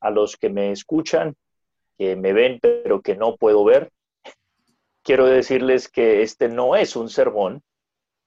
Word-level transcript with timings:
a 0.00 0.10
los 0.10 0.36
que 0.36 0.50
me 0.50 0.72
escuchan, 0.72 1.34
que 1.98 2.16
me 2.16 2.32
ven 2.32 2.58
pero 2.60 3.02
que 3.02 3.16
no 3.16 3.36
puedo 3.36 3.64
ver, 3.64 3.90
quiero 5.02 5.26
decirles 5.26 5.88
que 5.88 6.22
este 6.22 6.48
no 6.48 6.76
es 6.76 6.96
un 6.96 7.08
sermón, 7.08 7.62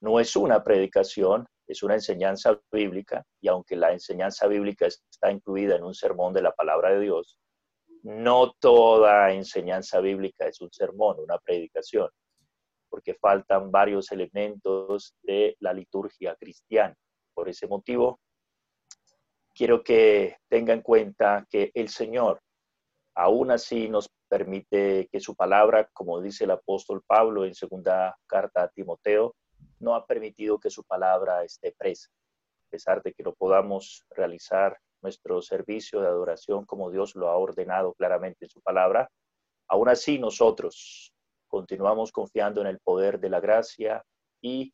no 0.02 0.20
es 0.20 0.36
una 0.36 0.64
predicación, 0.64 1.48
es 1.68 1.82
una 1.82 1.96
enseñanza 1.96 2.60
bíblica 2.72 3.26
y 3.42 3.48
aunque 3.48 3.76
la 3.76 3.92
enseñanza 3.94 4.48
bíblica 4.48 4.88
está 4.88 5.32
incluida 5.32 5.76
en 5.76 5.84
un 5.84 5.94
sermón 5.94 6.34
de 6.34 6.42
la 6.42 6.52
palabra 6.52 6.92
de 6.92 7.00
Dios, 7.00 7.40
no 8.04 8.54
toda 8.60 9.32
enseñanza 9.32 10.02
bíblica 10.02 10.46
es 10.46 10.60
un 10.60 10.72
sermón, 10.72 11.20
una 11.20 11.38
predicación, 11.38 12.10
porque 12.90 13.16
faltan 13.16 13.72
varios 13.72 14.12
elementos 14.12 15.16
de 15.24 15.56
la 15.60 15.74
liturgia 15.74 16.36
cristiana. 16.36 16.96
Por 17.34 17.50
ese 17.50 17.66
motivo, 17.66 18.20
quiero 19.54 19.84
que 19.84 20.38
tenga 20.50 20.74
en 20.74 20.82
cuenta 20.82 21.46
que 21.50 21.72
el 21.74 21.90
Señor 21.90 22.42
aún 23.16 23.52
así 23.52 23.90
nos 23.90 24.10
permite 24.28 25.08
que 25.12 25.20
su 25.20 25.36
palabra, 25.36 25.88
como 25.94 26.20
dice 26.20 26.46
el 26.46 26.52
apóstol 26.52 27.04
Pablo 27.06 27.46
en 27.46 27.54
segunda 27.54 28.18
carta 28.26 28.64
a 28.64 28.70
Timoteo, 28.70 29.36
no 29.80 29.96
ha 29.96 30.06
permitido 30.06 30.60
que 30.60 30.70
su 30.70 30.84
palabra 30.84 31.44
esté 31.44 31.74
presa. 31.78 32.10
A 32.68 32.70
pesar 32.72 33.04
de 33.04 33.14
que 33.14 33.24
lo 33.24 33.36
podamos 33.36 34.06
realizar 34.10 34.78
nuestro 35.02 35.42
servicio 35.42 36.02
de 36.02 36.08
adoración 36.08 36.66
como 36.66 36.90
Dios 36.90 37.16
lo 37.16 37.30
ha 37.30 37.38
ordenado 37.38 37.94
claramente 37.94 38.46
en 38.46 38.50
su 38.50 38.62
palabra, 38.62 39.10
aún 39.68 39.90
así 39.90 40.18
nosotros 40.18 41.14
continuamos 41.48 42.12
confiando 42.12 42.62
en 42.62 42.68
el 42.68 42.80
poder 42.80 43.20
de 43.20 43.30
la 43.30 43.40
gracia 43.40 44.04
y 44.42 44.74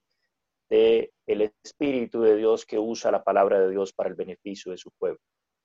de 0.69 1.11
el 1.25 1.41
Espíritu 1.63 2.21
de 2.21 2.35
Dios 2.35 2.65
que 2.65 2.77
usa 2.77 3.11
la 3.11 3.23
palabra 3.23 3.59
de 3.59 3.71
Dios 3.71 3.93
para 3.93 4.09
el 4.09 4.15
beneficio 4.15 4.71
de 4.71 4.77
su 4.77 4.91
pueblo. 4.91 5.19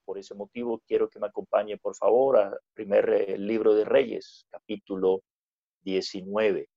Por 0.05 0.19
ese 0.19 0.35
motivo 0.35 0.83
quiero 0.87 1.09
que 1.09 1.19
me 1.19 1.27
acompañe, 1.27 1.79
por 1.79 1.97
favor, 1.97 2.39
al 2.39 2.59
primer 2.75 3.09
eh, 3.11 3.39
libro 3.39 3.75
de 3.75 3.85
Reyes, 3.85 4.47
capítulo 4.51 5.23
19. 5.83 6.69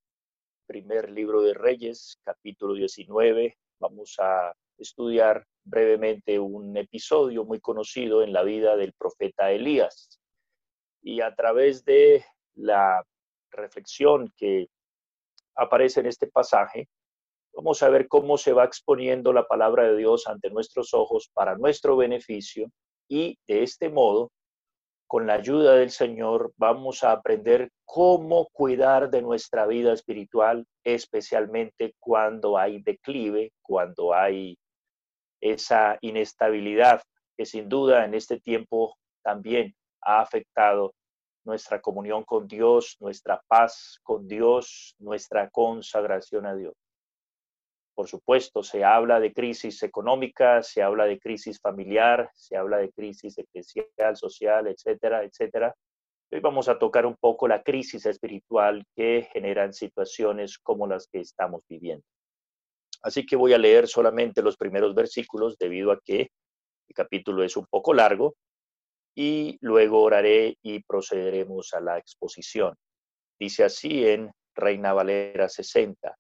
Primer 0.66 1.10
libro 1.10 1.42
de 1.42 1.54
Reyes, 1.54 2.20
capítulo 2.24 2.74
19. 2.74 3.58
Vamos 3.80 4.16
a 4.20 4.54
estudiar 4.78 5.46
brevemente 5.64 6.40
un 6.40 6.76
episodio 6.78 7.44
muy 7.46 7.60
conocido 7.60 8.24
en 8.24 8.34
la 8.34 8.44
vida 8.44 8.76
del 8.76 8.94
profeta 8.94 9.52
Elías. 9.52 10.20
Y 11.02 11.22
a 11.22 11.34
través 11.36 11.84
de 11.84 12.26
la 12.56 13.04
reflexión 13.52 14.32
que 14.36 14.68
aparece 15.56 16.00
en 16.00 16.08
este 16.08 16.28
pasaje, 16.28 16.88
vamos 17.58 17.82
a 17.82 17.90
ver 17.90 18.08
cómo 18.08 18.38
se 18.38 18.54
va 18.54 18.66
exponiendo 18.66 19.34
la 19.34 19.48
palabra 19.48 19.88
de 19.88 19.98
Dios 19.98 20.28
ante 20.28 20.52
nuestros 20.52 20.94
ojos 20.94 21.32
para 21.34 21.58
nuestro 21.58 21.98
beneficio 21.98 22.70
y 23.10 23.40
de 23.48 23.64
este 23.64 23.90
modo, 23.90 24.32
con 25.08 25.26
la 25.26 25.34
ayuda 25.34 25.74
del 25.74 25.90
Señor, 25.90 26.54
vamos 26.58 27.04
a 27.04 27.14
aprender 27.14 27.72
cómo 27.84 28.48
cuidar 28.52 29.10
de 29.10 29.24
nuestra 29.24 29.66
vida 29.66 29.92
espiritual, 29.92 30.68
especialmente 30.84 31.96
cuando 32.00 32.60
hay 32.60 32.80
declive, 32.84 33.52
cuando 33.64 34.14
hay 34.14 34.56
esa 35.42 35.98
inestabilidad 36.02 37.02
que 37.36 37.46
sin 37.48 37.70
duda 37.70 38.06
en 38.06 38.14
este 38.14 38.40
tiempo 38.40 38.96
también 39.24 39.74
ha 40.02 40.22
afectado 40.22 40.94
nuestra 41.44 41.82
comunión 41.82 42.24
con 42.24 42.48
Dios, 42.48 42.98
nuestra 43.00 43.42
paz 43.48 44.00
con 44.04 44.28
Dios, 44.28 44.94
nuestra 45.00 45.50
consagración 45.50 46.46
a 46.46 46.54
Dios. 46.54 46.76
Por 47.98 48.08
supuesto, 48.08 48.62
se 48.62 48.84
habla 48.84 49.20
de 49.20 49.34
crisis 49.34 49.82
económica, 49.82 50.62
se 50.62 50.84
habla 50.84 51.06
de 51.06 51.18
crisis 51.18 51.60
familiar, 51.60 52.30
se 52.36 52.56
habla 52.56 52.78
de 52.78 52.92
crisis 52.92 53.36
eclesial, 53.40 54.16
social, 54.16 54.68
etcétera, 54.68 55.24
etcétera. 55.24 55.74
Hoy 56.32 56.40
vamos 56.40 56.70
a 56.70 56.78
tocar 56.78 57.08
un 57.08 57.16
poco 57.16 57.48
la 57.48 57.64
crisis 57.64 58.06
espiritual 58.06 58.86
que 58.96 59.28
generan 59.34 59.74
situaciones 59.74 60.60
como 60.60 60.86
las 60.86 61.08
que 61.08 61.22
estamos 61.22 61.64
viviendo. 61.68 62.06
Así 63.02 63.26
que 63.26 63.36
voy 63.36 63.54
a 63.54 63.58
leer 63.58 63.88
solamente 63.88 64.44
los 64.44 64.58
primeros 64.58 64.94
versículos 64.94 65.58
debido 65.58 65.92
a 65.92 66.00
que 66.00 66.30
el 66.88 66.94
capítulo 66.94 67.44
es 67.44 67.58
un 67.58 67.66
poco 67.66 67.96
largo 67.96 68.36
y 69.16 69.58
luego 69.62 70.04
oraré 70.04 70.56
y 70.62 70.84
procederemos 70.84 71.74
a 71.74 71.82
la 71.82 71.98
exposición. 71.98 72.76
Dice 73.40 73.64
así 73.64 74.08
en 74.08 74.32
Reina 74.54 74.94
Valera 74.94 75.50
60. 75.50 76.16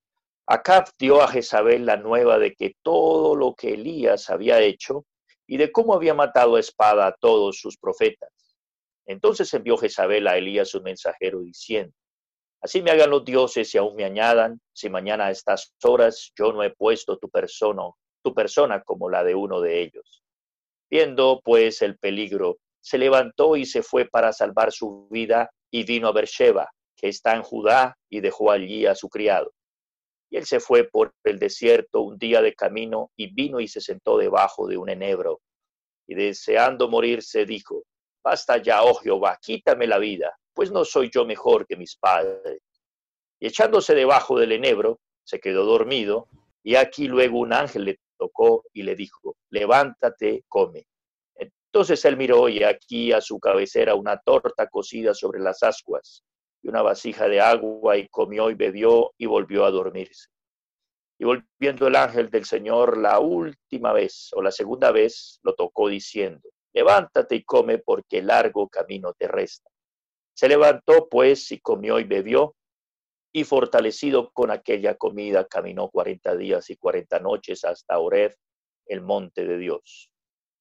Acab 0.49 0.87
dio 0.97 1.21
a 1.21 1.27
Jezabel 1.27 1.85
la 1.85 1.97
nueva 1.97 2.39
de 2.39 2.53
que 2.53 2.75
todo 2.81 3.35
lo 3.35 3.53
que 3.53 3.73
Elías 3.73 4.29
había 4.29 4.61
hecho 4.61 5.05
y 5.45 5.57
de 5.57 5.73
cómo 5.73 5.93
había 5.93 6.13
matado 6.13 6.55
a 6.55 6.61
espada 6.61 7.05
a 7.05 7.15
todos 7.19 7.59
sus 7.59 7.77
profetas. 7.77 8.29
Entonces 9.05 9.53
envió 9.53 9.77
Jezabel 9.77 10.25
a 10.25 10.37
Elías 10.37 10.73
un 10.73 10.83
mensajero 10.83 11.41
diciendo, 11.41 11.93
Así 12.61 12.81
me 12.81 12.91
hagan 12.91 13.09
los 13.09 13.25
dioses 13.25 13.75
y 13.75 13.77
aún 13.77 13.97
me 13.97 14.05
añadan, 14.05 14.61
si 14.71 14.89
mañana 14.89 15.25
a 15.25 15.31
estas 15.31 15.73
horas 15.83 16.31
yo 16.37 16.53
no 16.53 16.63
he 16.63 16.69
puesto 16.69 17.17
tu 17.17 17.29
persona, 17.29 17.83
tu 18.23 18.33
persona 18.33 18.81
como 18.83 19.09
la 19.09 19.25
de 19.25 19.35
uno 19.35 19.59
de 19.59 19.81
ellos. 19.81 20.23
Viendo 20.89 21.41
pues 21.43 21.81
el 21.81 21.97
peligro, 21.97 22.57
se 22.79 22.97
levantó 22.97 23.57
y 23.57 23.65
se 23.65 23.83
fue 23.83 24.05
para 24.05 24.31
salvar 24.31 24.71
su 24.71 25.09
vida 25.11 25.51
y 25.69 25.83
vino 25.83 26.07
a 26.07 26.13
Beersheba, 26.13 26.71
que 26.95 27.09
está 27.09 27.35
en 27.35 27.43
Judá, 27.43 27.97
y 28.09 28.21
dejó 28.21 28.49
allí 28.49 28.85
a 28.85 28.95
su 28.95 29.09
criado. 29.09 29.51
Y 30.29 30.37
él 30.37 30.45
se 30.45 30.59
fue 30.59 30.83
por 30.83 31.13
el 31.23 31.39
desierto 31.39 32.01
un 32.01 32.17
día 32.17 32.41
de 32.41 32.53
camino 32.53 33.11
y 33.15 33.33
vino 33.33 33.59
y 33.59 33.67
se 33.67 33.81
sentó 33.81 34.17
debajo 34.17 34.67
de 34.67 34.77
un 34.77 34.89
enebro. 34.89 35.41
Y 36.07 36.15
deseando 36.15 36.89
morirse 36.89 37.45
dijo, 37.45 37.83
Basta 38.23 38.57
ya, 38.57 38.83
oh 38.83 38.95
Jehová, 38.95 39.39
quítame 39.41 39.87
la 39.87 39.99
vida, 39.99 40.37
pues 40.53 40.69
no 40.69 40.83
soy 40.83 41.09
yo 41.13 41.25
mejor 41.25 41.65
que 41.65 41.77
mis 41.77 41.95
padres. 41.95 42.61
Y 43.39 43.47
echándose 43.47 43.95
debajo 43.95 44.37
del 44.37 44.51
enebro, 44.51 44.99
se 45.23 45.39
quedó 45.39 45.63
dormido, 45.63 46.27
y 46.61 46.75
aquí 46.75 47.07
luego 47.07 47.39
un 47.39 47.53
ángel 47.53 47.85
le 47.85 47.99
tocó 48.17 48.65
y 48.73 48.83
le 48.83 48.95
dijo, 48.95 49.37
levántate, 49.49 50.43
come. 50.49 50.87
Entonces 51.35 52.03
él 52.03 52.17
miró 52.17 52.49
y 52.49 52.63
aquí 52.63 53.13
a 53.13 53.21
su 53.21 53.39
cabecera 53.39 53.95
una 53.95 54.17
torta 54.17 54.67
cocida 54.67 55.13
sobre 55.13 55.39
las 55.39 55.63
ascuas 55.63 56.23
y 56.61 56.69
una 56.69 56.81
vasija 56.81 57.27
de 57.27 57.41
agua 57.41 57.97
y 57.97 58.07
comió 58.07 58.49
y 58.49 58.55
bebió 58.55 59.13
y 59.17 59.25
volvió 59.25 59.65
a 59.65 59.71
dormirse. 59.71 60.29
Y 61.19 61.25
volviendo 61.25 61.87
el 61.87 61.95
ángel 61.95 62.29
del 62.29 62.45
Señor 62.45 62.97
la 62.97 63.19
última 63.19 63.93
vez 63.93 64.29
o 64.33 64.41
la 64.41 64.51
segunda 64.51 64.91
vez 64.91 65.39
lo 65.43 65.55
tocó 65.55 65.87
diciendo, 65.87 66.49
levántate 66.73 67.35
y 67.35 67.43
come 67.43 67.79
porque 67.79 68.21
largo 68.21 68.69
camino 68.69 69.13
te 69.13 69.27
resta. 69.27 69.69
Se 70.35 70.47
levantó 70.47 71.07
pues 71.09 71.51
y 71.51 71.59
comió 71.59 71.99
y 71.99 72.03
bebió 72.03 72.55
y 73.33 73.43
fortalecido 73.43 74.31
con 74.31 74.51
aquella 74.51 74.95
comida 74.95 75.45
caminó 75.47 75.89
cuarenta 75.89 76.35
días 76.35 76.69
y 76.69 76.77
cuarenta 76.77 77.19
noches 77.19 77.65
hasta 77.65 77.99
Oreb, 77.99 78.35
el 78.85 79.01
monte 79.01 79.45
de 79.45 79.57
Dios. 79.57 80.09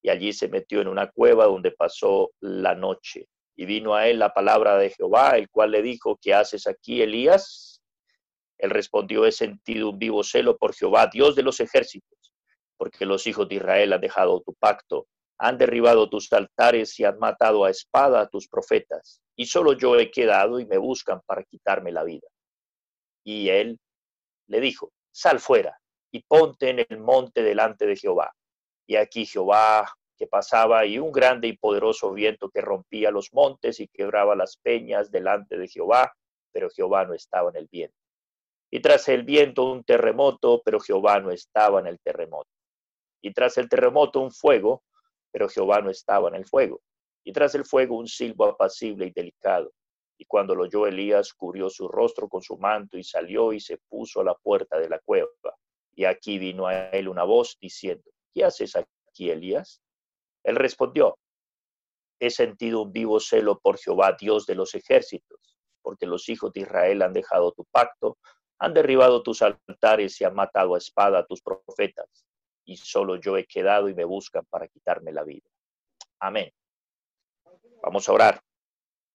Y 0.01 0.09
allí 0.09 0.33
se 0.33 0.47
metió 0.47 0.81
en 0.81 0.87
una 0.87 1.09
cueva 1.09 1.45
donde 1.45 1.71
pasó 1.71 2.31
la 2.39 2.75
noche. 2.75 3.27
Y 3.57 3.65
vino 3.65 3.95
a 3.95 4.07
él 4.07 4.19
la 4.19 4.33
palabra 4.33 4.77
de 4.77 4.91
Jehová, 4.91 5.31
el 5.37 5.49
cual 5.49 5.71
le 5.71 5.81
dijo, 5.81 6.17
¿qué 6.21 6.33
haces 6.33 6.67
aquí, 6.67 7.01
Elías? 7.01 7.81
Él 8.57 8.69
respondió, 8.69 9.25
he 9.25 9.31
sentido 9.31 9.89
un 9.89 9.99
vivo 9.99 10.23
celo 10.23 10.57
por 10.57 10.73
Jehová, 10.73 11.07
Dios 11.07 11.35
de 11.35 11.43
los 11.43 11.59
ejércitos, 11.59 12.33
porque 12.77 13.05
los 13.05 13.25
hijos 13.27 13.49
de 13.49 13.55
Israel 13.55 13.93
han 13.93 14.01
dejado 14.01 14.41
tu 14.41 14.53
pacto, 14.53 15.07
han 15.39 15.57
derribado 15.57 16.09
tus 16.09 16.31
altares 16.33 16.99
y 16.99 17.03
han 17.03 17.19
matado 17.19 17.65
a 17.65 17.69
espada 17.69 18.21
a 18.21 18.27
tus 18.27 18.47
profetas, 18.47 19.21
y 19.35 19.45
solo 19.45 19.73
yo 19.73 19.95
he 19.97 20.11
quedado 20.11 20.59
y 20.59 20.65
me 20.65 20.77
buscan 20.77 21.21
para 21.25 21.43
quitarme 21.43 21.91
la 21.91 22.03
vida. 22.03 22.27
Y 23.23 23.49
él 23.49 23.79
le 24.47 24.61
dijo, 24.61 24.91
sal 25.11 25.39
fuera 25.39 25.77
y 26.11 26.23
ponte 26.23 26.69
en 26.69 26.85
el 26.87 26.99
monte 26.99 27.43
delante 27.43 27.85
de 27.85 27.95
Jehová. 27.95 28.31
Y 28.87 28.95
aquí 28.95 29.25
Jehová 29.25 29.91
que 30.17 30.27
pasaba 30.27 30.85
y 30.85 30.99
un 30.99 31.11
grande 31.11 31.47
y 31.47 31.57
poderoso 31.57 32.11
viento 32.11 32.49
que 32.49 32.61
rompía 32.61 33.11
los 33.11 33.33
montes 33.33 33.79
y 33.79 33.87
quebraba 33.87 34.35
las 34.35 34.57
peñas 34.57 35.11
delante 35.11 35.57
de 35.57 35.67
Jehová, 35.67 36.13
pero 36.51 36.69
Jehová 36.69 37.05
no 37.05 37.13
estaba 37.13 37.49
en 37.51 37.57
el 37.57 37.67
viento. 37.67 37.95
Y 38.69 38.81
tras 38.81 39.07
el 39.07 39.23
viento 39.23 39.63
un 39.63 39.83
terremoto, 39.83 40.61
pero 40.65 40.79
Jehová 40.79 41.19
no 41.19 41.31
estaba 41.31 41.79
en 41.79 41.87
el 41.87 41.99
terremoto. 41.99 42.49
Y 43.21 43.33
tras 43.33 43.57
el 43.57 43.69
terremoto 43.69 44.19
un 44.19 44.31
fuego, 44.31 44.83
pero 45.31 45.47
Jehová 45.47 45.81
no 45.81 45.89
estaba 45.89 46.29
en 46.29 46.35
el 46.35 46.45
fuego. 46.45 46.81
Y 47.23 47.31
tras 47.31 47.55
el 47.55 47.65
fuego 47.65 47.97
un 47.97 48.07
silbo 48.07 48.45
apacible 48.45 49.05
y 49.07 49.11
delicado. 49.11 49.71
Y 50.17 50.25
cuando 50.25 50.55
lo 50.55 50.63
oyó 50.63 50.87
Elías, 50.87 51.33
cubrió 51.33 51.69
su 51.69 51.87
rostro 51.87 52.27
con 52.27 52.41
su 52.41 52.57
manto 52.57 52.97
y 52.97 53.03
salió 53.03 53.53
y 53.53 53.59
se 53.59 53.77
puso 53.77 54.21
a 54.21 54.23
la 54.23 54.33
puerta 54.33 54.79
de 54.79 54.89
la 54.89 54.99
cueva. 54.99 55.29
Y 55.95 56.05
aquí 56.05 56.39
vino 56.39 56.67
a 56.67 56.89
él 56.89 57.07
una 57.07 57.23
voz 57.23 57.57
diciendo, 57.61 58.09
¿qué 58.33 58.43
haces 58.43 58.75
aquí, 58.75 59.29
Elías? 59.29 59.81
Él 60.47 60.55
respondió, 60.55 61.19
he 62.21 62.29
sentido 62.29 62.83
un 62.83 62.93
vivo 62.93 63.19
celo 63.19 63.59
por 63.59 63.77
Jehová, 63.77 64.15
Dios 64.17 64.45
de 64.45 64.55
los 64.55 64.73
ejércitos, 64.75 65.57
porque 65.81 66.05
los 66.05 66.29
hijos 66.29 66.53
de 66.53 66.61
Israel 66.61 67.01
han 67.01 67.11
dejado 67.11 67.51
tu 67.51 67.65
pacto, 67.65 68.17
han 68.57 68.73
derribado 68.73 69.21
tus 69.21 69.41
altares 69.41 70.21
y 70.21 70.23
han 70.23 70.33
matado 70.33 70.75
a 70.75 70.77
espada 70.77 71.19
a 71.19 71.25
tus 71.25 71.41
profetas, 71.41 72.25
y 72.63 72.77
solo 72.77 73.17
yo 73.17 73.35
he 73.35 73.45
quedado 73.45 73.89
y 73.89 73.93
me 73.93 74.05
buscan 74.05 74.45
para 74.49 74.69
quitarme 74.69 75.11
la 75.11 75.25
vida. 75.25 75.49
Amén. 76.21 76.49
Vamos 77.83 78.07
a 78.07 78.13
orar. 78.13 78.41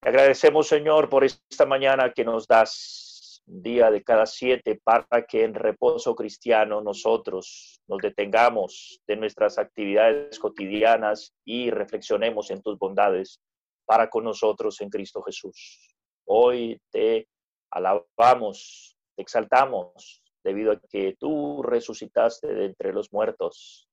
Te 0.03 0.11
agradecemos, 0.11 0.69
Señor, 0.69 1.09
por 1.09 1.25
esta 1.25 1.65
mañana 1.65 2.13
que 2.13 2.27
nos 2.27 2.47
das 2.47 3.12
un 3.47 3.63
día 3.63 3.91
de 3.91 4.03
cada 4.03 4.27
siete 4.27 4.81
para 4.83 5.23
que 5.27 5.45
en 5.45 5.55
reposo 5.55 6.15
cristiano 6.15 6.81
nosotros 6.81 7.81
nos 7.87 7.99
detengamos 7.99 9.01
de 9.07 9.17
nuestras 9.17 9.59
actividades 9.59 10.39
cotidianas 10.39 11.33
y 11.45 11.71
reflexionemos 11.71 12.51
en 12.51 12.63
tus 12.63 12.79
bondades 12.79 13.41
para 13.85 14.09
con 14.09 14.25
nosotros 14.25 14.81
en 14.81 14.91
Cristo 14.91 15.23
Jesús. 15.23 15.97
Hoy 16.27 16.81
te 16.91 17.29
alabamos, 17.71 18.97
te 19.17 19.23
exaltamos, 19.23 20.23
debido 20.45 20.73
a 20.73 20.81
que 20.89 21.17
tú 21.19 21.63
resucitaste 21.63 22.49
de 22.49 22.67
entre 22.67 22.93
los 22.93 23.13
muertos 23.13 23.89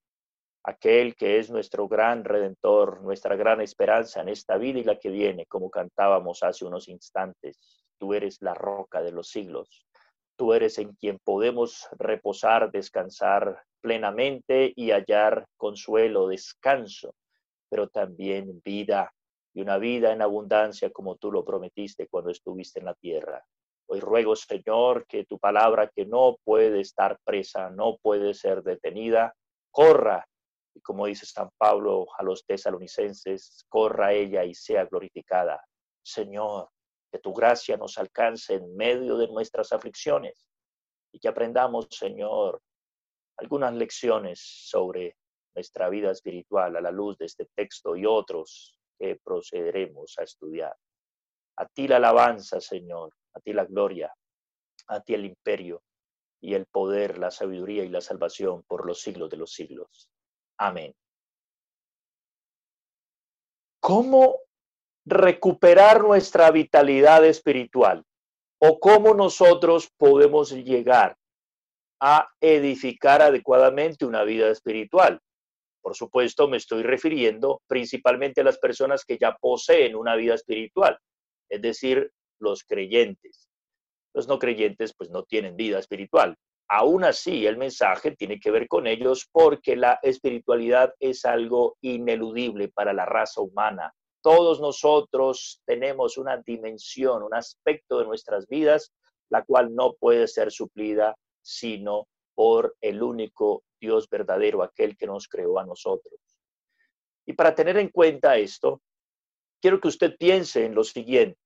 aquel 0.63 1.15
que 1.15 1.39
es 1.39 1.49
nuestro 1.49 1.87
gran 1.87 2.23
redentor, 2.23 3.01
nuestra 3.01 3.35
gran 3.35 3.61
esperanza 3.61 4.21
en 4.21 4.29
esta 4.29 4.57
vida 4.57 4.79
y 4.79 4.83
la 4.83 4.99
que 4.99 5.09
viene, 5.09 5.45
como 5.45 5.69
cantábamos 5.69 6.43
hace 6.43 6.65
unos 6.65 6.87
instantes. 6.87 7.78
Tú 7.99 8.13
eres 8.13 8.41
la 8.41 8.53
roca 8.53 9.01
de 9.01 9.11
los 9.11 9.29
siglos. 9.29 9.85
Tú 10.35 10.53
eres 10.53 10.79
en 10.79 10.93
quien 10.93 11.19
podemos 11.19 11.87
reposar, 11.97 12.71
descansar 12.71 13.61
plenamente 13.81 14.73
y 14.75 14.91
hallar 14.91 15.45
consuelo, 15.57 16.27
descanso, 16.27 17.13
pero 17.69 17.89
también 17.89 18.61
vida 18.63 19.13
y 19.53 19.61
una 19.61 19.77
vida 19.77 20.13
en 20.13 20.21
abundancia 20.21 20.89
como 20.91 21.17
tú 21.17 21.31
lo 21.31 21.43
prometiste 21.43 22.07
cuando 22.07 22.31
estuviste 22.31 22.79
en 22.79 22.85
la 22.85 22.93
tierra. 22.93 23.43
Hoy 23.87 23.99
ruego, 23.99 24.35
Señor, 24.35 25.05
que 25.07 25.25
tu 25.25 25.39
palabra 25.39 25.89
que 25.93 26.05
no 26.05 26.37
puede 26.43 26.79
estar 26.79 27.19
presa, 27.23 27.69
no 27.69 27.97
puede 27.97 28.33
ser 28.33 28.63
detenida, 28.63 29.33
corra 29.71 30.25
y 30.73 30.81
como 30.81 31.07
dice 31.07 31.25
San 31.25 31.49
Pablo 31.57 32.07
a 32.17 32.23
los 32.23 32.45
tesalonicenses, 32.45 33.65
corra 33.67 34.13
ella 34.13 34.43
y 34.45 34.53
sea 34.53 34.85
glorificada. 34.85 35.61
Señor, 36.03 36.69
que 37.11 37.19
tu 37.19 37.33
gracia 37.33 37.77
nos 37.77 37.97
alcance 37.97 38.56
en 38.56 38.75
medio 38.75 39.17
de 39.17 39.27
nuestras 39.27 39.71
aflicciones 39.73 40.47
y 41.11 41.19
que 41.19 41.27
aprendamos, 41.27 41.88
Señor, 41.89 42.61
algunas 43.38 43.73
lecciones 43.73 44.39
sobre 44.41 45.17
nuestra 45.56 45.89
vida 45.89 46.11
espiritual 46.11 46.75
a 46.75 46.81
la 46.81 46.91
luz 46.91 47.17
de 47.17 47.25
este 47.25 47.45
texto 47.56 47.95
y 47.95 48.06
otros 48.06 48.77
que 48.97 49.19
procederemos 49.23 50.17
a 50.19 50.23
estudiar. 50.23 50.75
A 51.57 51.65
ti 51.67 51.88
la 51.88 51.97
alabanza, 51.97 52.61
Señor, 52.61 53.13
a 53.33 53.39
ti 53.39 53.53
la 53.53 53.65
gloria, 53.65 54.13
a 54.88 55.01
ti 55.01 55.13
el 55.13 55.25
imperio 55.25 55.81
y 56.41 56.53
el 56.53 56.65
poder, 56.67 57.17
la 57.17 57.31
sabiduría 57.31 57.83
y 57.83 57.89
la 57.89 58.01
salvación 58.01 58.63
por 58.63 58.85
los 58.85 59.01
siglos 59.01 59.29
de 59.29 59.38
los 59.38 59.51
siglos. 59.51 60.09
Amén. 60.57 60.94
¿Cómo 63.79 64.39
recuperar 65.05 66.01
nuestra 66.01 66.51
vitalidad 66.51 67.25
espiritual? 67.25 68.03
¿O 68.61 68.79
cómo 68.79 69.13
nosotros 69.13 69.89
podemos 69.97 70.51
llegar 70.51 71.17
a 72.01 72.29
edificar 72.41 73.21
adecuadamente 73.21 74.05
una 74.05 74.23
vida 74.23 74.49
espiritual? 74.49 75.19
Por 75.81 75.95
supuesto, 75.95 76.47
me 76.47 76.57
estoy 76.57 76.83
refiriendo 76.83 77.61
principalmente 77.67 78.41
a 78.41 78.43
las 78.43 78.57
personas 78.57 79.05
que 79.05 79.17
ya 79.17 79.35
poseen 79.37 79.95
una 79.95 80.15
vida 80.15 80.35
espiritual, 80.35 80.97
es 81.49 81.61
decir, 81.61 82.11
los 82.39 82.63
creyentes. 82.63 83.49
Los 84.13 84.27
no 84.27 84.39
creyentes 84.39 84.93
pues 84.93 85.09
no 85.09 85.23
tienen 85.23 85.55
vida 85.55 85.79
espiritual, 85.79 86.37
Aún 86.71 87.03
así, 87.03 87.47
el 87.47 87.57
mensaje 87.57 88.11
tiene 88.11 88.39
que 88.39 88.51
ver 88.51 88.67
con 88.67 88.85
ellos 88.85 89.27
porque 89.31 89.75
la 89.75 89.97
espiritualidad 90.03 90.93
es 90.99 91.25
algo 91.25 91.77
ineludible 91.81 92.67
para 92.67 92.93
la 92.93 93.05
raza 93.05 93.41
humana. 93.41 93.91
Todos 94.21 94.60
nosotros 94.60 95.62
tenemos 95.66 96.18
una 96.18 96.38
dimensión, 96.38 97.24
un 97.24 97.33
aspecto 97.33 98.00
de 98.00 98.06
nuestras 98.06 98.48
vidas, 98.48 98.92
la 99.30 99.44
cual 99.44 99.74
no 99.74 99.94
puede 99.94 100.27
ser 100.27 100.51
suplida 100.51 101.16
sino 101.42 102.07
por 102.36 102.75
el 102.81 103.01
único 103.01 103.63
Dios 103.80 104.10
verdadero, 104.10 104.62
aquel 104.62 104.98
que 104.98 105.07
nos 105.07 105.27
creó 105.27 105.60
a 105.60 105.66
nosotros. 105.66 106.19
Y 107.25 107.33
para 107.33 107.54
tener 107.54 107.77
en 107.77 107.89
cuenta 107.89 108.38
esto, 108.38 108.81
quiero 109.62 109.80
que 109.80 109.88
usted 109.88 110.18
piense 110.18 110.66
en 110.66 110.75
lo 110.75 110.83
siguiente. 110.83 111.38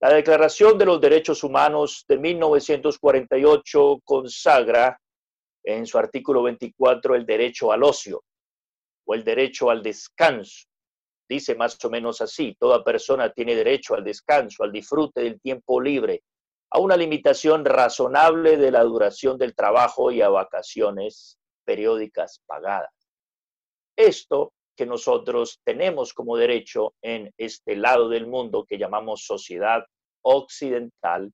La 0.00 0.10
Declaración 0.10 0.76
de 0.76 0.84
los 0.84 1.00
Derechos 1.00 1.42
Humanos 1.42 2.04
de 2.06 2.18
1948 2.18 4.00
consagra 4.04 5.00
en 5.64 5.86
su 5.86 5.98
artículo 5.98 6.42
24 6.42 7.14
el 7.14 7.26
derecho 7.26 7.72
al 7.72 7.82
ocio 7.82 8.22
o 9.06 9.14
el 9.14 9.24
derecho 9.24 9.70
al 9.70 9.82
descanso. 9.82 10.66
Dice 11.28 11.54
más 11.56 11.82
o 11.84 11.90
menos 11.90 12.20
así, 12.20 12.56
toda 12.58 12.84
persona 12.84 13.32
tiene 13.32 13.54
derecho 13.54 13.94
al 13.94 14.04
descanso, 14.04 14.62
al 14.62 14.72
disfrute 14.72 15.22
del 15.22 15.40
tiempo 15.40 15.80
libre, 15.80 16.22
a 16.70 16.78
una 16.78 16.96
limitación 16.96 17.64
razonable 17.64 18.56
de 18.56 18.70
la 18.70 18.82
duración 18.82 19.38
del 19.38 19.54
trabajo 19.54 20.10
y 20.10 20.20
a 20.22 20.28
vacaciones 20.28 21.38
periódicas 21.64 22.42
pagadas. 22.46 22.92
Esto 23.96 24.52
que 24.76 24.86
nosotros 24.86 25.60
tenemos 25.64 26.12
como 26.12 26.36
derecho 26.36 26.94
en 27.02 27.32
este 27.38 27.76
lado 27.76 28.08
del 28.08 28.26
mundo 28.26 28.64
que 28.64 28.78
llamamos 28.78 29.24
sociedad 29.24 29.84
occidental, 30.22 31.32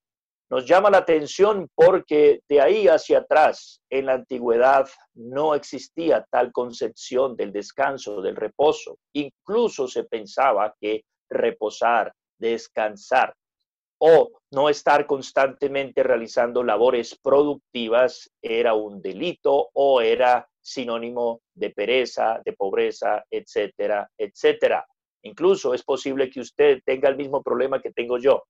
nos 0.53 0.67
llama 0.67 0.91
la 0.91 0.99
atención 0.99 1.67
porque 1.75 2.41
de 2.47 2.61
ahí 2.61 2.87
hacia 2.87 3.21
atrás, 3.21 3.81
en 3.89 4.05
la 4.05 4.13
antigüedad, 4.13 4.87
no 5.15 5.55
existía 5.55 6.27
tal 6.31 6.53
concepción 6.53 7.35
del 7.37 7.53
descanso, 7.53 8.21
del 8.21 8.37
reposo. 8.37 8.99
Incluso 9.15 9.89
se 9.89 10.05
pensaba 10.05 10.75
que 10.79 11.05
reposar, 11.31 12.13
descansar 12.39 13.35
o 13.97 14.31
no 14.51 14.69
estar 14.69 15.07
constantemente 15.07 16.03
realizando 16.03 16.63
labores 16.63 17.19
productivas 17.23 18.31
era 18.43 18.75
un 18.75 19.01
delito 19.01 19.71
o 19.73 20.03
era 20.03 20.47
sinónimo 20.61 21.41
de 21.55 21.71
pereza, 21.71 22.43
de 22.45 22.53
pobreza, 22.53 23.25
etcétera, 23.31 24.07
etcétera. 24.19 24.87
Incluso 25.23 25.73
es 25.73 25.83
posible 25.83 26.29
que 26.29 26.41
usted 26.41 26.83
tenga 26.85 27.09
el 27.09 27.17
mismo 27.17 27.43
problema 27.43 27.81
que 27.81 27.93
tengo 27.93 28.19
yo, 28.19 28.43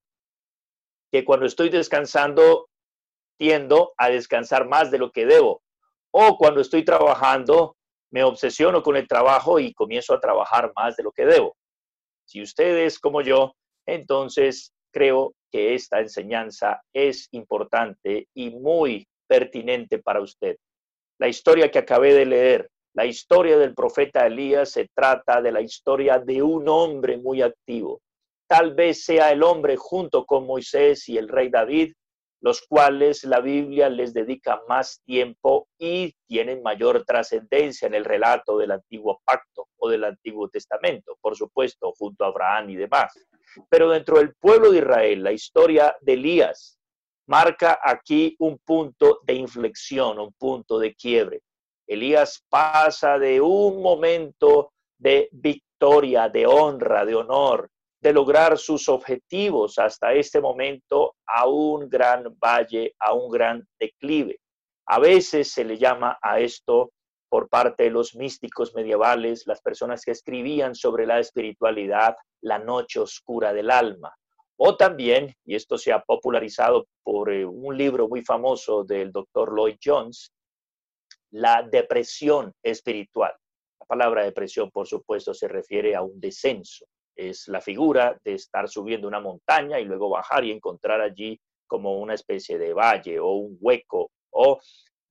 que 1.13 1.25
cuando 1.25 1.47
estoy 1.47 1.69
descansando 1.69 2.69
tiendo 3.39 3.93
a 3.99 4.09
descansar 4.09 4.67
más 4.67 4.91
de 4.91 4.99
lo 4.99 5.11
que 5.11 5.27
debo, 5.27 5.63
o 6.11 6.37
cuando 6.39 6.61
estoy 6.61 6.85
trabajando 6.85 7.77
me 8.11 8.25
obsesiono 8.25 8.83
con 8.83 8.97
el 8.97 9.09
trabajo 9.09 9.59
y 9.59 9.73
comienzo 9.73 10.15
a 10.15 10.21
trabajar 10.21 10.73
más 10.77 10.97
de 10.97 11.03
lo 11.03 11.13
que 11.13 11.25
debo. 11.25 11.57
Si 12.25 12.43
usted 12.43 12.79
es 12.79 12.99
como 12.99 13.23
yo, 13.23 13.55
entonces 13.87 14.73
creo 14.93 15.35
que 15.51 15.75
esta 15.75 16.01
enseñanza 16.01 16.83
es 16.93 17.29
importante 17.33 18.29
y 18.35 18.51
muy 18.51 19.07
pertinente 19.27 19.99
para 19.99 20.21
usted. 20.21 20.57
La 21.19 21.29
historia 21.29 21.71
que 21.71 21.79
acabé 21.79 22.15
de 22.15 22.27
leer, 22.27 22.71
la 22.95 23.07
historia 23.07 23.57
del 23.59 23.75
profeta 23.75 24.27
Elías, 24.27 24.71
se 24.71 24.89
trata 24.95 25.41
de 25.41 25.53
la 25.53 25.63
historia 25.63 26.19
de 26.19 26.43
un 26.43 26.69
hombre 26.69 27.17
muy 27.17 27.41
activo. 27.41 28.01
Tal 28.53 28.75
vez 28.75 29.03
sea 29.03 29.33
el 29.33 29.43
hombre 29.43 29.79
junto 29.79 30.27
con 30.27 30.47
Moisés 30.47 31.09
y 31.09 31.17
el 31.17 31.31
rey 31.31 31.49
David, 31.49 31.95
los 32.43 32.61
cuales 32.61 33.25
la 33.25 33.41
Biblia 33.41 33.89
les 33.89 34.13
dedica 34.13 34.61
más 34.69 35.01
tiempo 35.07 35.69
y 35.79 36.15
tienen 36.27 36.63
mayor 36.63 37.03
trascendencia 37.07 37.89
en 37.89 37.95
el 37.95 38.05
relato 38.05 38.59
del 38.59 38.73
antiguo 38.73 39.23
pacto 39.25 39.69
o 39.79 39.89
del 39.89 40.05
Antiguo 40.05 40.51
Testamento, 40.51 41.17
por 41.23 41.35
supuesto, 41.35 41.95
junto 41.97 42.25
a 42.25 42.27
Abraham 42.27 42.69
y 42.69 42.77
demás. 42.77 43.15
Pero 43.71 43.89
dentro 43.89 44.19
del 44.19 44.35
pueblo 44.35 44.71
de 44.71 44.81
Israel, 44.81 45.23
la 45.23 45.33
historia 45.33 45.97
de 46.03 46.13
Elías 46.13 46.79
marca 47.29 47.81
aquí 47.83 48.37
un 48.39 48.59
punto 48.59 49.21
de 49.25 49.33
inflexión, 49.33 50.19
un 50.19 50.35
punto 50.35 50.79
de 50.79 50.95
quiebre. 50.95 51.41
Elías 51.87 52.45
pasa 52.51 53.19
de 53.19 53.41
un 53.41 53.81
momento 53.81 54.75
de 54.99 55.31
victoria, 55.33 56.29
de 56.29 56.47
honra, 56.47 57.07
de 57.07 57.15
honor, 57.15 57.72
de 58.03 58.13
lograr 58.13 58.59
sus 58.59 58.89
objetivos 58.89 59.79
hasta 59.79 60.13
este 60.13 60.41
momento 60.41 61.15
a 61.25 61.47
un 61.47 61.89
gran 61.89 62.37
valle, 62.37 62.95
a 62.99 63.15
un 63.15 63.31
gran 63.31 63.65
declive. 63.79 64.41
A 64.87 64.99
veces 64.99 65.53
se 65.53 65.65
le 65.65 65.79
llama 65.79 66.19
a 66.21 66.41
esto 66.41 66.91
por 67.29 67.49
parte 67.49 67.85
de 67.85 67.91
los 67.91 68.17
místicos 68.17 68.75
medievales, 68.75 69.47
las 69.47 69.63
personas 69.63 70.05
que 70.05 70.11
escribían 70.11 70.75
sobre 70.75 71.07
la 71.07 71.21
espiritualidad, 71.21 72.17
la 72.43 72.59
noche 72.59 72.99
oscura 72.99 73.53
del 73.53 73.71
alma. 73.71 74.13
O 74.57 74.77
también, 74.77 75.33
y 75.45 75.55
esto 75.55 75.79
se 75.79 75.93
ha 75.93 76.03
popularizado 76.03 76.89
por 77.05 77.33
eh, 77.33 77.45
un 77.45 77.79
libro 77.79 78.09
muy 78.09 78.23
famoso 78.23 78.83
del 78.83 79.13
doctor 79.13 79.55
Lloyd 79.57 79.77
Jones, 79.83 80.33
la 81.31 81.63
depresión 81.63 82.53
espiritual. 82.63 83.33
La 83.81 83.87
palabra 83.87 84.25
depresión, 84.25 84.71
por 84.73 84.89
supuesto, 84.89 85.33
se 85.33 85.47
refiere 85.47 85.95
a 85.95 86.03
un 86.03 86.21
descenso. 86.21 86.85
Es 87.17 87.49
la 87.49 87.61
figura 87.61 88.19
de 88.25 88.35
estar 88.35 88.69
subiendo 88.69 89.09
una 89.09 89.21
montaña 89.21 89.79
y 89.79 89.85
luego 89.85 90.09
bajar 90.09 90.45
y 90.45 90.51
encontrar 90.51 91.01
allí 91.01 91.39
como 91.67 91.99
una 91.99 92.15
especie 92.15 92.59
de 92.59 92.73
valle 92.73 93.19
o 93.19 93.33
un 93.33 93.57
hueco 93.61 94.11
o 94.31 94.61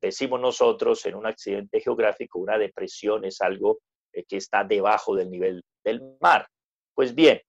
decimos 0.02 0.40
nosotros 0.42 1.06
en 1.06 1.16
un 1.16 1.28
accidente 1.28 1.80
geográfico, 1.80 2.40
una 2.40 2.58
depresión 2.58 3.24
es 3.26 3.40
algo 3.42 3.80
eh, 4.14 4.24
que 4.28 4.38
está 4.38 4.64
debajo 4.64 5.16
del 5.16 5.30
nivel 5.30 5.64
del 5.84 6.02
mar. 6.20 6.48
Pues 6.94 7.16
bien, 7.16 7.40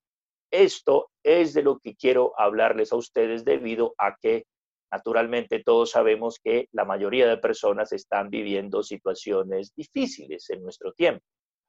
esto 0.50 1.11
es 1.23 1.54
de 1.54 1.62
lo 1.62 1.78
que 1.78 1.97
quiero 1.97 2.32
hablarles 2.38 2.92
a 2.92 2.97
ustedes 2.97 3.44
debido 3.44 3.94
a 3.99 4.16
que 4.21 4.44
naturalmente 4.90 5.62
todos 5.64 5.90
sabemos 5.90 6.38
que 6.42 6.68
la 6.73 6.85
mayoría 6.85 7.26
de 7.26 7.38
personas 7.38 7.92
están 7.92 8.28
viviendo 8.28 8.82
situaciones 8.82 9.73
difíciles 9.75 10.50
en 10.50 10.62
nuestro 10.62 10.92
tiempo, 10.92 11.25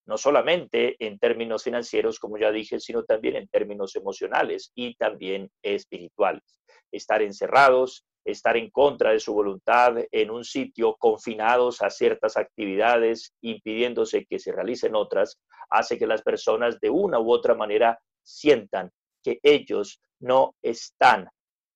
no 0.05 0.17
solamente 0.17 0.95
en 1.00 1.17
términos 1.19 1.63
financieros, 1.63 2.19
como 2.19 2.38
ya 2.38 2.51
dije, 2.51 2.79
sino 2.79 3.03
también 3.03 3.36
en 3.36 3.48
términos 3.48 3.95
emocionales 3.95 4.72
y 4.75 4.95
también 4.95 5.50
espirituales. 5.62 6.60
Estar 6.91 7.22
encerrados, 7.22 8.05
estar 8.25 8.57
en 8.57 8.69
contra 8.69 9.12
de 9.12 9.19
su 9.19 9.33
voluntad 9.33 9.95
en 10.12 10.31
un 10.31 10.43
sitio, 10.43 10.95
confinados 10.98 11.81
a 11.81 11.89
ciertas 11.89 12.38
actividades, 12.38 13.33
impidiéndose 13.41 14.25
que 14.25 14.39
se 14.39 14.51
realicen 14.51 14.95
otras, 14.95 15.39
hace 15.69 15.98
que 15.98 16.07
las 16.07 16.22
personas 16.22 16.79
de 16.79 16.89
una 16.89 17.19
u 17.19 17.31
otra 17.31 17.55
manera 17.55 18.00
sientan 18.22 18.91
que 19.24 19.39
ellos 19.41 20.01
no 20.19 20.55
están 20.62 21.29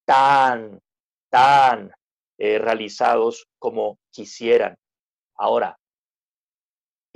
tan, 0.06 0.80
tan 1.30 1.92
eh, 2.38 2.60
realizados 2.60 3.48
como 3.60 4.00
quisieran. 4.12 4.78
Ahora, 5.36 5.77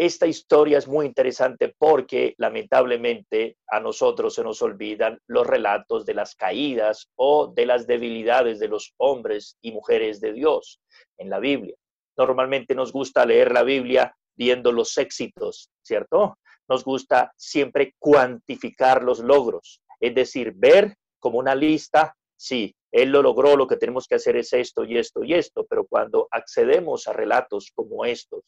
esta 0.03 0.25
historia 0.25 0.79
es 0.79 0.87
muy 0.87 1.05
interesante 1.05 1.75
porque 1.77 2.33
lamentablemente 2.39 3.57
a 3.67 3.79
nosotros 3.79 4.33
se 4.33 4.43
nos 4.43 4.59
olvidan 4.63 5.19
los 5.27 5.45
relatos 5.45 6.07
de 6.07 6.15
las 6.15 6.33
caídas 6.33 7.11
o 7.17 7.53
de 7.53 7.67
las 7.67 7.85
debilidades 7.85 8.57
de 8.57 8.67
los 8.67 8.95
hombres 8.97 9.59
y 9.61 9.71
mujeres 9.71 10.19
de 10.19 10.33
Dios 10.33 10.81
en 11.19 11.29
la 11.29 11.37
Biblia. 11.37 11.75
Normalmente 12.17 12.73
nos 12.73 12.91
gusta 12.91 13.27
leer 13.27 13.51
la 13.51 13.61
Biblia 13.61 14.11
viendo 14.35 14.71
los 14.71 14.97
éxitos, 14.97 15.69
¿cierto? 15.83 16.39
Nos 16.67 16.83
gusta 16.83 17.31
siempre 17.37 17.93
cuantificar 17.99 19.03
los 19.03 19.19
logros, 19.19 19.83
es 19.99 20.15
decir, 20.15 20.53
ver 20.55 20.95
como 21.19 21.37
una 21.37 21.53
lista, 21.53 22.15
sí, 22.35 22.75
él 22.91 23.11
lo 23.11 23.21
logró, 23.21 23.55
lo 23.55 23.67
que 23.67 23.77
tenemos 23.77 24.07
que 24.07 24.15
hacer 24.15 24.35
es 24.35 24.51
esto 24.53 24.83
y 24.83 24.97
esto 24.97 25.23
y 25.23 25.35
esto, 25.35 25.63
pero 25.69 25.85
cuando 25.85 26.27
accedemos 26.31 27.07
a 27.07 27.13
relatos 27.13 27.71
como 27.75 28.03
estos, 28.03 28.41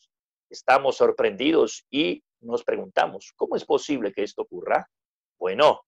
estamos 0.53 0.97
sorprendidos 0.97 1.85
y 1.89 2.23
nos 2.41 2.63
preguntamos, 2.63 3.33
¿cómo 3.35 3.55
es 3.55 3.65
posible 3.65 4.13
que 4.13 4.23
esto 4.23 4.43
ocurra? 4.43 4.87
Bueno, 5.39 5.81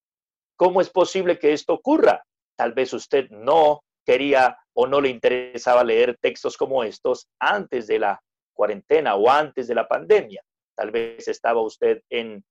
¿cómo 0.55 0.81
es 0.81 0.89
posible 0.89 1.37
que 1.37 1.53
esto 1.53 1.73
ocurra? 1.73 2.23
Tal 2.57 2.73
vez 2.73 2.91
usted 2.93 3.29
no 3.29 3.81
quería 4.03 4.57
o 4.73 4.87
no 4.87 5.01
le 5.01 5.09
interesaba 5.09 5.83
leer 5.83 6.17
textos 6.19 6.57
como 6.57 6.83
estos 6.83 7.27
antes 7.39 7.87
de 7.87 7.99
la 7.99 8.19
cuarentena 8.53 9.15
o 9.15 9.29
antes 9.29 9.67
de 9.67 9.75
la 9.75 9.87
pandemia. 9.87 10.41
Tal 10.75 10.91
vez 10.91 11.27
estaba 11.27 11.61
usted 11.61 12.01
en 12.09 12.43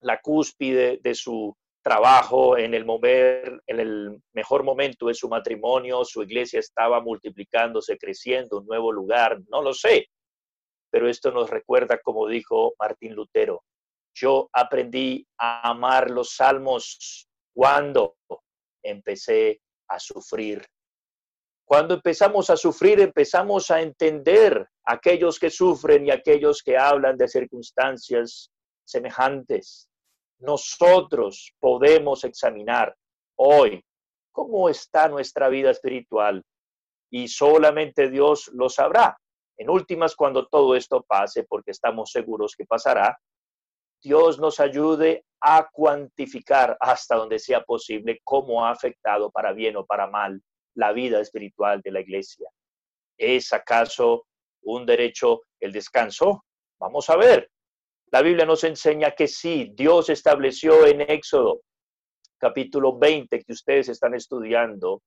la 0.00 0.20
cúspide 0.20 0.98
de 1.02 1.14
su 1.14 1.54
trabajo, 1.82 2.56
en 2.56 2.74
el, 2.74 4.22
mejor 4.32 4.64
momento 4.64 5.06
de 5.06 5.14
su 5.14 5.28
matrimonio, 5.28 6.04
su 6.04 6.22
iglesia 6.22 6.60
estaba 6.60 7.00
multiplicándose, 7.00 7.98
creciendo, 7.98 8.58
un 8.58 8.66
nuevo 8.66 8.92
lugar, 8.92 9.40
no 9.48 9.62
lo 9.62 9.72
sé 9.74 10.08
pero 10.90 11.08
esto 11.08 11.30
nos 11.30 11.48
recuerda, 11.50 11.98
como 11.98 12.26
dijo 12.26 12.74
Martín 12.78 13.14
Lutero, 13.14 13.62
yo 14.14 14.48
aprendí 14.52 15.26
a 15.38 15.70
amar 15.70 16.10
los 16.10 16.34
salmos 16.34 17.28
cuando 17.54 18.16
empecé 18.82 19.60
a 19.88 19.98
sufrir. 19.98 20.64
Cuando 21.64 21.94
empezamos 21.94 22.50
a 22.50 22.56
sufrir, 22.56 23.00
empezamos 23.00 23.70
a 23.70 23.80
entender 23.80 24.66
aquellos 24.84 25.38
que 25.38 25.50
sufren 25.50 26.06
y 26.06 26.10
aquellos 26.10 26.62
que 26.62 26.76
hablan 26.76 27.16
de 27.16 27.28
circunstancias 27.28 28.50
semejantes. 28.84 29.88
Nosotros 30.40 31.52
podemos 31.60 32.24
examinar 32.24 32.96
hoy 33.36 33.84
cómo 34.32 34.68
está 34.68 35.08
nuestra 35.08 35.48
vida 35.48 35.70
espiritual 35.70 36.42
y 37.10 37.28
solamente 37.28 38.10
Dios 38.10 38.50
lo 38.54 38.68
sabrá. 38.68 39.19
En 39.60 39.68
últimas, 39.68 40.16
cuando 40.16 40.46
todo 40.46 40.74
esto 40.74 41.02
pase, 41.02 41.44
porque 41.44 41.72
estamos 41.72 42.10
seguros 42.10 42.56
que 42.56 42.64
pasará, 42.64 43.18
Dios 44.02 44.38
nos 44.38 44.58
ayude 44.58 45.26
a 45.38 45.68
cuantificar 45.70 46.78
hasta 46.80 47.16
donde 47.16 47.38
sea 47.38 47.62
posible 47.62 48.22
cómo 48.24 48.64
ha 48.64 48.70
afectado 48.70 49.30
para 49.30 49.52
bien 49.52 49.76
o 49.76 49.84
para 49.84 50.06
mal 50.06 50.40
la 50.76 50.92
vida 50.92 51.20
espiritual 51.20 51.82
de 51.82 51.92
la 51.92 52.00
iglesia. 52.00 52.48
¿Es 53.18 53.52
acaso 53.52 54.24
un 54.62 54.86
derecho 54.86 55.42
el 55.60 55.72
descanso? 55.72 56.46
Vamos 56.78 57.10
a 57.10 57.16
ver. 57.16 57.50
La 58.12 58.22
Biblia 58.22 58.46
nos 58.46 58.64
enseña 58.64 59.10
que 59.10 59.28
sí, 59.28 59.72
Dios 59.74 60.08
estableció 60.08 60.86
en 60.86 61.02
Éxodo 61.02 61.60
capítulo 62.38 62.98
20 62.98 63.44
que 63.44 63.52
ustedes 63.52 63.90
están 63.90 64.14
estudiando 64.14 65.02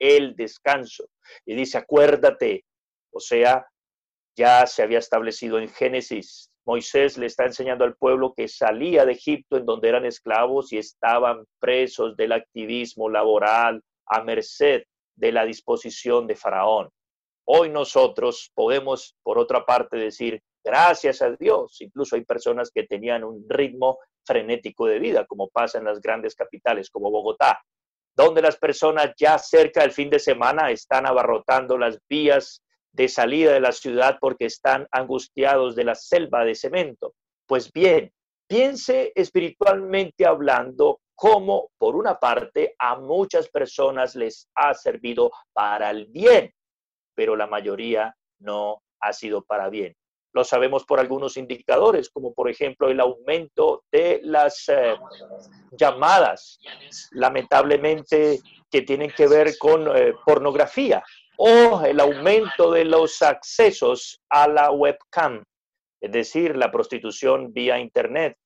el 0.00 0.34
descanso. 0.34 1.04
Y 1.46 1.54
dice, 1.54 1.78
acuérdate, 1.78 2.64
o 3.12 3.20
sea, 3.20 3.64
ya 4.36 4.66
se 4.66 4.82
había 4.82 4.98
establecido 4.98 5.58
en 5.58 5.68
Génesis. 5.68 6.50
Moisés 6.66 7.18
le 7.18 7.26
está 7.26 7.44
enseñando 7.44 7.84
al 7.84 7.96
pueblo 7.96 8.32
que 8.34 8.48
salía 8.48 9.04
de 9.04 9.12
Egipto 9.12 9.56
en 9.56 9.66
donde 9.66 9.88
eran 9.88 10.06
esclavos 10.06 10.72
y 10.72 10.78
estaban 10.78 11.44
presos 11.60 12.16
del 12.16 12.32
activismo 12.32 13.08
laboral 13.10 13.82
a 14.06 14.22
merced 14.22 14.82
de 15.16 15.32
la 15.32 15.44
disposición 15.44 16.26
de 16.26 16.36
Faraón. 16.36 16.88
Hoy 17.46 17.68
nosotros 17.68 18.50
podemos, 18.54 19.14
por 19.22 19.38
otra 19.38 19.64
parte, 19.66 19.98
decir, 19.98 20.42
gracias 20.64 21.20
a 21.20 21.30
Dios, 21.32 21.80
incluso 21.80 22.16
hay 22.16 22.24
personas 22.24 22.70
que 22.74 22.84
tenían 22.84 23.22
un 23.22 23.44
ritmo 23.48 23.98
frenético 24.24 24.86
de 24.86 24.98
vida, 24.98 25.26
como 25.26 25.48
pasa 25.48 25.78
en 25.78 25.84
las 25.84 26.00
grandes 26.00 26.34
capitales 26.34 26.88
como 26.88 27.10
Bogotá, 27.10 27.60
donde 28.16 28.40
las 28.40 28.56
personas 28.56 29.12
ya 29.18 29.38
cerca 29.38 29.82
del 29.82 29.92
fin 29.92 30.08
de 30.08 30.18
semana 30.18 30.70
están 30.70 31.06
abarrotando 31.06 31.76
las 31.76 31.98
vías 32.08 32.62
de 32.94 33.08
salida 33.08 33.52
de 33.52 33.60
la 33.60 33.72
ciudad 33.72 34.18
porque 34.20 34.46
están 34.46 34.86
angustiados 34.92 35.74
de 35.74 35.84
la 35.84 35.94
selva 35.94 36.44
de 36.44 36.54
cemento. 36.54 37.14
Pues 37.46 37.70
bien, 37.72 38.12
piense 38.46 39.12
espiritualmente 39.14 40.24
hablando 40.24 41.00
cómo, 41.14 41.70
por 41.76 41.96
una 41.96 42.18
parte, 42.18 42.74
a 42.78 42.96
muchas 42.96 43.48
personas 43.48 44.14
les 44.14 44.48
ha 44.54 44.74
servido 44.74 45.32
para 45.52 45.90
el 45.90 46.06
bien, 46.06 46.52
pero 47.14 47.36
la 47.36 47.46
mayoría 47.46 48.14
no 48.38 48.82
ha 49.00 49.12
sido 49.12 49.42
para 49.42 49.68
bien. 49.68 49.94
Lo 50.32 50.44
sabemos 50.44 50.84
por 50.84 50.98
algunos 50.98 51.36
indicadores, 51.36 52.10
como 52.10 52.32
por 52.32 52.50
ejemplo 52.50 52.88
el 52.88 52.98
aumento 52.98 53.84
de 53.90 54.20
las 54.24 54.68
eh, 54.68 54.96
llamadas, 55.72 56.58
lamentablemente, 57.12 58.40
que 58.68 58.82
tienen 58.82 59.10
que 59.10 59.28
ver 59.28 59.56
con 59.58 59.96
eh, 59.96 60.12
pornografía 60.24 61.04
o 61.36 61.82
el 61.84 62.00
aumento 62.00 62.70
de 62.70 62.84
los 62.84 63.22
accesos 63.22 64.20
a 64.28 64.48
la 64.48 64.70
webcam, 64.70 65.42
es 66.00 66.12
decir, 66.12 66.56
la 66.56 66.70
prostitución 66.70 67.52
vía 67.52 67.78
Internet, 67.78 68.36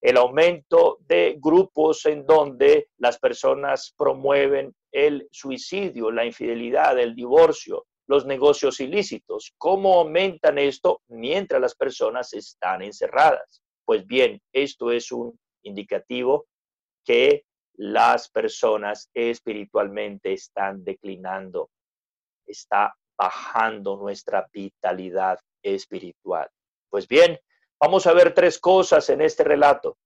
el 0.00 0.16
aumento 0.18 0.98
de 1.00 1.36
grupos 1.40 2.06
en 2.06 2.26
donde 2.26 2.88
las 2.98 3.18
personas 3.18 3.94
promueven 3.96 4.74
el 4.92 5.26
suicidio, 5.30 6.10
la 6.10 6.24
infidelidad, 6.24 6.98
el 6.98 7.14
divorcio, 7.14 7.86
los 8.06 8.24
negocios 8.24 8.80
ilícitos. 8.80 9.52
¿Cómo 9.58 10.00
aumentan 10.00 10.58
esto 10.58 11.02
mientras 11.08 11.60
las 11.60 11.74
personas 11.74 12.32
están 12.34 12.82
encerradas? 12.82 13.62
Pues 13.84 14.06
bien, 14.06 14.40
esto 14.52 14.90
es 14.92 15.10
un 15.10 15.38
indicativo 15.62 16.46
que 17.04 17.44
las 17.74 18.30
personas 18.30 19.10
espiritualmente 19.12 20.32
están 20.32 20.84
declinando 20.84 21.70
está 22.46 22.94
bajando 23.18 23.96
nuestra 23.96 24.46
vitalidad 24.52 25.38
espiritual. 25.62 26.48
Pues 26.90 27.08
bien, 27.08 27.38
vamos 27.80 28.06
a 28.06 28.12
ver 28.12 28.34
tres 28.34 28.58
cosas 28.58 29.08
en 29.10 29.20
este 29.20 29.44
relato 29.44 29.96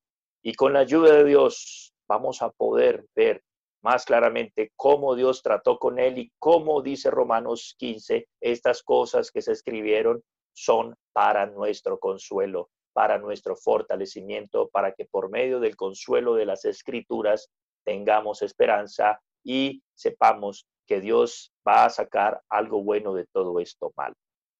y 0.42 0.54
con 0.54 0.72
la 0.72 0.80
ayuda 0.80 1.12
de 1.12 1.24
Dios 1.24 1.92
vamos 2.08 2.42
a 2.42 2.50
poder 2.50 3.06
ver 3.14 3.42
más 3.82 4.04
claramente 4.04 4.72
cómo 4.76 5.14
Dios 5.14 5.42
trató 5.42 5.78
con 5.78 5.98
él 5.98 6.18
y 6.18 6.32
cómo 6.38 6.82
dice 6.82 7.10
Romanos 7.10 7.74
15, 7.78 8.28
estas 8.40 8.82
cosas 8.82 9.30
que 9.30 9.42
se 9.42 9.52
escribieron 9.52 10.22
son 10.52 10.94
para 11.12 11.46
nuestro 11.46 11.98
consuelo, 11.98 12.68
para 12.92 13.18
nuestro 13.18 13.56
fortalecimiento, 13.56 14.68
para 14.68 14.92
que 14.92 15.06
por 15.06 15.30
medio 15.30 15.60
del 15.60 15.76
consuelo 15.76 16.34
de 16.34 16.46
las 16.46 16.64
escrituras 16.64 17.48
tengamos 17.84 18.42
esperanza 18.42 19.20
y 19.42 19.82
sepamos 19.94 20.66
que 20.90 21.00
Dios 21.00 21.52
va 21.66 21.84
a 21.84 21.90
sacar 21.90 22.42
algo 22.48 22.82
bueno 22.82 23.14
de 23.14 23.24
todo 23.32 23.60
esto 23.60 23.92
mal. 23.96 24.12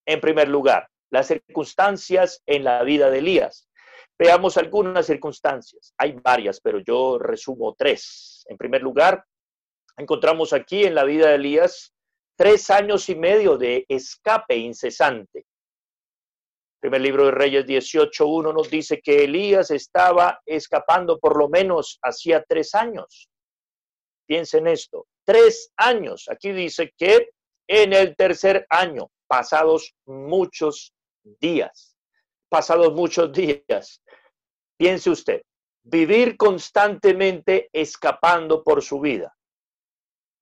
En 0.06 0.20
primer 0.20 0.48
lugar, 0.48 0.88
las 1.10 1.26
circunstancias 1.26 2.40
en 2.46 2.62
la 2.62 2.84
vida 2.84 3.10
de 3.10 3.18
Elías. 3.18 3.68
Veamos 4.16 4.56
algunas 4.56 5.06
circunstancias. 5.06 5.92
Hay 5.98 6.12
varias, 6.12 6.60
pero 6.60 6.78
yo 6.78 7.18
resumo 7.18 7.74
tres. 7.76 8.44
En 8.48 8.56
primer 8.56 8.80
lugar, 8.80 9.24
encontramos 9.96 10.52
aquí 10.52 10.84
en 10.84 10.94
la 10.94 11.02
vida 11.02 11.30
de 11.30 11.34
Elías 11.34 11.92
tres 12.36 12.70
años 12.70 13.08
y 13.08 13.16
medio 13.16 13.58
de 13.58 13.84
escape 13.88 14.56
incesante. 14.56 15.46
Primer 16.80 17.00
libro 17.00 17.24
de 17.24 17.32
Reyes 17.32 17.66
18.1 17.66 18.54
nos 18.54 18.70
dice 18.70 19.00
que 19.02 19.24
Elías 19.24 19.72
estaba 19.72 20.40
escapando 20.46 21.18
por 21.18 21.36
lo 21.36 21.48
menos 21.48 21.98
hacía 22.02 22.44
tres 22.48 22.76
años. 22.76 23.28
Piensen 24.28 24.68
esto, 24.68 25.08
tres 25.30 25.72
años. 25.76 26.28
Aquí 26.28 26.50
dice 26.50 26.92
que 26.98 27.30
en 27.68 27.92
el 27.92 28.16
tercer 28.16 28.66
año, 28.68 29.12
pasados 29.28 29.94
muchos 30.04 30.92
días, 31.40 31.96
pasados 32.48 32.92
muchos 32.94 33.30
días. 33.30 34.02
Piense 34.76 35.08
usted, 35.08 35.42
vivir 35.84 36.36
constantemente 36.36 37.68
escapando 37.72 38.64
por 38.64 38.82
su 38.82 38.98
vida. 38.98 39.32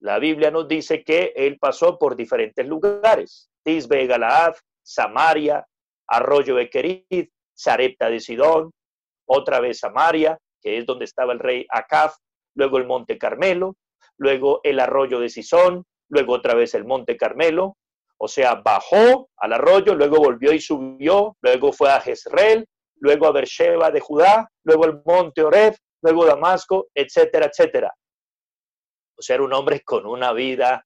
La 0.00 0.18
Biblia 0.18 0.50
nos 0.50 0.66
dice 0.66 1.04
que 1.04 1.34
él 1.36 1.58
pasó 1.58 1.98
por 1.98 2.16
diferentes 2.16 2.66
lugares, 2.66 3.50
Tisbe, 3.62 4.06
Galaad, 4.06 4.54
Samaria, 4.82 5.66
Arroyo 6.06 6.54
de 6.54 6.70
Querid, 6.70 7.28
Sarepta 7.54 8.08
de 8.08 8.20
Sidón, 8.20 8.70
otra 9.26 9.60
vez 9.60 9.80
Samaria, 9.80 10.38
que 10.62 10.78
es 10.78 10.86
donde 10.86 11.04
estaba 11.04 11.34
el 11.34 11.40
rey 11.40 11.66
Acab, 11.68 12.12
luego 12.54 12.78
el 12.78 12.86
Monte 12.86 13.18
Carmelo, 13.18 13.76
luego 14.18 14.60
el 14.62 14.80
Arroyo 14.80 15.20
de 15.20 15.28
Sison, 15.28 15.84
luego 16.10 16.34
otra 16.34 16.54
vez 16.54 16.74
el 16.74 16.84
Monte 16.84 17.16
Carmelo, 17.16 17.76
o 18.18 18.26
sea, 18.26 18.56
bajó 18.56 19.30
al 19.36 19.52
arroyo, 19.52 19.94
luego 19.94 20.16
volvió 20.16 20.52
y 20.52 20.60
subió, 20.60 21.36
luego 21.40 21.72
fue 21.72 21.90
a 21.90 22.00
Jezreel, 22.00 22.66
luego 22.96 23.26
a 23.26 23.32
Beersheba 23.32 23.90
de 23.92 24.00
Judá, 24.00 24.50
luego 24.64 24.86
el 24.86 25.00
monte 25.04 25.42
Oreb, 25.42 25.76
luego 26.02 26.26
Damasco, 26.26 26.88
etcétera, 26.94 27.46
etcétera. 27.46 27.94
O 29.16 29.22
sea, 29.22 29.34
era 29.34 29.44
un 29.44 29.52
hombre 29.52 29.82
con 29.82 30.04
una 30.04 30.32
vida 30.32 30.84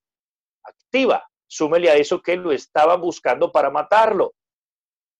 activa. 0.63 1.27
Súmele 1.47 1.89
a 1.89 1.95
eso 1.95 2.21
que 2.21 2.35
lo 2.35 2.51
estaban 2.51 3.01
buscando 3.01 3.51
para 3.51 3.71
matarlo. 3.71 4.33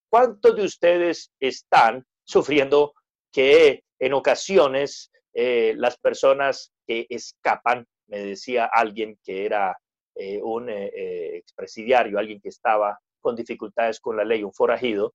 ¿Cuántos 0.09 0.55
de 0.55 0.63
ustedes 0.63 1.31
están 1.39 2.05
sufriendo 2.23 2.93
que 3.31 3.83
en 3.99 4.13
ocasiones 4.13 5.11
eh, 5.33 5.73
las 5.77 5.97
personas 5.97 6.71
que 6.85 7.07
escapan, 7.09 7.87
me 8.07 8.19
decía 8.19 8.65
alguien 8.65 9.17
que 9.23 9.45
era 9.45 9.77
eh, 10.15 10.39
un 10.41 10.69
eh, 10.69 11.37
expresidiario, 11.37 12.19
alguien 12.19 12.39
que 12.39 12.49
estaba 12.49 12.99
con 13.19 13.35
dificultades 13.35 13.99
con 13.99 14.17
la 14.17 14.23
ley, 14.23 14.43
un 14.43 14.53
forajido, 14.53 15.13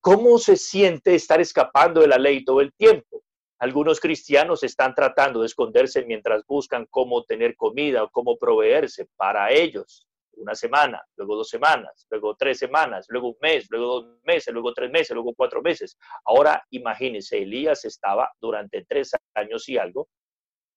¿cómo 0.00 0.38
se 0.38 0.56
siente 0.56 1.14
estar 1.14 1.40
escapando 1.40 2.00
de 2.00 2.08
la 2.08 2.18
ley 2.18 2.44
todo 2.44 2.60
el 2.60 2.72
tiempo? 2.72 3.22
Algunos 3.60 4.00
cristianos 4.00 4.62
están 4.62 4.94
tratando 4.94 5.40
de 5.40 5.46
esconderse 5.46 6.04
mientras 6.04 6.44
buscan 6.46 6.86
cómo 6.90 7.24
tener 7.24 7.56
comida 7.56 8.04
o 8.04 8.10
cómo 8.10 8.38
proveerse 8.38 9.08
para 9.16 9.52
ellos 9.52 10.08
una 10.38 10.54
semana, 10.54 11.02
luego 11.16 11.36
dos 11.36 11.48
semanas, 11.48 12.06
luego 12.10 12.36
tres 12.36 12.58
semanas, 12.58 13.06
luego 13.08 13.30
un 13.30 13.36
mes, 13.40 13.66
luego 13.70 13.86
dos 13.86 14.18
meses, 14.22 14.52
luego 14.52 14.72
tres 14.72 14.90
meses, 14.90 15.10
luego 15.10 15.34
cuatro 15.34 15.60
meses. 15.60 15.98
Ahora 16.24 16.64
imagínense, 16.70 17.38
Elías 17.38 17.84
estaba 17.84 18.30
durante 18.40 18.84
tres 18.84 19.12
años 19.34 19.68
y 19.68 19.76
algo 19.76 20.08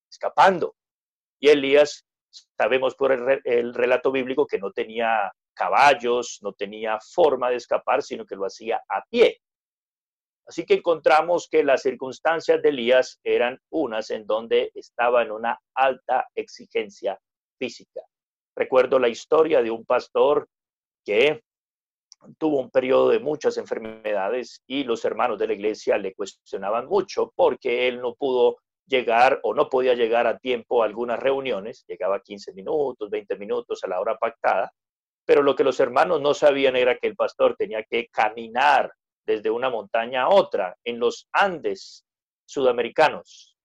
escapando. 0.10 0.76
Y 1.42 1.50
Elías, 1.50 2.06
sabemos 2.56 2.96
por 2.96 3.12
el, 3.12 3.74
relato 3.74 4.12
bíblico 4.12 4.46
que 4.46 4.60
no 4.60 4.72
tenía 4.72 5.32
caballos, 5.54 6.38
no 6.42 6.54
tenía 6.54 7.00
forma 7.02 7.50
de 7.50 7.56
escapar, 7.56 8.04
sino 8.04 8.26
que 8.26 8.36
lo 8.36 8.46
hacía 8.46 8.80
a 8.88 9.04
pie. 9.10 9.42
Así 10.46 10.66
que 10.66 10.76
encontramos 10.76 11.48
que 11.50 11.64
las 11.64 11.82
circunstancias 11.82 12.62
de 12.62 12.70
Elías 12.70 13.20
eran 13.24 13.60
unas 13.72 14.12
en 14.12 14.28
donde 14.28 14.72
estaba 14.76 15.24
en 15.24 15.32
una 15.32 15.60
alta 15.74 16.28
exigencia 16.36 17.20
física. 17.58 18.02
Recuerdo 18.56 19.00
la 19.00 19.10
historia 19.10 19.64
de 19.64 19.72
un 19.72 19.84
pastor 19.84 20.48
que 21.04 21.42
tuvo 22.38 22.60
un 22.60 22.70
periodo 22.70 23.10
de 23.10 23.20
muchas 23.20 23.58
enfermedades 23.58 24.62
y 24.68 24.84
los 24.84 25.04
hermanos 25.06 25.40
de 25.40 25.48
la 25.48 25.54
iglesia 25.54 25.98
le 25.98 26.14
cuestionaban 26.14 26.86
mucho 26.86 27.34
porque 27.36 27.88
él 27.88 28.00
no 28.00 28.14
pudo 28.14 28.58
llegar 28.88 29.40
o 29.44 29.54
no 29.54 29.70
podía 29.70 29.94
llegar 29.94 30.28
a 30.28 30.38
tiempo 30.38 30.82
a 30.82 30.86
algunas 30.86 31.20
reuniones, 31.20 31.86
llegaba 31.88 32.22
15 32.22 32.54
minutos, 32.54 33.10
20 33.10 33.38
minutos 33.38 33.84
a 33.84 33.88
la 33.88 34.00
hora 34.00 34.18
pactada, 34.18 34.72
pero 35.25 35.44
lo 35.44 35.55
que 35.55 35.64
los 35.64 35.79
hermanos 35.79 36.22
no 36.22 36.34
sabían 36.34 36.75
era 36.75 36.98
que 36.98 37.08
el 37.08 37.16
pastor 37.16 37.55
tenía 37.55 37.84
que 37.84 38.08
caminar 38.08 38.92
desde 39.25 39.50
una 39.50 39.70
montaña 39.70 40.24
a 40.24 40.29
otra 40.29 40.75
en 40.84 41.00
los 41.00 41.27
Andes 41.32 42.05
sudamericanos. 42.46 43.55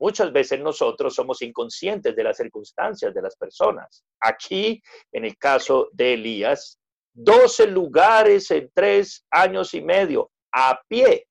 Muchas 0.00 0.32
veces 0.32 0.60
nosotros 0.60 1.14
somos 1.14 1.42
inconscientes 1.42 2.16
de 2.16 2.24
las 2.24 2.36
circunstancias 2.36 3.12
de 3.14 3.22
las 3.22 3.36
personas. 3.36 4.02
Aquí, 4.20 4.82
en 5.12 5.26
el 5.26 5.36
caso 5.36 5.90
de 5.92 6.14
Elías, 6.14 6.78
12 7.12 7.66
lugares 7.66 8.50
en 8.50 8.70
tres 8.74 9.26
años 9.30 9.74
y 9.74 9.82
medio, 9.82 10.30
a 10.52 10.80
pie. 10.88 11.26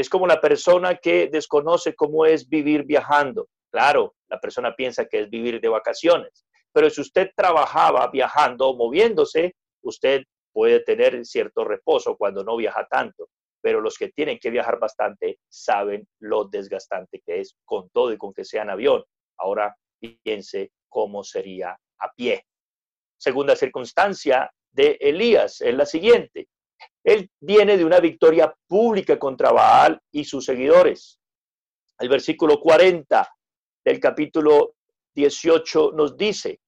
Es 0.00 0.08
como 0.08 0.26
la 0.26 0.40
persona 0.40 0.96
que 0.96 1.28
desconoce 1.28 1.94
cómo 1.94 2.24
es 2.24 2.48
vivir 2.48 2.84
viajando. 2.84 3.48
Claro, 3.70 4.14
la 4.28 4.40
persona 4.40 4.74
piensa 4.74 5.04
que 5.04 5.20
es 5.20 5.28
vivir 5.28 5.60
de 5.60 5.68
vacaciones, 5.68 6.46
pero 6.72 6.88
si 6.88 7.02
usted 7.02 7.30
trabajaba 7.36 8.08
viajando, 8.08 8.74
moviéndose, 8.74 9.54
usted 9.82 10.22
puede 10.52 10.80
tener 10.80 11.24
cierto 11.26 11.64
reposo 11.64 12.16
cuando 12.16 12.42
no 12.42 12.56
viaja 12.56 12.86
tanto 12.90 13.28
pero 13.60 13.82
los 13.82 13.98
que 13.98 14.08
tienen 14.08 14.38
que 14.38 14.48
viajar 14.48 14.78
bastante 14.78 15.38
saben 15.50 16.08
lo 16.20 16.44
desgastante 16.44 17.20
que 17.20 17.40
es 17.40 17.54
con 17.66 17.90
todo 17.90 18.10
y 18.10 18.16
con 18.16 18.32
que 18.32 18.42
sea 18.42 18.62
en 18.62 18.70
avión. 18.70 19.04
Ahora 19.36 19.76
piense 20.22 20.72
cómo 20.88 21.22
sería 21.22 21.76
a 21.98 22.12
pie. 22.16 22.46
Segunda 23.18 23.54
circunstancia 23.54 24.50
de 24.72 24.96
Elías 24.98 25.60
es 25.60 25.74
la 25.74 25.84
siguiente. 25.84 26.48
Él 27.04 27.30
viene 27.40 27.76
de 27.76 27.84
una 27.84 28.00
victoria 28.00 28.54
pública 28.66 29.18
contra 29.18 29.52
Baal 29.52 30.00
y 30.12 30.24
sus 30.24 30.44
seguidores. 30.44 31.18
El 31.98 32.08
versículo 32.08 32.60
40 32.60 33.28
del 33.84 34.00
capítulo 34.00 34.74
18 35.14 35.92
nos 35.92 36.16
dice, 36.16 36.60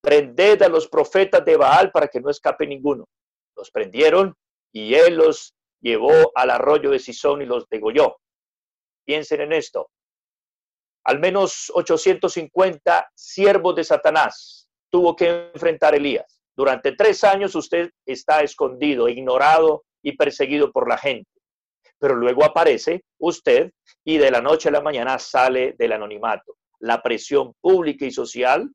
prended 0.00 0.62
a 0.62 0.68
los 0.68 0.88
profetas 0.88 1.44
de 1.44 1.56
Baal 1.56 1.90
para 1.90 2.08
que 2.08 2.20
no 2.20 2.30
escape 2.30 2.66
ninguno. 2.66 3.08
Los 3.56 3.70
prendieron 3.70 4.34
y 4.72 4.94
él 4.94 5.16
los 5.16 5.54
llevó 5.80 6.32
al 6.34 6.50
arroyo 6.50 6.90
de 6.90 6.98
Sison 6.98 7.42
y 7.42 7.46
los 7.46 7.68
degolló. 7.68 8.16
Piensen 9.04 9.40
en 9.40 9.52
esto. 9.52 9.90
Al 11.04 11.18
menos 11.18 11.70
850 11.74 13.10
siervos 13.14 13.74
de 13.74 13.84
Satanás 13.84 14.68
tuvo 14.90 15.16
que 15.16 15.50
enfrentar 15.54 15.94
Elías. 15.94 16.37
Durante 16.58 16.90
tres 16.90 17.22
años 17.22 17.54
usted 17.54 17.92
está 18.04 18.40
escondido, 18.40 19.08
ignorado 19.08 19.84
y 20.02 20.16
perseguido 20.16 20.72
por 20.72 20.88
la 20.88 20.98
gente. 20.98 21.30
Pero 22.00 22.16
luego 22.16 22.44
aparece 22.44 23.04
usted 23.20 23.70
y 24.04 24.18
de 24.18 24.32
la 24.32 24.40
noche 24.40 24.68
a 24.68 24.72
la 24.72 24.80
mañana 24.80 25.20
sale 25.20 25.76
del 25.78 25.92
anonimato. 25.92 26.56
La 26.80 27.00
presión 27.00 27.54
pública 27.60 28.06
y 28.06 28.10
social 28.10 28.68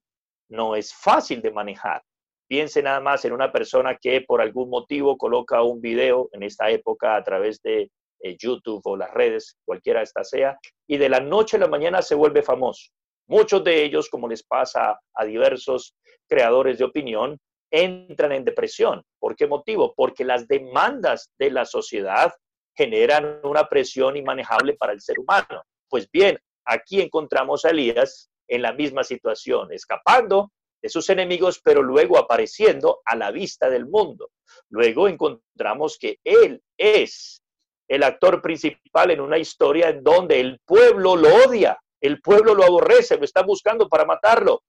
no 0.50 0.78
es 0.78 0.94
fácil 0.96 1.42
de 1.42 1.52
manejar. 1.52 2.02
Piense 2.48 2.82
nada 2.82 3.02
más 3.02 3.26
en 3.26 3.34
una 3.34 3.52
persona 3.52 3.98
que 4.02 4.22
por 4.22 4.40
algún 4.40 4.70
motivo 4.70 5.18
coloca 5.18 5.62
un 5.62 5.82
video 5.82 6.30
en 6.32 6.44
esta 6.44 6.70
época 6.70 7.18
a 7.18 7.24
través 7.24 7.62
de 7.64 7.92
eh, 8.22 8.38
YouTube 8.40 8.82
o 8.86 8.96
las 8.96 9.12
redes, 9.12 9.58
cualquiera 9.66 10.02
esta 10.02 10.24
sea, 10.24 10.58
y 10.88 10.96
de 10.96 11.10
la 11.10 11.20
noche 11.20 11.58
a 11.58 11.60
la 11.60 11.68
mañana 11.68 12.02
se 12.02 12.16
vuelve 12.16 12.44
famoso. 12.44 12.92
Muchos 13.28 13.62
de 13.62 13.84
ellos, 13.84 14.08
como 14.10 14.30
les 14.30 14.42
pasa 14.42 14.98
a 15.14 15.26
diversos 15.26 15.98
creadores 16.30 16.78
de 16.78 16.86
opinión, 16.86 17.38
entran 17.74 18.32
en 18.32 18.46
depresión. 18.46 19.04
¿Por 19.20 19.36
qué 19.36 19.48
motivo? 19.48 19.94
Porque 19.96 20.24
las 20.24 20.48
demandas 20.48 21.32
de 21.40 21.50
la 21.50 21.66
sociedad 21.66 22.32
generan 22.78 23.40
una 23.44 23.68
presión 23.68 24.16
inmanejable 24.16 24.76
para 24.76 24.94
el 24.94 25.02
ser 25.02 25.20
humano. 25.20 25.64
Pues 25.90 26.08
bien, 26.12 26.38
aquí 26.66 27.02
encontramos 27.02 27.66
a 27.66 27.72
Elías 27.72 28.30
en 28.48 28.62
la 28.62 28.74
misma 28.74 29.04
situación, 29.04 29.72
escapando 29.74 30.52
de 30.82 30.90
sus 30.90 31.10
enemigos, 31.10 31.62
pero 31.64 31.82
luego 31.82 32.18
apareciendo 32.18 33.02
a 33.06 33.16
la 33.16 33.32
vista 33.32 33.70
del 33.70 33.88
mundo. 33.88 34.30
Luego 34.70 35.08
encontramos 35.08 35.98
que 35.98 36.20
Él 36.24 36.62
es 36.78 37.42
el 37.88 38.04
actor 38.04 38.42
principal 38.42 39.12
en 39.12 39.22
una 39.22 39.38
historia 39.38 39.90
en 39.90 40.04
donde 40.04 40.40
el 40.40 40.60
pueblo 40.66 41.16
lo 41.16 41.30
odia, 41.48 41.80
el 42.02 42.22
pueblo 42.22 42.54
lo 42.54 42.64
aborrece, 42.66 43.18
lo 43.18 43.24
está 43.24 43.42
buscando 43.42 43.88
para 43.88 44.06
matarlo. 44.06 44.62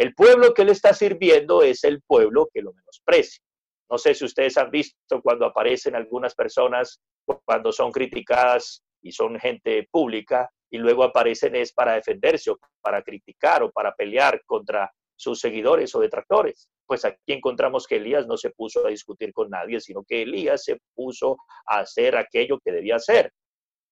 El 0.00 0.14
pueblo 0.14 0.54
que 0.54 0.64
le 0.64 0.72
está 0.72 0.94
sirviendo 0.94 1.62
es 1.62 1.84
el 1.84 2.00
pueblo 2.00 2.48
que 2.54 2.62
lo 2.62 2.72
menosprecia. 2.72 3.44
No 3.90 3.98
sé 3.98 4.14
si 4.14 4.24
ustedes 4.24 4.56
han 4.56 4.70
visto 4.70 5.20
cuando 5.22 5.44
aparecen 5.44 5.94
algunas 5.94 6.34
personas, 6.34 7.02
cuando 7.44 7.70
son 7.70 7.92
criticadas 7.92 8.82
y 9.02 9.12
son 9.12 9.38
gente 9.38 9.86
pública, 9.90 10.48
y 10.70 10.78
luego 10.78 11.04
aparecen 11.04 11.54
es 11.54 11.74
para 11.74 11.96
defenderse 11.96 12.50
o 12.50 12.58
para 12.80 13.02
criticar 13.02 13.62
o 13.62 13.70
para 13.70 13.94
pelear 13.94 14.40
contra 14.46 14.90
sus 15.16 15.38
seguidores 15.38 15.94
o 15.94 16.00
detractores. 16.00 16.70
Pues 16.86 17.04
aquí 17.04 17.34
encontramos 17.34 17.86
que 17.86 17.96
Elías 17.96 18.26
no 18.26 18.38
se 18.38 18.48
puso 18.48 18.86
a 18.86 18.88
discutir 18.88 19.34
con 19.34 19.50
nadie, 19.50 19.82
sino 19.82 20.02
que 20.02 20.22
Elías 20.22 20.64
se 20.64 20.78
puso 20.94 21.36
a 21.66 21.80
hacer 21.80 22.16
aquello 22.16 22.58
que 22.64 22.72
debía 22.72 22.96
hacer. 22.96 23.34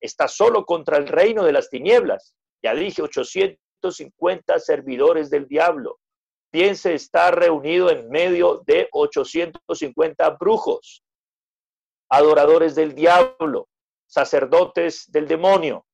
Está 0.00 0.26
solo 0.26 0.64
contra 0.64 0.96
el 0.96 1.06
reino 1.06 1.44
de 1.44 1.52
las 1.52 1.68
tinieblas. 1.68 2.34
Ya 2.64 2.74
dije, 2.74 3.02
850 3.80 4.58
servidores 4.58 5.30
del 5.30 5.46
diablo. 5.46 5.98
Piense 6.50 6.94
estar 6.94 7.38
reunido 7.38 7.90
en 7.90 8.08
medio 8.08 8.62
de 8.66 8.88
850 8.92 10.30
brujos. 10.30 11.02
adoradores 12.10 12.74
del 12.74 12.94
diablo, 12.94 13.68
sacerdotes 14.06 15.04
del 15.12 15.28
demonio. 15.28 15.84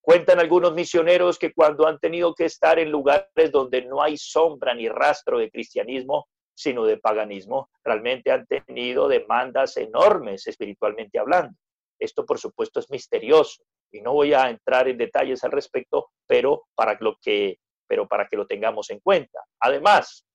Cuentan 0.00 0.40
algunos 0.40 0.72
misioneros 0.72 1.38
que 1.38 1.52
cuando 1.52 1.86
han 1.86 1.98
tenido 1.98 2.34
que 2.34 2.46
estar 2.46 2.78
en 2.78 2.90
lugares 2.90 3.52
donde 3.52 3.82
no 3.82 4.02
hay 4.02 4.16
sombra 4.16 4.72
ni 4.72 4.88
rastro 4.88 5.38
de 5.38 5.50
cristianismo, 5.50 6.26
sino 6.54 6.86
de 6.86 6.96
paganismo, 6.96 7.68
realmente 7.84 8.30
han 8.30 8.46
tenido 8.46 9.08
demandas 9.08 9.76
enormes 9.76 10.46
espiritualmente 10.46 11.18
hablando. 11.18 11.54
Esto, 11.98 12.24
por 12.24 12.38
supuesto, 12.38 12.80
es 12.80 12.90
misterioso 12.90 13.62
y 13.92 14.00
no 14.00 14.12
voy 14.12 14.32
a 14.34 14.50
entrar 14.50 14.88
en 14.88 14.98
detalles 14.98 15.42
al 15.44 15.52
respecto, 15.52 16.10
pero 16.26 16.64
para, 16.74 16.96
lo 17.00 17.16
que, 17.20 17.58
pero 17.86 18.06
para 18.06 18.26
que 18.26 18.36
lo 18.36 18.46
tengamos 18.46 18.90
en 18.90 19.00
cuenta. 19.00 19.40
Además, 19.60 20.26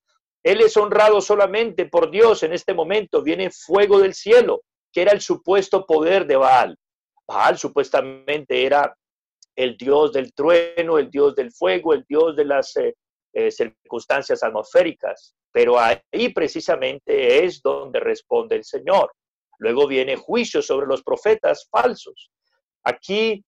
Él 0.44 0.62
es 0.62 0.76
honrado 0.78 1.22
solamente 1.22 1.86
por 1.86 2.10
Dios 2.10 2.44
en 2.44 2.54
este 2.54 2.74
momento. 2.74 3.22
Viene 3.22 3.52
fuego 3.52 4.00
del 4.00 4.14
cielo, 4.14 4.62
que 4.92 5.02
era 5.02 5.12
el 5.12 5.22
supuesto 5.22 5.86
poder 5.86 6.26
de 6.26 6.36
Baal. 6.36 6.78
Baal 7.28 7.58
supuestamente 7.58 8.66
era 8.66 8.96
el 9.56 9.78
dios 9.78 10.12
del 10.14 10.34
trueno, 10.34 10.98
el 10.98 11.10
dios 11.10 11.36
del 11.36 11.52
fuego, 11.52 11.94
el 11.94 12.06
dios 12.08 12.36
de 12.36 12.46
las 12.46 12.76
eh, 12.78 12.96
eh, 13.34 13.52
circunstancias 13.52 14.44
atmosféricas. 14.44 15.36
Pero 15.52 15.78
ahí 15.80 16.30
precisamente 16.34 17.44
es 17.44 17.62
donde 17.62 18.00
responde 18.00 18.56
el 18.56 18.64
Señor. 18.64 19.12
Luego 19.60 19.86
viene 19.86 20.16
juicio 20.16 20.62
sobre 20.62 20.88
los 20.88 21.04
profetas 21.04 21.68
falsos. 21.70 22.32
Aquí 22.84 23.44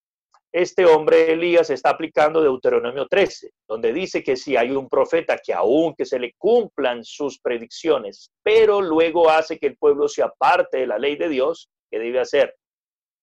este 0.54 0.86
hombre 0.86 1.32
Elías 1.32 1.72
está 1.72 1.90
aplicando 1.90 2.40
Deuteronomio 2.40 3.08
13, 3.08 3.50
donde 3.68 3.92
dice 3.92 4.24
que 4.24 4.36
si 4.36 4.56
hay 4.56 4.70
un 4.70 4.88
profeta 4.88 5.36
que 5.44 5.52
aunque 5.52 6.06
se 6.06 6.20
le 6.20 6.36
cumplan 6.38 7.04
sus 7.04 7.40
predicciones, 7.40 8.32
pero 8.44 8.80
luego 8.80 9.32
hace 9.32 9.58
que 9.58 9.66
el 9.66 9.78
pueblo 9.78 10.08
se 10.08 10.22
aparte 10.22 10.78
de 10.78 10.88
la 10.88 11.00
ley 11.00 11.16
de 11.16 11.28
Dios, 11.28 11.72
¿qué 11.90 11.98
debe 11.98 12.20
hacer? 12.20 12.56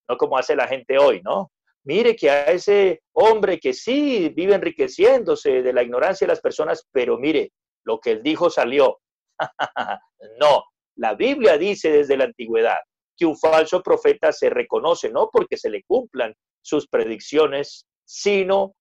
No 0.08 0.16
como 0.16 0.36
hace 0.36 0.56
la 0.56 0.66
gente 0.66 0.98
hoy, 0.98 1.22
¿no? 1.22 1.52
Mire 1.84 2.16
que 2.16 2.30
a 2.30 2.46
ese 2.46 3.00
hombre 3.12 3.60
que 3.60 3.74
sí 3.74 4.28
vive 4.30 4.56
enriqueciéndose 4.56 5.62
de 5.62 5.72
la 5.72 5.84
ignorancia 5.84 6.26
de 6.26 6.32
las 6.32 6.40
personas, 6.40 6.84
pero 6.90 7.16
mire, 7.16 7.52
lo 7.84 8.00
que 8.00 8.10
él 8.10 8.24
dijo 8.24 8.50
salió. 8.50 8.98
no, 10.40 10.64
la 10.96 11.14
Biblia 11.14 11.56
dice 11.56 11.92
desde 11.92 12.16
la 12.16 12.24
antigüedad 12.24 12.78
que 13.20 13.26
un 13.26 13.36
falso 13.36 13.82
profeta 13.82 14.32
se 14.32 14.48
reconoce 14.48 15.10
no 15.10 15.28
porque 15.30 15.58
se 15.58 15.68
le 15.68 15.82
cumplan 15.82 16.34
sus 16.62 16.88
predicciones, 16.88 17.86
sino 18.02 18.74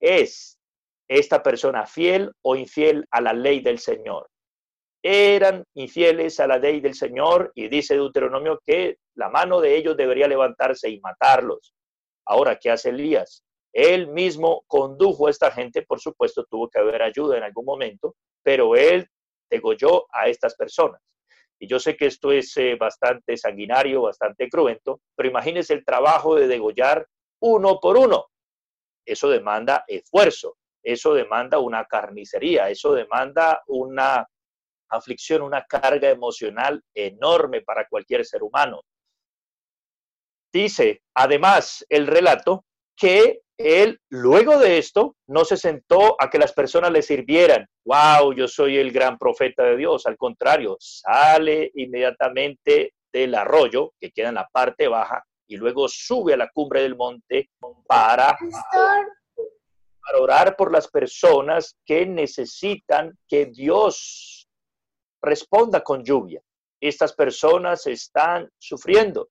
es 0.00 0.58
esta 1.08 1.40
persona 1.40 1.86
fiel 1.86 2.32
o 2.42 2.56
infiel 2.56 3.06
a 3.12 3.20
la 3.20 3.32
ley 3.32 3.60
del 3.60 3.78
Señor. 3.78 4.28
Eran 5.04 5.62
infieles 5.74 6.40
a 6.40 6.48
la 6.48 6.58
ley 6.58 6.80
del 6.80 6.94
Señor 6.94 7.52
y 7.54 7.68
dice 7.68 7.94
Deuteronomio 7.94 8.60
que 8.66 8.96
la 9.14 9.28
mano 9.28 9.60
de 9.60 9.76
ellos 9.76 9.96
debería 9.96 10.26
levantarse 10.26 10.90
y 10.90 10.98
matarlos. 10.98 11.72
Ahora, 12.26 12.58
¿qué 12.60 12.70
hace 12.70 12.88
Elías? 12.88 13.44
Él 13.72 14.08
mismo 14.08 14.64
condujo 14.66 15.28
a 15.28 15.30
esta 15.30 15.52
gente, 15.52 15.82
por 15.82 16.00
supuesto, 16.00 16.44
tuvo 16.50 16.68
que 16.68 16.80
haber 16.80 17.02
ayuda 17.02 17.36
en 17.36 17.44
algún 17.44 17.66
momento, 17.66 18.16
pero 18.42 18.74
él 18.74 19.06
degolló 19.48 20.06
a 20.10 20.26
estas 20.26 20.56
personas. 20.56 21.00
Y 21.58 21.66
yo 21.66 21.78
sé 21.78 21.96
que 21.96 22.06
esto 22.06 22.32
es 22.32 22.56
eh, 22.56 22.76
bastante 22.78 23.36
sanguinario, 23.36 24.02
bastante 24.02 24.48
cruento, 24.48 25.00
pero 25.14 25.28
imagínense 25.28 25.74
el 25.74 25.84
trabajo 25.84 26.34
de 26.34 26.48
degollar 26.48 27.06
uno 27.40 27.78
por 27.80 27.96
uno. 27.96 28.26
Eso 29.04 29.30
demanda 29.30 29.84
esfuerzo, 29.86 30.56
eso 30.82 31.14
demanda 31.14 31.58
una 31.58 31.84
carnicería, 31.84 32.68
eso 32.68 32.92
demanda 32.92 33.62
una 33.68 34.26
aflicción, 34.88 35.42
una 35.42 35.64
carga 35.64 36.10
emocional 36.10 36.82
enorme 36.94 37.62
para 37.62 37.86
cualquier 37.88 38.24
ser 38.24 38.42
humano. 38.42 38.82
Dice, 40.52 41.02
además, 41.14 41.84
el 41.88 42.06
relato 42.06 42.64
que 42.96 43.42
él, 43.58 44.00
luego 44.10 44.58
de 44.58 44.78
esto, 44.78 45.16
no 45.28 45.44
se 45.44 45.56
sentó 45.56 46.16
a 46.20 46.28
que 46.28 46.38
las 46.38 46.52
personas 46.52 46.90
le 46.92 47.02
sirvieran. 47.02 47.66
¡Wow! 47.84 48.34
Yo 48.34 48.48
soy 48.48 48.76
el 48.76 48.92
gran 48.92 49.18
profeta 49.18 49.64
de 49.64 49.76
Dios. 49.76 50.06
Al 50.06 50.16
contrario, 50.16 50.76
sale 50.78 51.70
inmediatamente 51.74 52.94
del 53.12 53.34
arroyo, 53.34 53.92
que 53.98 54.10
queda 54.10 54.28
en 54.28 54.34
la 54.34 54.48
parte 54.52 54.88
baja, 54.88 55.24
y 55.48 55.56
luego 55.56 55.88
sube 55.88 56.34
a 56.34 56.36
la 56.36 56.50
cumbre 56.52 56.82
del 56.82 56.96
monte 56.96 57.50
para, 57.86 58.36
para 60.00 60.18
orar 60.20 60.56
por 60.56 60.70
las 60.70 60.88
personas 60.88 61.76
que 61.84 62.04
necesitan 62.04 63.16
que 63.26 63.46
Dios 63.46 64.48
responda 65.22 65.82
con 65.82 66.04
lluvia. 66.04 66.42
Estas 66.80 67.14
personas 67.14 67.86
están 67.86 68.50
sufriendo. 68.58 69.28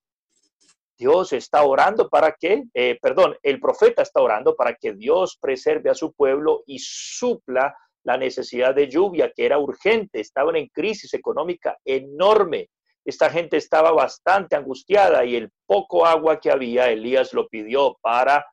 Dios 0.98 1.34
está 1.34 1.64
orando 1.64 2.10
para 2.10 2.34
que, 2.34 2.64
eh, 2.74 2.98
perdón, 3.02 3.38
el 3.44 3.60
profeta 3.60 4.02
está 4.02 4.22
orando 4.22 4.56
para 4.56 4.76
que 4.76 4.94
Dios 4.94 5.38
preserve 5.40 5.90
a 5.90 5.96
su 5.96 6.14
pueblo 6.14 6.64
y 6.66 6.80
supla 6.80 7.76
la 8.04 8.18
necesidad 8.18 8.74
de 8.74 8.88
lluvia, 8.88 9.32
que 9.36 9.46
era 9.46 9.58
urgente, 9.60 10.22
estaban 10.22 10.56
en 10.56 10.68
crisis 10.68 11.14
económica 11.14 11.78
enorme. 11.84 12.70
Esta 13.04 13.30
gente 13.30 13.58
estaba 13.58 13.92
bastante 13.92 14.56
angustiada 14.56 15.26
y 15.26 15.36
el 15.36 15.52
poco 15.66 16.06
agua 16.06 16.40
que 16.40 16.52
había, 16.52 16.90
Elías 16.90 17.34
lo 17.34 17.48
pidió 17.48 17.98
para 18.02 18.46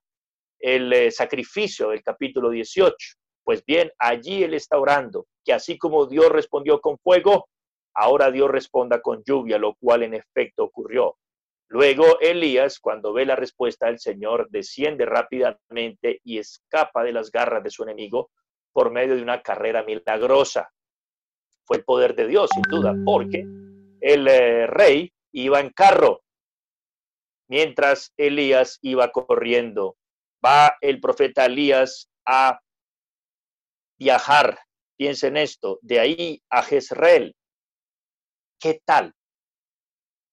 el 0.59 0.93
eh, 0.93 1.11
sacrificio 1.11 1.91
del 1.91 2.03
capítulo 2.03 2.51
18. 2.51 2.97
Pues 3.45 3.65
bien, 3.65 3.91
allí 3.99 4.43
él 4.43 4.55
está 4.55 4.79
orando, 4.79 5.27
que 5.45 5.53
así 5.53 5.77
como 5.79 6.07
Dios 6.07 6.31
respondió 6.31 6.81
con 6.81 6.99
fuego, 6.99 7.49
ahora 7.95 8.31
Dios 8.31 8.51
responda 8.51 9.01
con 9.01 9.23
lluvia, 9.25 9.59
lo 9.59 9.75
cual 9.75 10.03
en 10.05 10.15
efecto 10.15 10.65
ocurrió. 10.65 11.17
Luego 11.73 12.21
Elías, 12.21 12.79
cuando 12.79 13.15
ve 13.15 13.25
la 13.25 13.35
respuesta 13.35 13.87
del 13.87 13.99
Señor, 13.99 14.47
desciende 14.51 15.07
rápidamente 15.07 16.21
y 16.23 16.37
escapa 16.37 17.03
de 17.03 17.13
las 17.13 17.31
garras 17.31 17.65
de 17.65 17.71
su 17.71 17.83
enemigo 17.83 18.31
por 18.75 18.91
medio 18.91 19.17
de 19.17 19.23
una 19.23 19.41
carrera 19.41 19.83
milagrosa. 19.83 20.71
Fue 21.65 21.79
el 21.79 21.85
poder 21.85 22.15
de 22.15 22.27
Dios, 22.27 22.51
sin 22.53 22.61
duda, 22.65 22.95
porque 23.07 23.47
el 24.03 24.29
eh, 24.29 24.67
rey 24.67 25.11
iba 25.33 25.61
en 25.61 25.71
carro, 25.71 26.23
mientras 27.49 28.13
Elías 28.19 28.79
iba 28.83 29.11
corriendo. 29.11 29.97
Va 30.45 30.77
el 30.83 31.01
profeta 31.01 31.47
Elías 31.47 32.11
a 32.27 32.61
viajar, 33.99 34.59
piensen 34.99 35.39
esto, 35.39 35.79
de 35.81 36.01
ahí 36.01 36.43
a 36.51 36.63
Jezreel. 36.65 37.35
¿Qué 38.61 38.83
tal? 38.85 39.15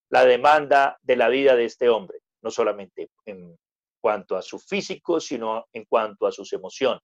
La 0.09 0.25
demanda 0.25 0.97
de 1.01 1.15
la 1.15 1.29
vida 1.29 1.55
de 1.55 1.65
este 1.65 1.89
hombre, 1.89 2.19
no 2.41 2.51
solamente 2.51 3.09
en 3.25 3.57
cuanto 4.01 4.35
a 4.35 4.41
su 4.41 4.59
físico, 4.59 5.19
sino 5.19 5.65
en 5.73 5.85
cuanto 5.85 6.25
a 6.25 6.31
sus 6.31 6.51
emociones. 6.53 7.01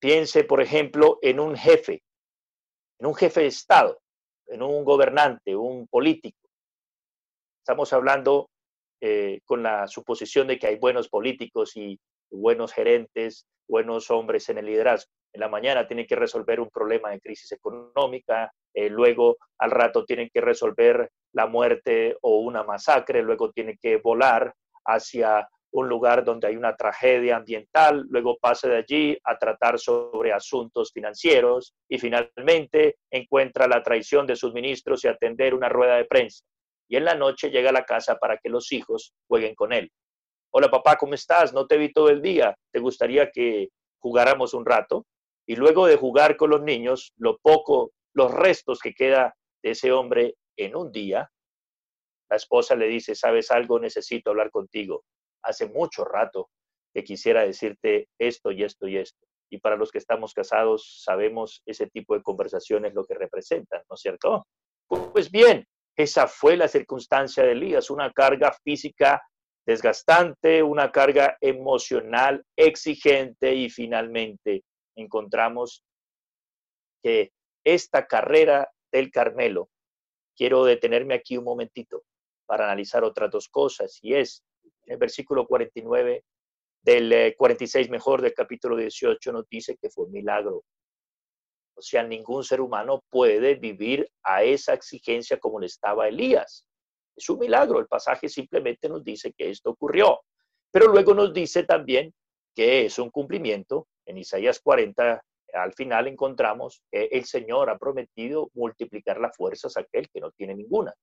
Piense, 0.00 0.44
por 0.44 0.60
ejemplo, 0.60 1.18
en 1.22 1.38
un 1.38 1.56
jefe, 1.56 2.02
en 2.98 3.06
un 3.06 3.14
jefe 3.14 3.42
de 3.42 3.46
Estado, 3.46 4.00
en 4.46 4.62
un 4.62 4.84
gobernante, 4.84 5.54
un 5.54 5.86
político. 5.86 6.38
Estamos 7.60 7.92
hablando 7.92 8.50
eh, 9.00 9.40
con 9.44 9.62
la 9.62 9.86
suposición 9.86 10.48
de 10.48 10.58
que 10.58 10.66
hay 10.66 10.76
buenos 10.76 11.08
políticos 11.08 11.76
y 11.76 11.98
buenos 12.30 12.72
gerentes, 12.72 13.46
buenos 13.68 14.10
hombres 14.10 14.48
en 14.48 14.58
el 14.58 14.66
liderazgo. 14.66 15.10
En 15.32 15.40
la 15.40 15.48
mañana 15.48 15.86
tienen 15.86 16.06
que 16.06 16.16
resolver 16.16 16.60
un 16.60 16.68
problema 16.68 17.10
de 17.10 17.20
crisis 17.20 17.52
económica, 17.52 18.52
eh, 18.74 18.90
luego 18.90 19.38
al 19.58 19.70
rato 19.70 20.04
tienen 20.04 20.28
que 20.32 20.40
resolver 20.40 21.10
la 21.32 21.46
muerte 21.46 22.16
o 22.22 22.40
una 22.40 22.62
masacre, 22.62 23.22
luego 23.22 23.50
tienen 23.50 23.78
que 23.80 23.96
volar 23.96 24.54
hacia 24.84 25.48
un 25.72 25.88
lugar 25.88 26.22
donde 26.22 26.48
hay 26.48 26.56
una 26.56 26.76
tragedia 26.76 27.36
ambiental, 27.36 28.04
luego 28.10 28.36
pasa 28.38 28.68
de 28.68 28.76
allí 28.76 29.18
a 29.24 29.38
tratar 29.38 29.78
sobre 29.78 30.32
asuntos 30.32 30.92
financieros 30.92 31.74
y 31.88 31.98
finalmente 31.98 32.96
encuentra 33.10 33.66
la 33.66 33.82
traición 33.82 34.26
de 34.26 34.36
sus 34.36 34.52
ministros 34.52 35.02
y 35.04 35.08
atender 35.08 35.54
una 35.54 35.70
rueda 35.70 35.96
de 35.96 36.04
prensa. 36.04 36.44
Y 36.88 36.96
en 36.96 37.06
la 37.06 37.14
noche 37.14 37.50
llega 37.50 37.70
a 37.70 37.72
la 37.72 37.84
casa 37.84 38.16
para 38.16 38.36
que 38.36 38.50
los 38.50 38.70
hijos 38.70 39.14
jueguen 39.26 39.54
con 39.54 39.72
él. 39.72 39.90
Hola 40.50 40.70
papá, 40.70 40.96
¿cómo 40.96 41.14
estás? 41.14 41.54
No 41.54 41.66
te 41.66 41.78
vi 41.78 41.90
todo 41.90 42.10
el 42.10 42.20
día. 42.20 42.54
¿Te 42.70 42.78
gustaría 42.78 43.30
que 43.30 43.68
jugáramos 43.98 44.52
un 44.52 44.66
rato? 44.66 45.06
Y 45.46 45.56
luego 45.56 45.86
de 45.86 45.96
jugar 45.96 46.36
con 46.36 46.50
los 46.50 46.60
niños, 46.60 47.14
lo 47.16 47.38
poco, 47.38 47.92
los 48.12 48.30
restos 48.30 48.78
que 48.78 48.92
queda 48.92 49.34
de 49.62 49.70
ese 49.70 49.90
hombre 49.90 50.34
en 50.64 50.76
un 50.76 50.92
día, 50.92 51.30
la 52.30 52.36
esposa 52.36 52.74
le 52.74 52.86
dice, 52.88 53.14
¿sabes 53.14 53.50
algo? 53.50 53.78
Necesito 53.78 54.30
hablar 54.30 54.50
contigo. 54.50 55.04
Hace 55.42 55.66
mucho 55.66 56.04
rato 56.04 56.48
que 56.94 57.04
quisiera 57.04 57.44
decirte 57.44 58.08
esto 58.18 58.50
y 58.50 58.64
esto 58.64 58.88
y 58.88 58.96
esto. 58.96 59.26
Y 59.50 59.58
para 59.58 59.76
los 59.76 59.90
que 59.90 59.98
estamos 59.98 60.32
casados, 60.32 61.02
sabemos 61.04 61.62
ese 61.66 61.88
tipo 61.88 62.14
de 62.14 62.22
conversaciones 62.22 62.94
lo 62.94 63.04
que 63.04 63.14
representan, 63.14 63.82
¿no 63.88 63.94
es 63.94 64.00
cierto? 64.00 64.46
Pues 64.88 65.30
bien, 65.30 65.66
esa 65.96 66.26
fue 66.26 66.56
la 66.56 66.68
circunstancia 66.68 67.42
de 67.44 67.52
Elías, 67.52 67.90
una 67.90 68.10
carga 68.12 68.52
física 68.64 69.22
desgastante, 69.66 70.62
una 70.62 70.90
carga 70.90 71.36
emocional 71.40 72.44
exigente 72.56 73.54
y 73.54 73.68
finalmente 73.68 74.64
encontramos 74.96 75.84
que 77.02 77.32
esta 77.64 78.06
carrera 78.06 78.70
del 78.90 79.10
Carmelo 79.10 79.68
quiero 80.36 80.64
detenerme 80.64 81.14
aquí 81.14 81.36
un 81.36 81.44
momentito 81.44 82.02
para 82.46 82.64
analizar 82.64 83.04
otras 83.04 83.30
dos 83.30 83.48
cosas, 83.48 83.98
y 84.02 84.14
es 84.14 84.44
el 84.86 84.96
versículo 84.96 85.46
49 85.46 86.24
del 86.82 87.34
46 87.36 87.86
eh, 87.86 87.90
mejor 87.90 88.20
del 88.20 88.34
capítulo 88.34 88.76
18 88.76 89.32
nos 89.32 89.48
dice 89.48 89.76
que 89.80 89.90
fue 89.90 90.06
un 90.06 90.12
milagro. 90.12 90.64
O 91.74 91.80
sea, 91.80 92.02
ningún 92.02 92.44
ser 92.44 92.60
humano 92.60 93.02
puede 93.08 93.54
vivir 93.54 94.08
a 94.22 94.42
esa 94.42 94.74
exigencia 94.74 95.38
como 95.38 95.60
le 95.60 95.66
estaba 95.66 96.08
Elías. 96.08 96.66
Es 97.16 97.28
un 97.28 97.38
milagro, 97.38 97.78
el 97.78 97.86
pasaje 97.86 98.28
simplemente 98.28 98.88
nos 98.88 99.02
dice 99.04 99.32
que 99.32 99.50
esto 99.50 99.70
ocurrió. 99.70 100.20
Pero 100.70 100.88
luego 100.88 101.14
nos 101.14 101.32
dice 101.32 101.64
también 101.64 102.12
que 102.54 102.86
es 102.86 102.98
un 102.98 103.10
cumplimiento. 103.10 103.88
En 104.04 104.18
Isaías 104.18 104.60
40, 104.60 105.22
al 105.52 105.72
final 105.74 106.08
encontramos 106.08 106.82
que 106.90 107.04
el 107.12 107.24
Señor 107.24 107.70
ha 107.70 107.78
prometido 107.78 108.50
multiplicar 108.54 109.20
las 109.20 109.36
fuerzas 109.36 109.76
a 109.76 109.80
aquel 109.80 110.08
que 110.10 110.20
no 110.20 110.30
tiene 110.32 110.54
ninguna. 110.54 110.94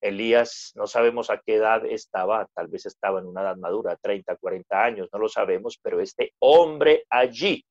Elías, 0.00 0.72
no 0.76 0.86
sabemos 0.86 1.30
a 1.30 1.38
qué 1.38 1.56
edad 1.56 1.84
estaba, 1.84 2.46
tal 2.54 2.68
vez 2.68 2.86
estaba 2.86 3.18
en 3.20 3.26
una 3.26 3.42
edad 3.42 3.56
madura, 3.56 3.96
30, 4.00 4.36
40 4.36 4.84
años, 4.84 5.08
no 5.12 5.18
lo 5.18 5.28
sabemos, 5.28 5.78
pero 5.82 6.00
este 6.00 6.34
hombre 6.38 7.04
allí 7.10 7.64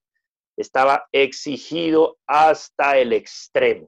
estaba 0.57 1.07
exigido 1.11 2.17
hasta 2.27 2.97
el 2.97 3.13
extremo. 3.13 3.87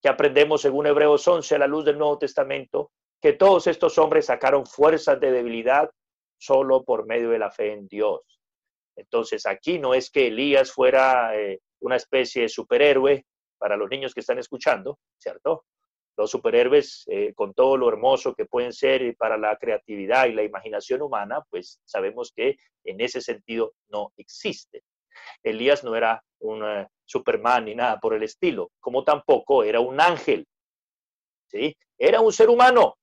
Que 0.00 0.08
aprendemos 0.08 0.60
según 0.60 0.86
Hebreos 0.86 1.26
11 1.26 1.54
a 1.54 1.58
la 1.58 1.66
luz 1.66 1.84
del 1.84 1.98
Nuevo 1.98 2.18
Testamento, 2.18 2.90
que 3.20 3.32
todos 3.32 3.66
estos 3.66 3.98
hombres 3.98 4.26
sacaron 4.26 4.66
fuerzas 4.66 5.18
de 5.20 5.30
debilidad 5.30 5.90
solo 6.38 6.82
por 6.84 7.06
medio 7.06 7.30
de 7.30 7.38
la 7.38 7.50
fe 7.50 7.72
en 7.72 7.86
Dios. 7.86 8.20
Entonces 8.96 9.46
aquí 9.46 9.78
no 9.78 9.94
es 9.94 10.10
que 10.10 10.28
Elías 10.28 10.72
fuera 10.72 11.36
eh, 11.36 11.60
una 11.80 11.96
especie 11.96 12.42
de 12.42 12.48
superhéroe 12.48 13.24
para 13.58 13.76
los 13.76 13.88
niños 13.90 14.14
que 14.14 14.20
están 14.20 14.38
escuchando, 14.38 14.98
¿cierto? 15.18 15.64
Los 16.16 16.30
superhéroes, 16.30 17.04
eh, 17.06 17.32
con 17.34 17.54
todo 17.54 17.76
lo 17.76 17.88
hermoso 17.88 18.34
que 18.34 18.44
pueden 18.44 18.72
ser 18.72 19.16
para 19.16 19.38
la 19.38 19.56
creatividad 19.56 20.26
y 20.26 20.32
la 20.32 20.42
imaginación 20.42 21.00
humana, 21.00 21.42
pues 21.48 21.80
sabemos 21.84 22.32
que 22.34 22.56
en 22.84 23.00
ese 23.00 23.20
sentido 23.20 23.72
no 23.88 24.12
existen. 24.16 24.82
Elías 25.42 25.84
no 25.84 25.94
era 25.96 26.22
un 26.40 26.64
eh, 26.64 26.88
Superman 27.04 27.64
ni 27.64 27.74
nada 27.74 27.98
por 27.98 28.14
el 28.14 28.22
estilo, 28.22 28.72
como 28.80 29.04
tampoco 29.04 29.64
era 29.64 29.80
un 29.80 30.00
ángel. 30.00 30.46
¿sí? 31.48 31.76
Era 31.98 32.20
un 32.20 32.32
ser 32.32 32.48
humano. 32.48 32.96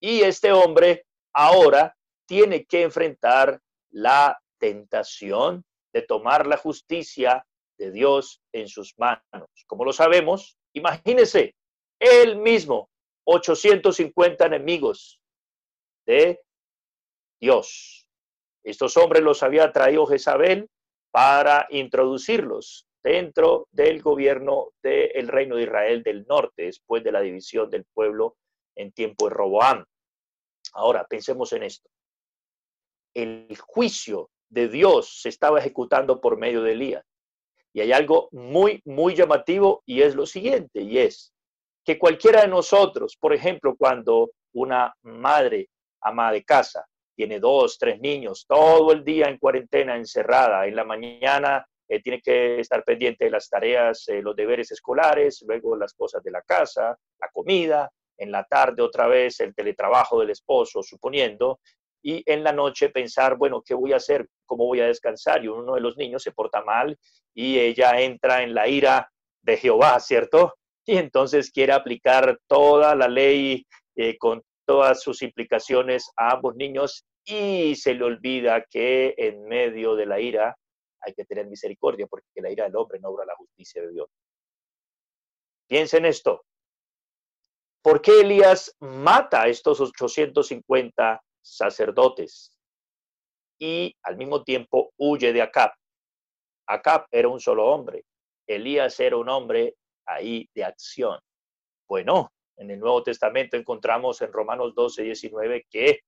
Y 0.00 0.20
este 0.20 0.52
hombre 0.52 1.06
ahora 1.32 1.96
tiene 2.26 2.64
que 2.64 2.82
enfrentar 2.82 3.60
la 3.90 4.38
tentación 4.64 5.62
de 5.92 6.00
tomar 6.00 6.46
la 6.46 6.56
justicia 6.56 7.46
de 7.78 7.90
Dios 7.90 8.40
en 8.50 8.66
sus 8.66 8.94
manos. 8.96 9.50
Como 9.66 9.84
lo 9.84 9.92
sabemos, 9.92 10.56
imagínese, 10.72 11.54
él 12.00 12.36
mismo, 12.38 12.88
850 13.26 14.46
enemigos 14.46 15.20
de 16.06 16.40
Dios. 17.38 18.08
Estos 18.64 18.96
hombres 18.96 19.22
los 19.22 19.42
había 19.42 19.70
traído 19.70 20.06
Jezabel 20.06 20.70
para 21.10 21.66
introducirlos 21.68 22.86
dentro 23.02 23.68
del 23.70 24.00
gobierno 24.00 24.70
del 24.82 25.28
reino 25.28 25.56
de 25.56 25.64
Israel 25.64 26.02
del 26.02 26.24
norte, 26.26 26.64
después 26.64 27.04
de 27.04 27.12
la 27.12 27.20
división 27.20 27.68
del 27.68 27.84
pueblo 27.84 28.38
en 28.76 28.92
tiempo 28.92 29.28
de 29.28 29.34
Roboam. 29.34 29.84
Ahora, 30.72 31.04
pensemos 31.06 31.52
en 31.52 31.64
esto. 31.64 31.90
El 33.12 33.58
juicio 33.58 34.30
de 34.54 34.68
Dios 34.68 35.20
se 35.20 35.28
estaba 35.28 35.58
ejecutando 35.58 36.20
por 36.20 36.38
medio 36.38 36.62
de 36.62 36.72
Elías. 36.72 37.04
Y 37.72 37.80
hay 37.80 37.92
algo 37.92 38.28
muy, 38.30 38.80
muy 38.84 39.14
llamativo 39.14 39.82
y 39.84 40.02
es 40.02 40.14
lo 40.14 40.26
siguiente, 40.26 40.80
y 40.80 40.98
es 40.98 41.32
que 41.84 41.98
cualquiera 41.98 42.42
de 42.42 42.48
nosotros, 42.48 43.16
por 43.20 43.34
ejemplo, 43.34 43.74
cuando 43.76 44.30
una 44.54 44.94
madre 45.02 45.68
ama 46.00 46.32
de 46.32 46.44
casa 46.44 46.86
tiene 47.16 47.38
dos, 47.38 47.76
tres 47.78 48.00
niños, 48.00 48.44
todo 48.48 48.92
el 48.92 49.04
día 49.04 49.28
en 49.28 49.38
cuarentena, 49.38 49.96
encerrada. 49.96 50.66
En 50.66 50.76
la 50.76 50.84
mañana 50.84 51.66
eh, 51.88 52.00
tiene 52.00 52.20
que 52.20 52.60
estar 52.60 52.82
pendiente 52.84 53.26
de 53.26 53.30
las 53.30 53.48
tareas, 53.48 54.08
eh, 54.08 54.22
los 54.22 54.34
deberes 54.34 54.70
escolares, 54.70 55.44
luego 55.46 55.76
las 55.76 55.94
cosas 55.94 56.22
de 56.22 56.30
la 56.30 56.42
casa, 56.42 56.96
la 57.20 57.28
comida, 57.32 57.90
en 58.16 58.30
la 58.30 58.44
tarde 58.44 58.82
otra 58.82 59.06
vez 59.06 59.40
el 59.40 59.54
teletrabajo 59.54 60.20
del 60.20 60.30
esposo, 60.30 60.82
suponiendo, 60.82 61.60
y 62.06 62.22
en 62.26 62.44
la 62.44 62.52
noche 62.52 62.90
pensar, 62.90 63.36
bueno, 63.38 63.62
¿qué 63.62 63.72
voy 63.72 63.94
a 63.94 63.96
hacer? 63.96 64.28
¿Cómo 64.44 64.66
voy 64.66 64.80
a 64.80 64.86
descansar? 64.86 65.42
Y 65.42 65.48
uno 65.48 65.74
de 65.74 65.80
los 65.80 65.96
niños 65.96 66.22
se 66.22 66.32
porta 66.32 66.62
mal 66.62 66.98
y 67.32 67.58
ella 67.58 67.98
entra 67.98 68.42
en 68.42 68.52
la 68.54 68.68
ira 68.68 69.10
de 69.42 69.56
Jehová, 69.56 69.98
¿cierto? 70.00 70.54
Y 70.84 70.98
entonces 70.98 71.50
quiere 71.50 71.72
aplicar 71.72 72.38
toda 72.46 72.94
la 72.94 73.08
ley 73.08 73.66
eh, 73.96 74.18
con 74.18 74.42
todas 74.66 75.02
sus 75.02 75.22
implicaciones 75.22 76.10
a 76.16 76.32
ambos 76.32 76.54
niños 76.56 77.06
y 77.24 77.74
se 77.74 77.94
le 77.94 78.04
olvida 78.04 78.66
que 78.68 79.14
en 79.16 79.42
medio 79.44 79.96
de 79.96 80.04
la 80.04 80.20
ira 80.20 80.54
hay 81.00 81.14
que 81.14 81.24
tener 81.24 81.46
misericordia 81.46 82.06
porque 82.06 82.26
la 82.36 82.50
ira 82.50 82.64
del 82.64 82.76
hombre 82.76 83.00
no 83.00 83.08
obra 83.08 83.24
la 83.24 83.34
justicia 83.34 83.80
de 83.80 83.92
Dios. 83.92 84.08
Piensen 85.66 86.04
esto. 86.04 86.44
¿Por 87.82 88.02
qué 88.02 88.20
Elías 88.20 88.76
mata 88.80 89.42
a 89.42 89.48
estos 89.48 89.80
850 89.80 91.22
sacerdotes 91.44 92.56
y 93.58 93.94
al 94.02 94.16
mismo 94.16 94.42
tiempo 94.42 94.92
huye 94.96 95.32
de 95.32 95.42
Acab? 95.42 95.72
Acab 96.66 97.06
era 97.10 97.28
un 97.28 97.40
solo 97.40 97.66
hombre. 97.66 98.04
Elías 98.46 98.98
era 99.00 99.16
un 99.16 99.28
hombre 99.28 99.76
ahí 100.06 100.48
de 100.54 100.64
acción. 100.64 101.18
Bueno, 101.86 102.32
en 102.56 102.70
el 102.70 102.80
Nuevo 102.80 103.02
Testamento 103.02 103.56
encontramos 103.56 104.20
en 104.22 104.32
Romanos 104.32 104.74
12, 104.74 105.02
19 105.02 105.66
que 105.70 106.00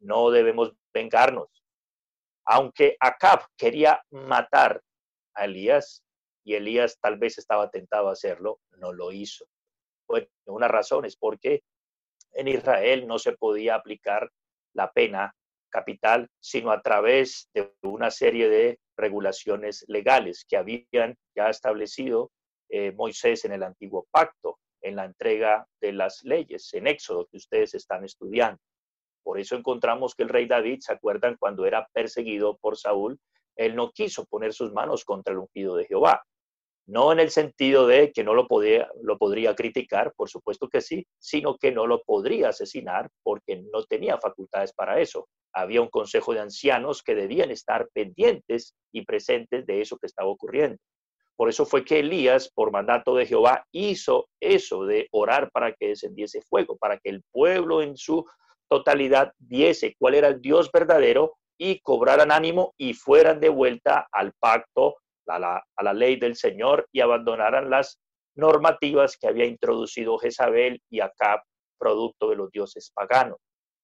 no 0.00 0.30
debemos 0.30 0.72
vengarnos. 0.92 1.48
Aunque 2.46 2.96
Acab 3.00 3.46
quería 3.56 4.02
matar 4.10 4.82
a 5.34 5.44
Elías, 5.44 6.04
y 6.44 6.54
Elías 6.54 6.98
tal 7.00 7.18
vez 7.18 7.38
estaba 7.38 7.70
tentado 7.70 8.08
a 8.08 8.12
hacerlo, 8.12 8.60
no 8.72 8.92
lo 8.92 9.10
hizo. 9.12 9.46
Bueno, 10.06 10.26
una 10.46 10.68
razón 10.68 11.06
es 11.06 11.16
porque 11.16 11.64
en 12.32 12.48
Israel 12.48 13.06
no 13.06 13.18
se 13.18 13.32
podía 13.32 13.74
aplicar 13.74 14.30
la 14.74 14.92
pena 14.92 15.34
capital, 15.70 16.28
sino 16.40 16.70
a 16.70 16.82
través 16.82 17.48
de 17.52 17.72
una 17.82 18.10
serie 18.10 18.48
de 18.48 18.78
regulaciones 18.96 19.84
legales 19.88 20.44
que 20.48 20.56
habían 20.56 21.16
ya 21.34 21.48
establecido 21.48 22.30
eh, 22.68 22.92
Moisés 22.92 23.44
en 23.44 23.52
el 23.52 23.62
antiguo 23.62 24.06
pacto 24.10 24.58
en 24.80 24.96
la 24.96 25.04
entrega 25.04 25.66
de 25.80 25.92
las 25.92 26.22
leyes, 26.24 26.72
en 26.74 26.86
Éxodo, 26.86 27.26
que 27.26 27.38
ustedes 27.38 27.74
están 27.74 28.04
estudiando. 28.04 28.60
Por 29.24 29.40
eso 29.40 29.56
encontramos 29.56 30.14
que 30.14 30.22
el 30.22 30.28
rey 30.28 30.46
David, 30.46 30.80
¿se 30.80 30.92
acuerdan 30.92 31.36
cuando 31.38 31.64
era 31.64 31.88
perseguido 31.92 32.58
por 32.58 32.76
Saúl? 32.76 33.18
Él 33.56 33.74
no 33.74 33.90
quiso 33.90 34.26
poner 34.26 34.52
sus 34.52 34.72
manos 34.72 35.04
contra 35.04 35.32
el 35.32 35.38
ungido 35.38 35.76
de 35.76 35.86
Jehová. 35.86 36.22
No 36.86 37.12
en 37.12 37.20
el 37.20 37.30
sentido 37.30 37.86
de 37.86 38.12
que 38.12 38.24
no 38.24 38.34
lo, 38.34 38.46
podía, 38.46 38.88
lo 39.02 39.16
podría 39.16 39.54
criticar, 39.54 40.12
por 40.14 40.28
supuesto 40.28 40.68
que 40.68 40.80
sí, 40.80 41.06
sino 41.18 41.56
que 41.56 41.72
no 41.72 41.86
lo 41.86 42.02
podría 42.02 42.50
asesinar 42.50 43.08
porque 43.22 43.64
no 43.72 43.84
tenía 43.84 44.18
facultades 44.18 44.72
para 44.74 45.00
eso. 45.00 45.28
Había 45.54 45.80
un 45.80 45.88
consejo 45.88 46.34
de 46.34 46.40
ancianos 46.40 47.02
que 47.02 47.14
debían 47.14 47.50
estar 47.50 47.88
pendientes 47.94 48.74
y 48.92 49.04
presentes 49.04 49.64
de 49.66 49.80
eso 49.80 49.96
que 49.96 50.06
estaba 50.06 50.28
ocurriendo. 50.28 50.78
Por 51.36 51.48
eso 51.48 51.66
fue 51.66 51.84
que 51.84 51.98
Elías, 51.98 52.50
por 52.54 52.70
mandato 52.70 53.14
de 53.16 53.26
Jehová, 53.26 53.64
hizo 53.72 54.28
eso 54.40 54.84
de 54.84 55.08
orar 55.10 55.50
para 55.50 55.72
que 55.72 55.88
descendiese 55.88 56.42
fuego, 56.42 56.76
para 56.76 56.98
que 56.98 57.10
el 57.10 57.22
pueblo 57.32 57.82
en 57.82 57.96
su 57.96 58.24
totalidad 58.68 59.32
viese 59.38 59.94
cuál 59.98 60.14
era 60.14 60.28
el 60.28 60.40
Dios 60.40 60.70
verdadero 60.72 61.34
y 61.58 61.80
cobraran 61.80 62.30
ánimo 62.30 62.74
y 62.76 62.94
fueran 62.94 63.40
de 63.40 63.48
vuelta 63.48 64.08
al 64.12 64.32
pacto, 64.38 64.96
a 65.26 65.38
la, 65.38 65.92
ley 65.92 66.16
del 66.16 66.36
Señor 66.36 66.88
y 66.92 67.00
abandonaran 67.00 67.70
las 67.70 68.00
normativas 68.36 69.16
que 69.16 69.28
había 69.28 69.44
introducido 69.44 70.18
Jezabel 70.18 70.80
y 70.90 71.00
Acab, 71.00 71.40
producto 71.78 72.28
de 72.30 72.36
los 72.36 72.50
dioses 72.50 72.90
paganos. 72.94 73.38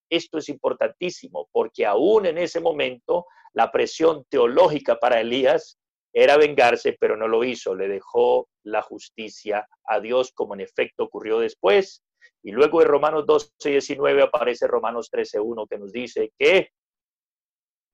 Esto 0.09 0.39
es 0.39 0.49
importantísimo 0.49 1.47
porque 1.51 1.85
aún 1.85 2.25
en 2.25 2.37
ese 2.37 2.59
momento 2.59 3.25
la 3.53 3.71
presión 3.71 4.25
teológica 4.29 4.97
para 4.97 5.21
Elías 5.21 5.77
era 6.13 6.37
vengarse, 6.37 6.97
pero 6.99 7.15
no 7.15 7.27
lo 7.27 7.43
hizo, 7.43 7.73
le 7.75 7.87
dejó 7.87 8.49
la 8.63 8.81
justicia 8.81 9.67
a 9.85 9.99
Dios, 9.99 10.33
como 10.33 10.53
en 10.53 10.61
efecto 10.61 11.05
ocurrió 11.05 11.39
después. 11.39 12.03
Y 12.43 12.51
luego 12.51 12.79
de 12.79 12.85
Romanos 12.85 13.25
12, 13.25 13.49
19 13.63 14.23
aparece 14.23 14.67
Romanos 14.67 15.09
13, 15.09 15.39
1, 15.39 15.67
que 15.67 15.77
nos 15.77 15.91
dice 15.91 16.31
que 16.37 16.69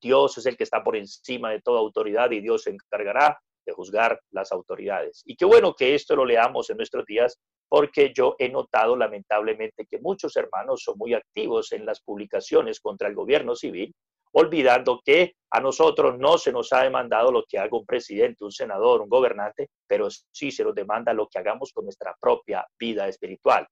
Dios 0.02 0.38
es 0.38 0.46
el 0.46 0.58
que 0.58 0.64
está 0.64 0.84
por 0.84 0.96
encima 0.96 1.52
de 1.52 1.62
toda 1.62 1.80
autoridad 1.80 2.32
y 2.32 2.42
Dios 2.42 2.64
se 2.64 2.72
encargará 2.72 3.40
de 3.66 3.74
juzgar 3.74 4.20
las 4.32 4.52
autoridades. 4.52 5.22
Y 5.26 5.36
qué 5.36 5.46
bueno 5.46 5.74
que 5.74 5.94
esto 5.94 6.16
lo 6.16 6.26
leamos 6.26 6.70
en 6.70 6.78
nuestros 6.78 7.06
días, 7.06 7.40
porque 7.68 8.14
yo 8.16 8.36
he 8.40 8.50
notado 8.50 8.96
lamentablemente 8.96 9.86
que 9.86 10.00
muchos 10.00 10.36
hermanos 10.38 10.84
son 10.84 10.98
muy 10.98 11.14
activos 11.14 11.72
en 11.74 11.86
las 11.86 12.02
publicaciones 12.02 12.80
contra 12.80 13.10
el 13.10 13.16
gobierno 13.16 13.56
civil, 13.56 13.94
olvidando 14.32 15.02
que 15.04 15.34
A 15.50 15.62
nosotros 15.62 16.18
no 16.20 16.38
se 16.38 16.52
nos 16.52 16.74
ha 16.74 16.84
demandado 16.84 17.32
lo 17.32 17.46
que 17.48 17.58
haga 17.58 17.78
un 17.78 17.86
presidente, 17.86 18.44
un 18.44 18.52
senador, 18.52 19.02
un 19.02 19.08
gobernante, 19.08 19.70
pero 19.88 20.10
sí 20.10 20.52
se 20.52 20.64
nos 20.64 20.76
demanda 20.76 21.14
lo 21.14 21.28
que 21.28 21.40
hagamos 21.40 21.72
con 21.72 21.86
nuestra 21.86 22.14
propia 22.20 22.68
vida 22.78 23.08
espiritual. 23.08 23.66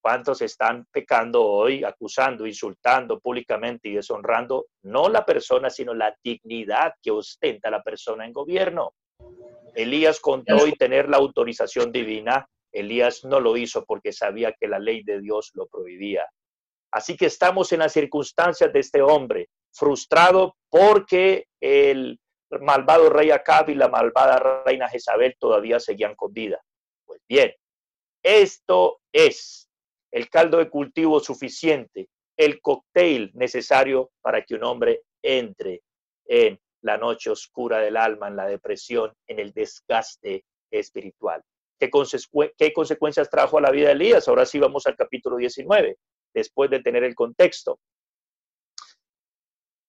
¿Cuántos 0.00 0.42
están 0.42 0.86
pecando 0.92 1.44
hoy, 1.44 1.82
acusando, 1.84 2.46
insultando 2.46 3.18
públicamente 3.18 3.88
y 3.88 3.94
deshonrando 3.94 4.66
no 4.82 5.08
la 5.08 5.24
persona, 5.24 5.70
sino 5.70 5.92
la 5.92 6.16
dignidad 6.22 6.94
que 7.02 7.10
ostenta 7.10 7.70
la 7.70 7.82
persona 7.82 8.24
en 8.24 8.32
gobierno? 8.32 8.94
Elías 9.74 10.20
contó 10.20 10.66
y 10.66 10.72
tener 10.72 11.08
la 11.08 11.16
autorización 11.16 11.92
divina. 11.92 12.48
Elías 12.72 13.24
no 13.24 13.40
lo 13.40 13.56
hizo 13.56 13.84
porque 13.84 14.12
sabía 14.12 14.52
que 14.52 14.68
la 14.68 14.78
ley 14.78 15.02
de 15.02 15.20
Dios 15.20 15.50
lo 15.54 15.66
prohibía. 15.66 16.26
Así 16.92 17.16
que 17.16 17.26
estamos 17.26 17.72
en 17.72 17.80
las 17.80 17.92
circunstancias 17.92 18.72
de 18.72 18.80
este 18.80 19.02
hombre, 19.02 19.48
frustrado 19.72 20.56
porque 20.70 21.46
el 21.60 22.18
malvado 22.60 23.10
rey 23.10 23.30
Acab 23.30 23.68
y 23.68 23.74
la 23.74 23.88
malvada 23.88 24.62
reina 24.64 24.88
Jezabel 24.88 25.36
todavía 25.38 25.78
seguían 25.80 26.14
con 26.14 26.32
vida. 26.32 26.60
Pues 27.04 27.20
bien, 27.28 27.52
esto 28.22 29.00
es 29.12 29.67
el 30.10 30.28
caldo 30.28 30.58
de 30.58 30.70
cultivo 30.70 31.20
suficiente, 31.20 32.08
el 32.36 32.60
cóctel 32.60 33.30
necesario 33.34 34.10
para 34.20 34.42
que 34.42 34.54
un 34.54 34.64
hombre 34.64 35.02
entre 35.22 35.82
en 36.26 36.58
la 36.82 36.96
noche 36.96 37.30
oscura 37.30 37.78
del 37.78 37.96
alma, 37.96 38.28
en 38.28 38.36
la 38.36 38.46
depresión, 38.46 39.12
en 39.26 39.40
el 39.40 39.52
desgaste 39.52 40.44
espiritual. 40.70 41.42
¿Qué, 41.78 41.90
¿Qué, 42.56 42.72
consecuencias 42.72 43.30
trajo 43.30 43.58
a 43.58 43.60
la 43.60 43.70
vida 43.70 43.88
de 43.88 43.94
Elías? 43.94 44.28
Ahora 44.28 44.46
sí 44.46 44.58
vamos 44.58 44.86
al 44.86 44.96
capítulo 44.96 45.36
19, 45.36 45.96
después 46.34 46.70
de 46.70 46.80
tener 46.80 47.04
el 47.04 47.14
contexto. 47.14 47.78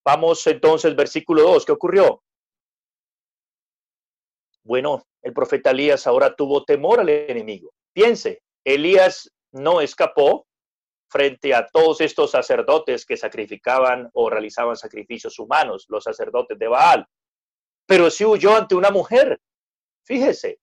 Vamos 0.06 0.46
entonces, 0.48 0.96
versículo 0.96 1.44
2, 1.44 1.66
¿qué 1.66 1.72
ocurrió? 1.72 2.24
Bueno, 4.64 5.04
el 5.22 5.34
profeta 5.34 5.72
Elías 5.72 6.08
ahora 6.08 6.36
tuvo 6.36 6.64
temor 6.64 7.00
al 7.00 7.10
enemigo. 7.10 7.72
Piense, 7.94 8.42
Elías 8.64 9.32
no 9.52 9.82
escapó 9.82 10.48
frente 11.10 11.54
a 11.54 11.68
todos 11.68 12.02
estos 12.02 12.32
sacerdotes 12.32 13.06
que 13.06 13.18
sacrificaban 13.18 14.10
o 14.14 14.30
realizaban 14.30 14.76
sacrificios 14.76 15.40
humanos, 15.40 15.86
los 15.90 16.04
sacerdotes 16.04 16.58
de 16.60 16.68
Baal, 16.68 17.08
pero 17.86 18.12
sí 18.12 18.24
huyó 18.26 18.56
ante 18.56 18.76
una 18.76 18.92
mujer. 18.92 19.40
Fíjese, 20.06 20.60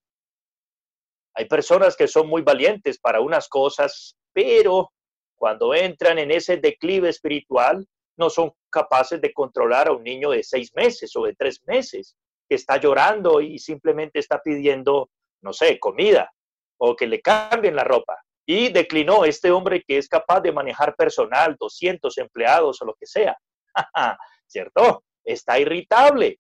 hay 1.35 1.47
personas 1.47 1.97
que 1.97 2.07
son 2.07 2.29
muy 2.29 2.43
valientes 2.43 2.99
para 2.99 3.21
unas 3.21 3.49
cosas, 3.49 4.17
pero 4.33 4.93
cuando 5.37 5.75
entran 5.75 6.19
en 6.19 6.31
ese 6.31 6.57
declive 6.57 7.09
espiritual, 7.09 7.87
no 8.17 8.31
son 8.31 8.53
capaces 8.71 9.21
de 9.21 9.33
controlar 9.33 9.89
a 9.89 9.93
un 9.93 10.03
niño 10.03 10.31
de 10.31 10.43
seis 10.43 10.73
meses 10.75 11.15
o 11.17 11.25
de 11.25 11.35
tres 11.35 11.63
meses 11.67 12.17
que 12.49 12.55
está 12.55 12.79
llorando 12.79 13.41
y 13.41 13.59
simplemente 13.59 14.19
está 14.19 14.41
pidiendo, 14.41 15.11
no 15.43 15.53
sé, 15.53 15.79
comida 15.79 16.33
o 16.79 16.95
que 16.95 17.07
le 17.07 17.21
cambien 17.21 17.77
la 17.77 17.85
ropa. 17.85 18.26
Y 18.47 18.69
declinó 18.69 19.25
este 19.25 19.51
hombre 19.51 19.83
que 19.83 19.99
es 19.99 20.09
capaz 20.09 20.41
de 20.41 20.53
manejar 20.53 20.95
personal, 20.95 21.57
200 21.59 22.17
empleados 22.19 22.81
o 22.81 22.85
lo 22.85 22.95
que 22.95 23.07
sea. 23.07 23.37
¿Cierto? 24.47 25.03
Está 25.25 25.59
irritable. 25.59 26.39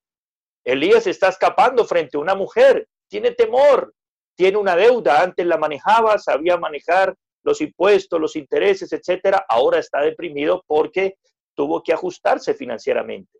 Elías 0.64 1.06
está 1.06 1.28
escapando 1.28 1.84
frente 1.84 2.16
a 2.16 2.20
una 2.20 2.34
mujer, 2.34 2.88
tiene 3.08 3.32
temor, 3.32 3.94
tiene 4.36 4.58
una 4.58 4.76
deuda, 4.76 5.22
antes 5.22 5.46
la 5.46 5.56
manejaba, 5.56 6.18
sabía 6.18 6.56
manejar 6.56 7.14
los 7.44 7.60
impuestos, 7.60 8.20
los 8.20 8.34
intereses, 8.34 8.92
etcétera, 8.92 9.46
ahora 9.48 9.78
está 9.78 10.00
deprimido 10.00 10.64
porque 10.66 11.16
tuvo 11.54 11.82
que 11.82 11.92
ajustarse 11.92 12.54
financieramente. 12.54 13.38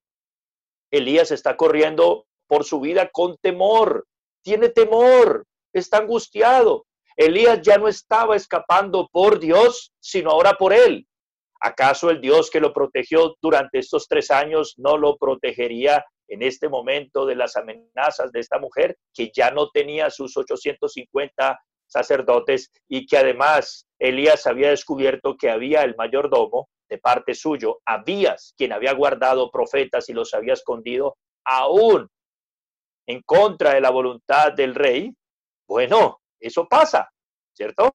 Elías 0.93 1.33
está 1.33 1.57
corriendo 1.57 2.27
por 2.47 2.65
su 2.65 2.81
vida 2.81 3.11
con 3.13 3.37
temor, 3.39 4.07
tiene 4.43 4.69
temor, 4.69 5.45
está 5.73 5.99
angustiado. 5.99 6.87
Elías 7.17 7.61
ya 7.63 7.79
no 7.79 7.89
estaba 7.89 8.37
escapando 8.37 9.09
por 9.11 9.41
Dios, 9.41 9.93
sino 10.01 10.31
ahora 10.31 10.53
por 10.55 10.73
él. 10.73 11.07
¿Acaso 11.61 12.11
el 12.11 12.21
Dios 12.21 12.51
que 12.51 12.61
lo 12.61 12.73
protegió 12.73 13.37
durante 13.41 13.79
estos 13.79 14.07
tres 14.07 14.31
años 14.31 14.75
no 14.77 14.99
lo 14.99 15.17
protegería 15.17 16.05
en 16.29 16.43
este 16.43 16.69
momento 16.69 17.25
de 17.25 17.37
las 17.37 17.57
amenazas 17.57 18.31
de 18.33 18.41
esta 18.41 18.59
mujer 18.59 18.99
que 19.15 19.31
ya 19.35 19.51
no 19.51 19.71
tenía 19.71 20.11
sus 20.11 20.37
850 20.37 21.59
sacerdotes 21.87 22.71
y 22.89 23.07
que 23.07 23.17
además 23.17 23.87
Elías 23.99 24.47
había 24.47 24.71
descubierto 24.71 25.37
que 25.37 25.51
había 25.51 25.83
el 25.83 25.95
mayordomo 25.97 26.69
de 26.89 26.99
parte 26.99 27.35
suyo, 27.35 27.81
Abías, 27.85 28.55
quien 28.57 28.73
había 28.73 28.93
guardado 28.93 29.51
profetas 29.51 30.09
y 30.09 30.13
los 30.13 30.35
había 30.35 30.53
escondido, 30.53 31.17
aún 31.45 32.09
en 33.09 33.23
contra 33.23 33.75
de 33.75 33.81
la 33.81 33.91
voluntad 33.91 34.53
del 34.53 34.75
rey, 34.75 35.13
bueno, 35.69 36.21
eso 36.41 36.67
pasa, 36.69 37.11
¿cierto? 37.53 37.95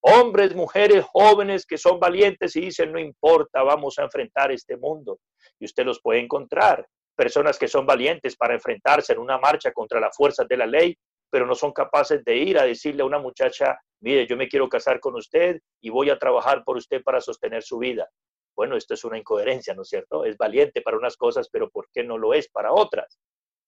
Hombres, 0.00 0.54
mujeres, 0.54 1.04
jóvenes 1.04 1.64
que 1.64 1.78
son 1.78 2.00
valientes 2.00 2.56
y 2.56 2.62
dicen, 2.62 2.92
no 2.92 2.98
importa, 2.98 3.62
vamos 3.62 3.98
a 3.98 4.02
enfrentar 4.02 4.50
este 4.50 4.76
mundo. 4.76 5.18
Y 5.58 5.64
usted 5.64 5.84
los 5.84 6.00
puede 6.00 6.20
encontrar. 6.20 6.86
Personas 7.14 7.58
que 7.58 7.68
son 7.68 7.86
valientes 7.86 8.36
para 8.36 8.54
enfrentarse 8.54 9.12
en 9.12 9.18
una 9.18 9.38
marcha 9.38 9.72
contra 9.72 10.00
las 10.00 10.16
fuerzas 10.16 10.48
de 10.48 10.56
la 10.56 10.66
ley, 10.66 10.96
pero 11.30 11.46
no 11.46 11.54
son 11.54 11.72
capaces 11.72 12.24
de 12.24 12.36
ir 12.36 12.58
a 12.58 12.64
decirle 12.64 13.02
a 13.02 13.06
una 13.06 13.18
muchacha, 13.18 13.78
mire, 14.00 14.26
yo 14.26 14.36
me 14.36 14.48
quiero 14.48 14.68
casar 14.68 15.00
con 15.00 15.14
usted 15.14 15.60
y 15.80 15.88
voy 15.88 16.10
a 16.10 16.18
trabajar 16.18 16.62
por 16.64 16.76
usted 16.76 17.02
para 17.02 17.20
sostener 17.20 17.62
su 17.62 17.78
vida. 17.78 18.08
Bueno, 18.54 18.76
esto 18.76 18.94
es 18.94 19.04
una 19.04 19.18
incoherencia, 19.18 19.74
¿no 19.74 19.82
es 19.82 19.88
cierto? 19.88 20.24
Es 20.24 20.36
valiente 20.36 20.82
para 20.82 20.98
unas 20.98 21.16
cosas, 21.16 21.48
pero 21.50 21.70
¿por 21.70 21.88
qué 21.92 22.04
no 22.04 22.18
lo 22.18 22.34
es 22.34 22.48
para 22.48 22.72
otras? 22.72 23.18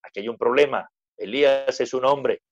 Aquí 0.03 0.21
hay 0.21 0.29
un 0.29 0.37
problema. 0.37 0.89
Elías 1.17 1.81
es 1.81 1.95
un 1.95 2.05
hombre. 2.05 2.43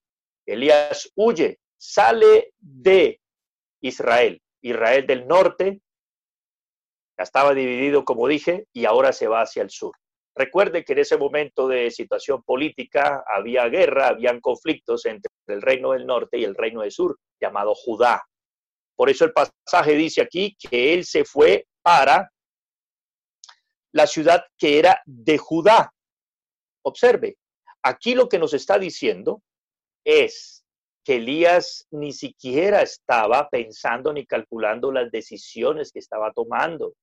Elías 0.45 1.11
huye, 1.15 1.59
sale 1.77 2.53
de 2.59 3.19
Israel. 3.81 4.41
Israel 4.61 5.05
del 5.05 5.27
norte 5.27 5.81
estaba 7.17 7.53
dividido, 7.53 8.05
como 8.05 8.27
dije, 8.27 8.67
y 8.73 8.85
ahora 8.85 9.13
se 9.13 9.27
va 9.27 9.41
hacia 9.41 9.61
el 9.61 9.69
sur. 9.69 9.93
Recuerde 10.35 10.83
que 10.83 10.93
en 10.93 10.99
ese 10.99 11.17
momento 11.17 11.67
de 11.67 11.91
situación 11.91 12.41
política 12.41 13.23
había 13.27 13.67
guerra, 13.67 14.07
habían 14.07 14.41
conflictos 14.41 15.05
entre 15.05 15.31
el 15.47 15.61
reino 15.61 15.91
del 15.91 16.07
norte 16.07 16.39
y 16.39 16.43
el 16.43 16.55
reino 16.55 16.81
del 16.81 16.91
sur, 16.91 17.19
llamado 17.39 17.75
Judá. 17.75 18.23
Por 18.95 19.09
eso 19.09 19.25
el 19.25 19.33
pasaje 19.33 19.93
dice 19.93 20.21
aquí 20.21 20.55
que 20.59 20.93
él 20.93 21.05
se 21.05 21.23
fue 21.23 21.67
para 21.83 22.31
la 23.91 24.07
ciudad 24.07 24.43
que 24.57 24.79
era 24.79 25.01
de 25.05 25.37
Judá. 25.37 25.93
Observe, 26.83 27.37
aquí 27.83 28.15
lo 28.15 28.27
que 28.27 28.39
nos 28.39 28.53
está 28.53 28.79
diciendo 28.79 29.43
es 30.03 30.63
que 31.03 31.17
Elías 31.17 31.85
ni 31.91 32.13
siquiera 32.13 32.81
estaba 32.81 33.49
pensando 33.49 34.13
ni 34.13 34.25
calculando 34.25 34.91
las 34.91 35.11
decisiones 35.11 35.91
que 35.91 35.99
estaba 35.99 36.31
tomando. 36.31 36.93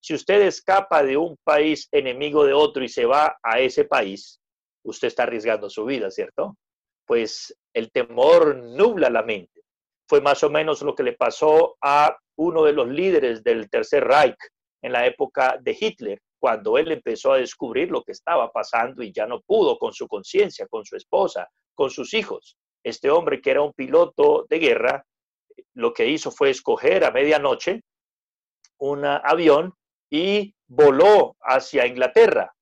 Si 0.00 0.14
usted 0.14 0.42
escapa 0.42 1.02
de 1.02 1.16
un 1.16 1.36
país 1.44 1.88
enemigo 1.92 2.44
de 2.44 2.52
otro 2.52 2.82
y 2.82 2.88
se 2.88 3.06
va 3.06 3.38
a 3.42 3.60
ese 3.60 3.84
país, 3.84 4.40
usted 4.84 5.08
está 5.08 5.22
arriesgando 5.22 5.70
su 5.70 5.84
vida, 5.84 6.10
¿cierto? 6.10 6.56
Pues 7.06 7.56
el 7.72 7.90
temor 7.90 8.56
nubla 8.56 9.08
la 9.08 9.22
mente. 9.22 9.62
Fue 10.08 10.20
más 10.20 10.42
o 10.42 10.50
menos 10.50 10.82
lo 10.82 10.94
que 10.94 11.02
le 11.02 11.14
pasó 11.14 11.76
a 11.80 12.16
uno 12.36 12.64
de 12.64 12.72
los 12.72 12.88
líderes 12.88 13.42
del 13.42 13.70
Tercer 13.70 14.04
Reich 14.04 14.36
en 14.82 14.92
la 14.92 15.06
época 15.06 15.58
de 15.62 15.76
Hitler, 15.78 16.20
cuando 16.38 16.76
él 16.76 16.92
empezó 16.92 17.32
a 17.32 17.38
descubrir 17.38 17.90
lo 17.90 18.02
que 18.02 18.12
estaba 18.12 18.52
pasando 18.52 19.02
y 19.02 19.12
ya 19.12 19.26
no 19.26 19.40
pudo 19.40 19.78
con 19.78 19.94
su 19.94 20.06
conciencia, 20.06 20.66
con 20.66 20.84
su 20.84 20.96
esposa, 20.96 21.48
con 21.74 21.90
sus 21.90 22.14
hijos. 22.14 22.56
Este 22.84 23.10
hombre 23.10 23.40
que 23.40 23.50
era 23.50 23.62
un 23.62 23.72
piloto 23.72 24.46
de 24.48 24.58
guerra, 24.58 25.04
lo 25.74 25.92
que 25.92 26.08
hizo 26.08 26.30
fue 26.30 26.50
escoger 26.50 27.04
a 27.04 27.10
medianoche 27.10 27.82
un 28.78 29.04
avión 29.04 29.74
y 30.10 30.54
voló 30.66 31.36
hacia 31.40 31.86
Inglaterra, 31.86 32.52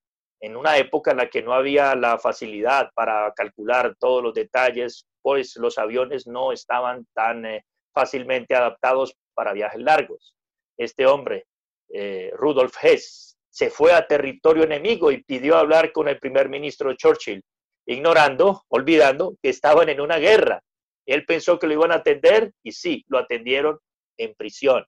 en 0.40 0.57
una 0.57 0.77
época 0.77 1.12
en 1.12 1.18
la 1.18 1.29
que 1.29 1.42
no 1.42 1.53
había 1.53 1.94
la 1.94 2.18
facilidad 2.18 2.90
para 2.94 3.33
calcular 3.35 3.94
todos 3.98 4.22
los 4.22 4.35
detalles, 4.35 5.07
pues 5.22 5.57
los 5.57 5.79
aviones 5.79 6.27
no 6.27 6.53
estaban 6.53 7.07
tan 7.14 7.46
eh, 7.46 7.64
fácilmente 7.94 8.55
adaptados 8.55 9.14
para 9.34 9.53
viajes 9.53 9.80
largos. 9.80 10.34
Este 10.76 11.07
hombre, 11.07 11.47
eh, 11.93 12.32
Rudolf 12.34 12.74
Hess, 12.82 13.37
se 13.51 13.70
fue 13.70 13.93
a 13.93 14.07
territorio 14.07 14.64
enemigo 14.64 15.12
y 15.12 15.22
pidió 15.22 15.57
hablar 15.57 15.93
con 15.93 16.09
el 16.09 16.18
primer 16.18 16.49
ministro 16.49 16.95
Churchill, 16.95 17.43
ignorando, 17.87 18.64
olvidando 18.68 19.37
que 19.43 19.49
estaban 19.49 19.89
en 19.89 20.01
una 20.01 20.18
guerra. 20.18 20.62
Él 21.07 21.24
pensó 21.24 21.59
que 21.59 21.66
lo 21.66 21.74
iban 21.74 21.93
a 21.93 21.97
atender 21.97 22.53
y 22.62 22.72
sí, 22.72 23.05
lo 23.09 23.18
atendieron 23.18 23.78
en 24.18 24.35
prisión. 24.35 24.85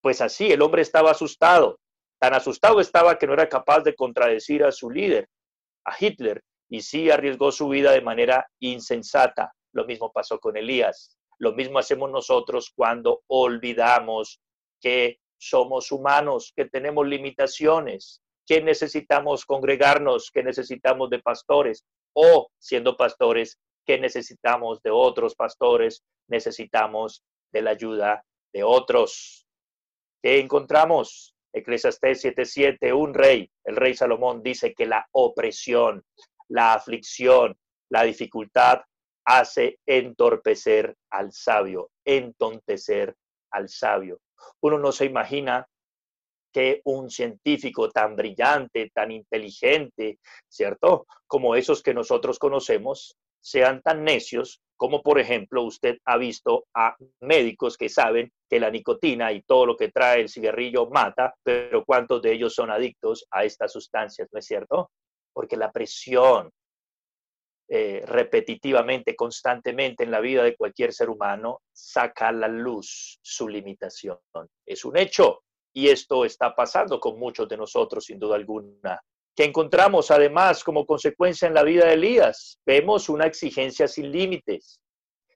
Pues 0.00 0.20
así, 0.20 0.52
el 0.52 0.62
hombre 0.62 0.82
estaba 0.82 1.10
asustado. 1.10 1.78
Tan 2.18 2.34
asustado 2.34 2.80
estaba 2.80 3.18
que 3.18 3.26
no 3.26 3.32
era 3.32 3.48
capaz 3.48 3.80
de 3.80 3.94
contradecir 3.94 4.64
a 4.64 4.72
su 4.72 4.90
líder, 4.90 5.28
a 5.84 5.94
Hitler, 5.98 6.42
y 6.68 6.82
sí 6.82 7.10
arriesgó 7.10 7.50
su 7.50 7.68
vida 7.68 7.92
de 7.92 8.02
manera 8.02 8.46
insensata. 8.60 9.52
Lo 9.72 9.84
mismo 9.86 10.12
pasó 10.12 10.38
con 10.38 10.56
Elías. 10.56 11.16
Lo 11.38 11.52
mismo 11.52 11.78
hacemos 11.78 12.10
nosotros 12.10 12.70
cuando 12.74 13.22
olvidamos 13.28 14.40
que 14.80 15.18
somos 15.38 15.90
humanos, 15.90 16.52
que 16.54 16.66
tenemos 16.66 17.06
limitaciones, 17.06 18.20
que 18.46 18.60
necesitamos 18.60 19.46
congregarnos, 19.46 20.30
que 20.30 20.42
necesitamos 20.42 21.08
de 21.08 21.20
pastores, 21.20 21.84
o 22.14 22.50
siendo 22.58 22.96
pastores, 22.96 23.58
que 23.86 23.98
necesitamos 23.98 24.82
de 24.82 24.90
otros 24.90 25.34
pastores, 25.34 26.02
necesitamos 26.28 27.24
de 27.52 27.62
la 27.62 27.70
ayuda 27.70 28.24
de 28.52 28.62
otros. 28.62 29.46
¿Qué 30.22 30.38
encontramos? 30.38 31.34
Eclesiastés 31.52 32.22
7:7, 32.22 32.92
un 32.92 33.14
rey, 33.14 33.50
el 33.64 33.76
rey 33.76 33.94
Salomón 33.94 34.42
dice 34.42 34.74
que 34.74 34.86
la 34.86 35.08
opresión, 35.12 36.04
la 36.48 36.74
aflicción, 36.74 37.58
la 37.90 38.04
dificultad 38.04 38.82
hace 39.24 39.78
entorpecer 39.86 40.96
al 41.10 41.32
sabio, 41.32 41.90
entontecer 42.04 43.16
al 43.50 43.68
sabio. 43.68 44.20
Uno 44.60 44.78
no 44.78 44.92
se 44.92 45.06
imagina 45.06 45.68
que 46.52 46.80
un 46.84 47.10
científico 47.10 47.90
tan 47.90 48.16
brillante, 48.16 48.90
tan 48.92 49.10
inteligente, 49.10 50.18
¿cierto? 50.48 51.06
Como 51.26 51.54
esos 51.54 51.82
que 51.82 51.94
nosotros 51.94 52.38
conocemos, 52.38 53.16
sean 53.40 53.80
tan 53.82 54.04
necios 54.04 54.60
como 54.80 55.02
por 55.02 55.18
ejemplo 55.18 55.62
usted 55.62 55.98
ha 56.06 56.16
visto 56.16 56.64
a 56.74 56.96
médicos 57.20 57.76
que 57.76 57.90
saben 57.90 58.32
que 58.48 58.58
la 58.58 58.70
nicotina 58.70 59.30
y 59.30 59.42
todo 59.42 59.66
lo 59.66 59.76
que 59.76 59.90
trae 59.90 60.22
el 60.22 60.30
cigarrillo 60.30 60.88
mata, 60.88 61.34
pero 61.42 61.84
¿cuántos 61.84 62.22
de 62.22 62.32
ellos 62.32 62.54
son 62.54 62.70
adictos 62.70 63.26
a 63.30 63.44
estas 63.44 63.72
sustancias? 63.72 64.28
¿No 64.32 64.38
es 64.38 64.46
cierto? 64.46 64.90
Porque 65.34 65.58
la 65.58 65.70
presión 65.70 66.50
eh, 67.68 68.02
repetitivamente, 68.06 69.14
constantemente 69.14 70.04
en 70.04 70.10
la 70.10 70.20
vida 70.20 70.44
de 70.44 70.56
cualquier 70.56 70.94
ser 70.94 71.10
humano 71.10 71.60
saca 71.70 72.28
a 72.28 72.32
la 72.32 72.48
luz 72.48 73.18
su 73.20 73.48
limitación. 73.48 74.18
Es 74.64 74.86
un 74.86 74.96
hecho 74.96 75.42
y 75.72 75.88
esto 75.88 76.24
está 76.24 76.54
pasando 76.54 76.98
con 76.98 77.18
muchos 77.18 77.48
de 77.48 77.56
nosotros 77.56 78.04
sin 78.04 78.18
duda 78.18 78.36
alguna 78.36 79.00
que 79.36 79.44
encontramos 79.44 80.10
además 80.10 80.62
como 80.64 80.84
consecuencia 80.84 81.48
en 81.48 81.54
la 81.54 81.62
vida 81.62 81.86
de 81.86 81.94
Elías. 81.94 82.58
Vemos 82.66 83.08
una 83.08 83.26
exigencia 83.26 83.88
sin 83.88 84.10
límites. 84.10 84.80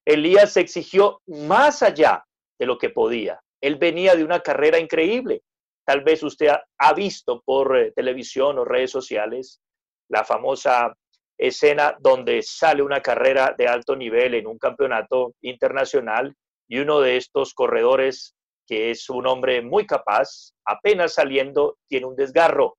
Elías 0.04 0.56
exigió 0.56 1.20
más 1.26 1.82
allá 1.82 2.24
de 2.58 2.66
lo 2.66 2.76
que 2.76 2.90
podía. 2.90 3.40
Él 3.60 3.76
venía 3.76 4.14
de 4.14 4.24
una 4.24 4.40
carrera 4.40 4.78
increíble. 4.78 5.42
Tal 5.86 6.02
vez 6.02 6.22
usted 6.22 6.48
ha 6.78 6.92
visto 6.92 7.42
por 7.44 7.76
eh, 7.76 7.92
televisión 7.92 8.58
o 8.58 8.64
redes 8.64 8.90
sociales 8.90 9.60
la 10.08 10.24
famosa 10.24 10.94
escena 11.38 11.96
donde 11.98 12.42
sale 12.42 12.82
una 12.82 13.00
carrera 13.00 13.54
de 13.56 13.66
alto 13.66 13.96
nivel 13.96 14.34
en 14.34 14.46
un 14.46 14.58
campeonato 14.58 15.34
internacional 15.40 16.34
y 16.68 16.78
uno 16.78 17.00
de 17.00 17.16
estos 17.16 17.54
corredores, 17.54 18.34
que 18.66 18.90
es 18.90 19.08
un 19.10 19.26
hombre 19.26 19.62
muy 19.62 19.86
capaz, 19.86 20.52
apenas 20.64 21.14
saliendo, 21.14 21.78
tiene 21.88 22.06
un 22.06 22.16
desgarro 22.16 22.76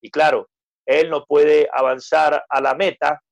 y 0.00 0.10
claro, 0.10 0.48
él 0.86 1.10
no 1.10 1.24
puede 1.24 1.68
avanzar 1.72 2.44
a 2.48 2.60
la 2.60 2.74
meta 2.74 3.22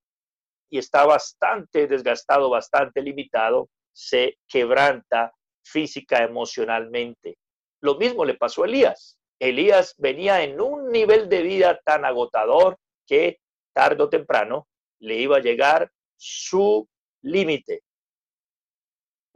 y 0.68 0.78
está 0.78 1.06
bastante 1.06 1.86
desgastado, 1.86 2.50
bastante 2.50 3.00
limitado, 3.00 3.68
se 3.92 4.38
quebranta 4.48 5.32
física, 5.64 6.22
emocionalmente. 6.22 7.38
Lo 7.80 7.96
mismo 7.96 8.24
le 8.24 8.34
pasó 8.34 8.62
a 8.62 8.66
Elías. 8.66 9.18
Elías 9.38 9.94
venía 9.98 10.42
en 10.42 10.60
un 10.60 10.90
nivel 10.90 11.28
de 11.28 11.42
vida 11.42 11.80
tan 11.84 12.04
agotador 12.04 12.78
que 13.06 13.38
tarde 13.72 14.02
o 14.02 14.08
temprano 14.08 14.66
le 15.00 15.16
iba 15.16 15.36
a 15.36 15.40
llegar 15.40 15.90
su 16.16 16.88
límite. 17.22 17.82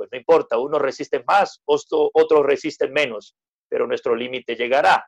Pues 0.01 0.09
no 0.13 0.17
importa, 0.17 0.57
uno 0.57 0.79
resiste 0.79 1.23
más, 1.27 1.61
otros 1.67 2.47
resisten 2.47 2.91
menos, 2.91 3.37
pero 3.69 3.87
nuestro 3.87 4.17
límite 4.17 4.57
llegará 4.57 5.05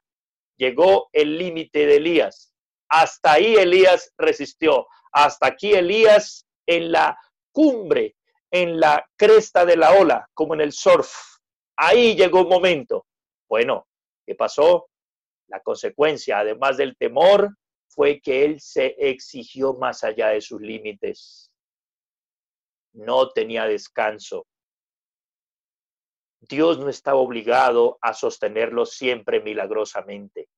llegó 0.56 1.08
el 1.12 1.38
límite 1.38 1.86
de 1.86 1.96
Elías. 1.96 2.54
Hasta 2.88 3.32
ahí 3.32 3.56
Elías 3.56 4.12
resistió. 4.18 4.86
Hasta 5.12 5.46
aquí 5.46 5.72
Elías 5.72 6.46
en 6.66 6.92
la 6.92 7.18
cumbre, 7.52 8.16
en 8.50 8.78
la 8.78 9.04
cresta 9.16 9.64
de 9.64 9.76
la 9.76 9.92
ola, 9.92 10.28
como 10.34 10.54
en 10.54 10.60
el 10.60 10.72
surf. 10.72 11.10
Ahí 11.76 12.14
llegó 12.14 12.42
un 12.42 12.48
momento. 12.48 13.06
Bueno, 13.48 13.86
¿qué 14.26 14.34
pasó? 14.34 14.88
La 15.48 15.60
consecuencia, 15.60 16.40
además 16.40 16.76
del 16.76 16.96
temor, 16.96 17.56
fue 17.88 18.20
que 18.20 18.44
él 18.44 18.60
se 18.60 18.94
exigió 18.98 19.74
más 19.74 20.04
allá 20.04 20.28
de 20.28 20.40
sus 20.40 20.60
límites. 20.60 21.50
No 22.92 23.30
tenía 23.30 23.64
descanso. 23.64 24.46
Dios 26.48 26.78
no 26.78 26.88
estaba 26.88 27.18
obligado 27.18 27.98
a 28.00 28.14
sostenerlo 28.14 28.84
siempre 28.84 29.40
milagrosamente. 29.40 30.48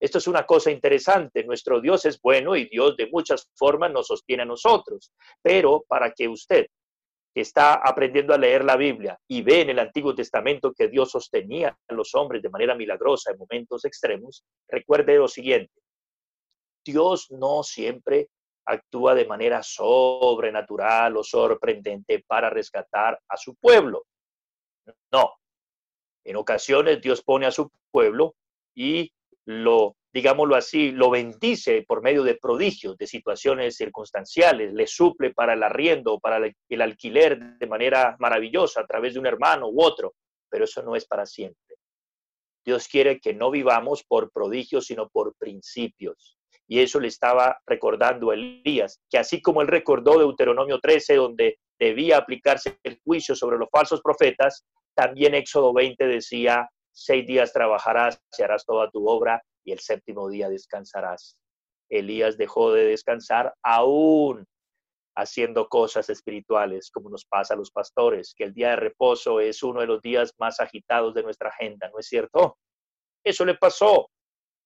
Esto 0.00 0.18
es 0.18 0.28
una 0.28 0.46
cosa 0.46 0.70
interesante. 0.70 1.42
Nuestro 1.42 1.80
Dios 1.80 2.04
es 2.04 2.20
bueno 2.20 2.54
y 2.54 2.68
Dios 2.68 2.96
de 2.96 3.08
muchas 3.08 3.50
formas 3.56 3.90
nos 3.90 4.06
sostiene 4.06 4.44
a 4.44 4.46
nosotros. 4.46 5.12
Pero 5.42 5.84
para 5.88 6.12
que 6.12 6.28
usted, 6.28 6.66
que 7.34 7.40
está 7.40 7.74
aprendiendo 7.74 8.32
a 8.32 8.38
leer 8.38 8.64
la 8.64 8.76
Biblia 8.76 9.18
y 9.26 9.42
ve 9.42 9.62
en 9.62 9.70
el 9.70 9.80
Antiguo 9.80 10.14
Testamento 10.14 10.72
que 10.72 10.86
Dios 10.86 11.10
sostenía 11.10 11.76
a 11.88 11.94
los 11.94 12.14
hombres 12.14 12.40
de 12.40 12.50
manera 12.50 12.76
milagrosa 12.76 13.32
en 13.32 13.38
momentos 13.38 13.84
extremos, 13.84 14.44
recuerde 14.68 15.16
lo 15.16 15.26
siguiente. 15.26 15.72
Dios 16.84 17.28
no 17.32 17.64
siempre 17.64 18.28
actúa 18.66 19.16
de 19.16 19.26
manera 19.26 19.64
sobrenatural 19.64 21.16
o 21.16 21.24
sorprendente 21.24 22.22
para 22.24 22.50
rescatar 22.50 23.18
a 23.28 23.36
su 23.36 23.56
pueblo. 23.56 24.04
No. 25.12 25.32
En 26.24 26.36
ocasiones 26.36 27.00
Dios 27.00 27.22
pone 27.22 27.46
a 27.46 27.50
su 27.50 27.70
pueblo 27.90 28.34
y 28.74 29.10
lo, 29.46 29.96
digámoslo 30.12 30.56
así, 30.56 30.92
lo 30.92 31.10
bendice 31.10 31.84
por 31.86 32.02
medio 32.02 32.22
de 32.22 32.36
prodigios, 32.36 32.96
de 32.98 33.06
situaciones 33.06 33.76
circunstanciales, 33.76 34.74
le 34.74 34.86
suple 34.86 35.32
para 35.32 35.54
el 35.54 35.62
arriendo 35.62 36.18
para 36.18 36.38
el 36.68 36.82
alquiler 36.82 37.58
de 37.58 37.66
manera 37.66 38.16
maravillosa 38.18 38.82
a 38.82 38.86
través 38.86 39.14
de 39.14 39.20
un 39.20 39.26
hermano 39.26 39.68
u 39.68 39.82
otro, 39.82 40.14
pero 40.50 40.64
eso 40.64 40.82
no 40.82 40.96
es 40.96 41.06
para 41.06 41.24
siempre. 41.24 41.76
Dios 42.64 42.86
quiere 42.86 43.18
que 43.18 43.32
no 43.32 43.50
vivamos 43.50 44.04
por 44.04 44.30
prodigios, 44.30 44.86
sino 44.86 45.08
por 45.08 45.34
principios. 45.36 46.36
Y 46.66 46.80
eso 46.80 47.00
le 47.00 47.08
estaba 47.08 47.58
recordando 47.66 48.30
a 48.30 48.34
Elías, 48.34 49.00
que 49.08 49.16
así 49.16 49.40
como 49.40 49.62
él 49.62 49.68
recordó 49.68 50.18
Deuteronomio 50.18 50.78
13, 50.78 51.14
donde 51.14 51.58
debía 51.78 52.18
aplicarse 52.18 52.78
el 52.82 53.00
juicio 53.04 53.34
sobre 53.34 53.58
los 53.58 53.68
falsos 53.70 54.00
profetas, 54.02 54.64
también 54.94 55.34
Éxodo 55.34 55.72
20 55.72 56.06
decía, 56.06 56.68
seis 56.92 57.26
días 57.26 57.52
trabajarás 57.52 58.20
y 58.36 58.42
harás 58.42 58.64
toda 58.64 58.90
tu 58.90 59.08
obra 59.08 59.42
y 59.64 59.72
el 59.72 59.78
séptimo 59.78 60.28
día 60.28 60.48
descansarás. 60.48 61.36
Elías 61.88 62.36
dejó 62.36 62.72
de 62.72 62.84
descansar 62.84 63.54
aún 63.62 64.46
haciendo 65.16 65.68
cosas 65.68 66.08
espirituales, 66.10 66.90
como 66.90 67.10
nos 67.10 67.24
pasa 67.24 67.54
a 67.54 67.56
los 67.56 67.70
pastores, 67.70 68.34
que 68.36 68.44
el 68.44 68.54
día 68.54 68.70
de 68.70 68.76
reposo 68.76 69.40
es 69.40 69.62
uno 69.62 69.80
de 69.80 69.86
los 69.86 70.00
días 70.00 70.32
más 70.38 70.60
agitados 70.60 71.12
de 71.14 71.24
nuestra 71.24 71.48
agenda, 71.48 71.90
¿no 71.90 71.98
es 71.98 72.06
cierto? 72.06 72.56
Eso 73.24 73.44
le 73.44 73.54
pasó. 73.54 74.10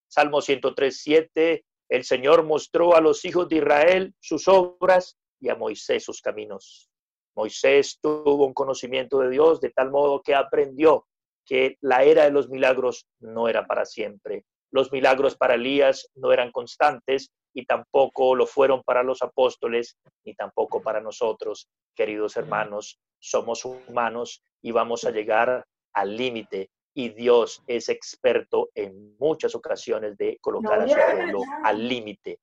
Salmo 0.09 0.43
103, 0.43 0.95
7, 0.95 1.65
el 1.89 2.05
Señor 2.05 2.45
mostró 2.45 2.95
a 2.95 3.01
los 3.01 3.25
hijos 3.25 3.49
de 3.49 3.57
Israel 3.57 4.15
sus 4.21 4.47
obras 4.47 5.17
y 5.41 5.49
a 5.49 5.55
Moisés 5.55 6.05
sus 6.05 6.21
caminos. 6.21 6.92
Moisés 7.35 7.99
tuvo 8.01 8.47
un 8.47 8.55
conocimiento 8.55 9.19
de 9.21 9.31
Dios 9.31 9.61
de 9.61 9.71
tal 9.71 9.91
modo 9.91 10.21
que 10.23 10.35
aprendió 10.35 11.07
que 11.45 11.77
la 11.81 12.05
era 12.05 12.25
de 12.25 12.31
los 12.31 12.49
milagros 12.49 13.07
no 13.21 13.49
era 13.49 13.67
para 13.67 13.85
siempre. 13.85 14.45
Los 14.71 14.93
milagros 14.93 15.37
para 15.37 15.55
Elías 15.55 16.09
no 16.15 16.33
eran 16.33 16.51
constantes 16.51 17.31
y 17.55 17.67
tampoco 17.67 18.35
lo 18.35 18.47
fueron 18.47 18.83
para 18.83 19.03
los 19.03 19.23
apóstoles 19.23 19.97
ni 20.25 20.35
tampoco 20.35 20.83
para 20.83 21.01
nosotros, 21.01 21.69
queridos 21.95 22.37
hermanos. 22.37 22.99
Somos 23.19 23.65
humanos 23.65 24.43
y 24.63 24.71
vamos 24.71 25.05
a 25.05 25.11
llegar 25.11 25.65
al 25.93 26.17
límite 26.17 26.71
y 26.95 27.11
Dios 27.11 27.63
es 27.67 27.89
experto 27.89 28.71
en 28.75 29.17
muchas 29.19 29.55
ocasiones 29.55 30.17
de 30.17 30.39
colocar 30.41 30.81
a 30.81 30.89
su 30.89 30.95
pueblo 30.95 31.41
al 31.65 31.89
límite. 31.89 32.39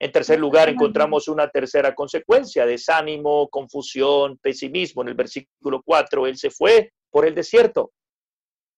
En 0.00 0.12
tercer 0.12 0.38
lugar, 0.38 0.68
encontramos 0.68 1.26
una 1.26 1.48
tercera 1.48 1.94
consecuencia, 1.94 2.64
desánimo, 2.64 3.48
confusión, 3.48 4.38
pesimismo. 4.38 5.02
En 5.02 5.08
el 5.08 5.14
versículo 5.14 5.82
4, 5.84 6.26
él 6.26 6.36
se 6.36 6.50
fue 6.50 6.92
por 7.10 7.26
el 7.26 7.34
desierto. 7.34 7.92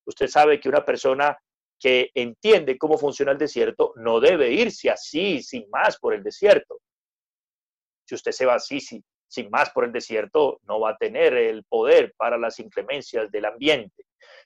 Usted 0.06 0.28
sabe 0.28 0.58
que 0.58 0.68
una 0.68 0.84
persona 0.84 1.36
que 1.78 2.10
entiende 2.14 2.78
cómo 2.78 2.96
funciona 2.96 3.32
el 3.32 3.38
desierto 3.38 3.92
no 3.96 4.20
debe 4.20 4.50
irse 4.50 4.90
así, 4.90 5.42
sin 5.42 5.68
más, 5.70 5.98
por 5.98 6.14
el 6.14 6.22
desierto. 6.22 6.80
Si 8.06 8.14
usted 8.14 8.32
se 8.32 8.46
va 8.46 8.54
así, 8.54 8.80
sin 8.80 9.50
más 9.50 9.70
por 9.70 9.84
el 9.84 9.92
desierto, 9.92 10.60
no 10.64 10.80
va 10.80 10.90
a 10.90 10.96
tener 10.96 11.34
el 11.34 11.64
poder 11.64 12.14
para 12.16 12.38
las 12.38 12.58
inclemencias 12.58 13.30
del 13.30 13.44
ambiente. 13.44 14.04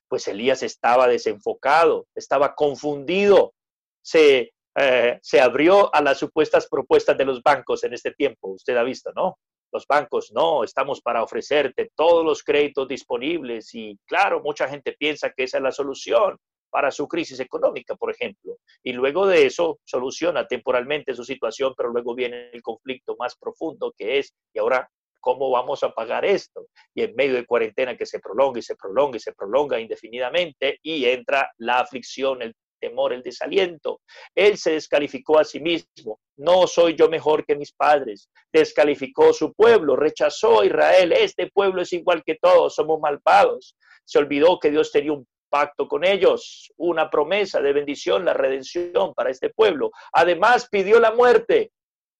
Pues 0.08 0.26
Elías 0.28 0.62
estaba 0.62 1.08
desenfocado, 1.08 2.06
estaba 2.14 2.54
confundido, 2.54 3.54
se 4.02 4.53
eh, 4.76 5.18
se 5.22 5.40
abrió 5.40 5.94
a 5.94 6.02
las 6.02 6.18
supuestas 6.18 6.68
propuestas 6.68 7.16
de 7.16 7.24
los 7.24 7.42
bancos 7.42 7.84
en 7.84 7.94
este 7.94 8.12
tiempo. 8.12 8.48
Usted 8.48 8.76
ha 8.76 8.82
visto, 8.82 9.12
¿no? 9.14 9.38
Los 9.72 9.86
bancos, 9.86 10.30
no, 10.32 10.62
estamos 10.62 11.00
para 11.00 11.22
ofrecerte 11.22 11.90
todos 11.96 12.24
los 12.24 12.42
créditos 12.42 12.86
disponibles 12.86 13.74
y 13.74 13.98
claro, 14.06 14.40
mucha 14.40 14.68
gente 14.68 14.92
piensa 14.92 15.30
que 15.30 15.44
esa 15.44 15.58
es 15.58 15.62
la 15.62 15.72
solución 15.72 16.38
para 16.70 16.90
su 16.90 17.06
crisis 17.06 17.38
económica, 17.38 17.94
por 17.94 18.10
ejemplo. 18.10 18.58
Y 18.82 18.92
luego 18.92 19.28
de 19.28 19.46
eso 19.46 19.78
soluciona 19.84 20.46
temporalmente 20.48 21.14
su 21.14 21.24
situación, 21.24 21.72
pero 21.76 21.90
luego 21.90 22.16
viene 22.16 22.50
el 22.52 22.62
conflicto 22.62 23.14
más 23.16 23.36
profundo 23.36 23.94
que 23.96 24.18
es, 24.18 24.34
y 24.52 24.58
ahora, 24.58 24.90
¿cómo 25.20 25.50
vamos 25.50 25.84
a 25.84 25.90
pagar 25.90 26.24
esto? 26.24 26.66
Y 26.92 27.02
en 27.02 27.14
medio 27.14 27.34
de 27.34 27.46
cuarentena 27.46 27.96
que 27.96 28.06
se 28.06 28.18
prolonga 28.18 28.58
y 28.58 28.62
se 28.62 28.74
prolonga 28.74 29.16
y 29.16 29.20
se 29.20 29.32
prolonga 29.34 29.78
indefinidamente 29.78 30.80
y 30.82 31.04
entra 31.04 31.48
la 31.58 31.78
aflicción, 31.78 32.42
el 32.42 32.56
temor, 32.84 33.12
el 33.12 33.22
desaliento. 33.22 34.00
Él 34.34 34.58
se 34.58 34.72
descalificó 34.72 35.38
a 35.38 35.44
sí 35.44 35.60
mismo. 35.60 36.20
No 36.36 36.66
soy 36.66 36.94
yo 36.94 37.08
mejor 37.08 37.44
que 37.46 37.56
mis 37.56 37.72
padres. 37.72 38.28
Descalificó 38.52 39.32
su 39.32 39.52
pueblo, 39.54 39.96
rechazó 39.96 40.60
a 40.60 40.66
Israel. 40.66 41.12
Este 41.12 41.50
pueblo 41.50 41.82
es 41.82 41.92
igual 41.92 42.22
que 42.24 42.36
todos, 42.36 42.74
somos 42.74 43.00
malvados. 43.00 43.76
Se 44.04 44.18
olvidó 44.18 44.58
que 44.58 44.70
Dios 44.70 44.92
tenía 44.92 45.12
un 45.12 45.26
pacto 45.48 45.88
con 45.88 46.04
ellos, 46.04 46.70
una 46.76 47.08
promesa 47.08 47.60
de 47.60 47.72
bendición, 47.72 48.24
la 48.24 48.34
redención 48.34 49.14
para 49.14 49.30
este 49.30 49.50
pueblo. 49.50 49.90
Además 50.12 50.68
pidió 50.70 51.00
la 51.00 51.12
muerte. 51.12 51.70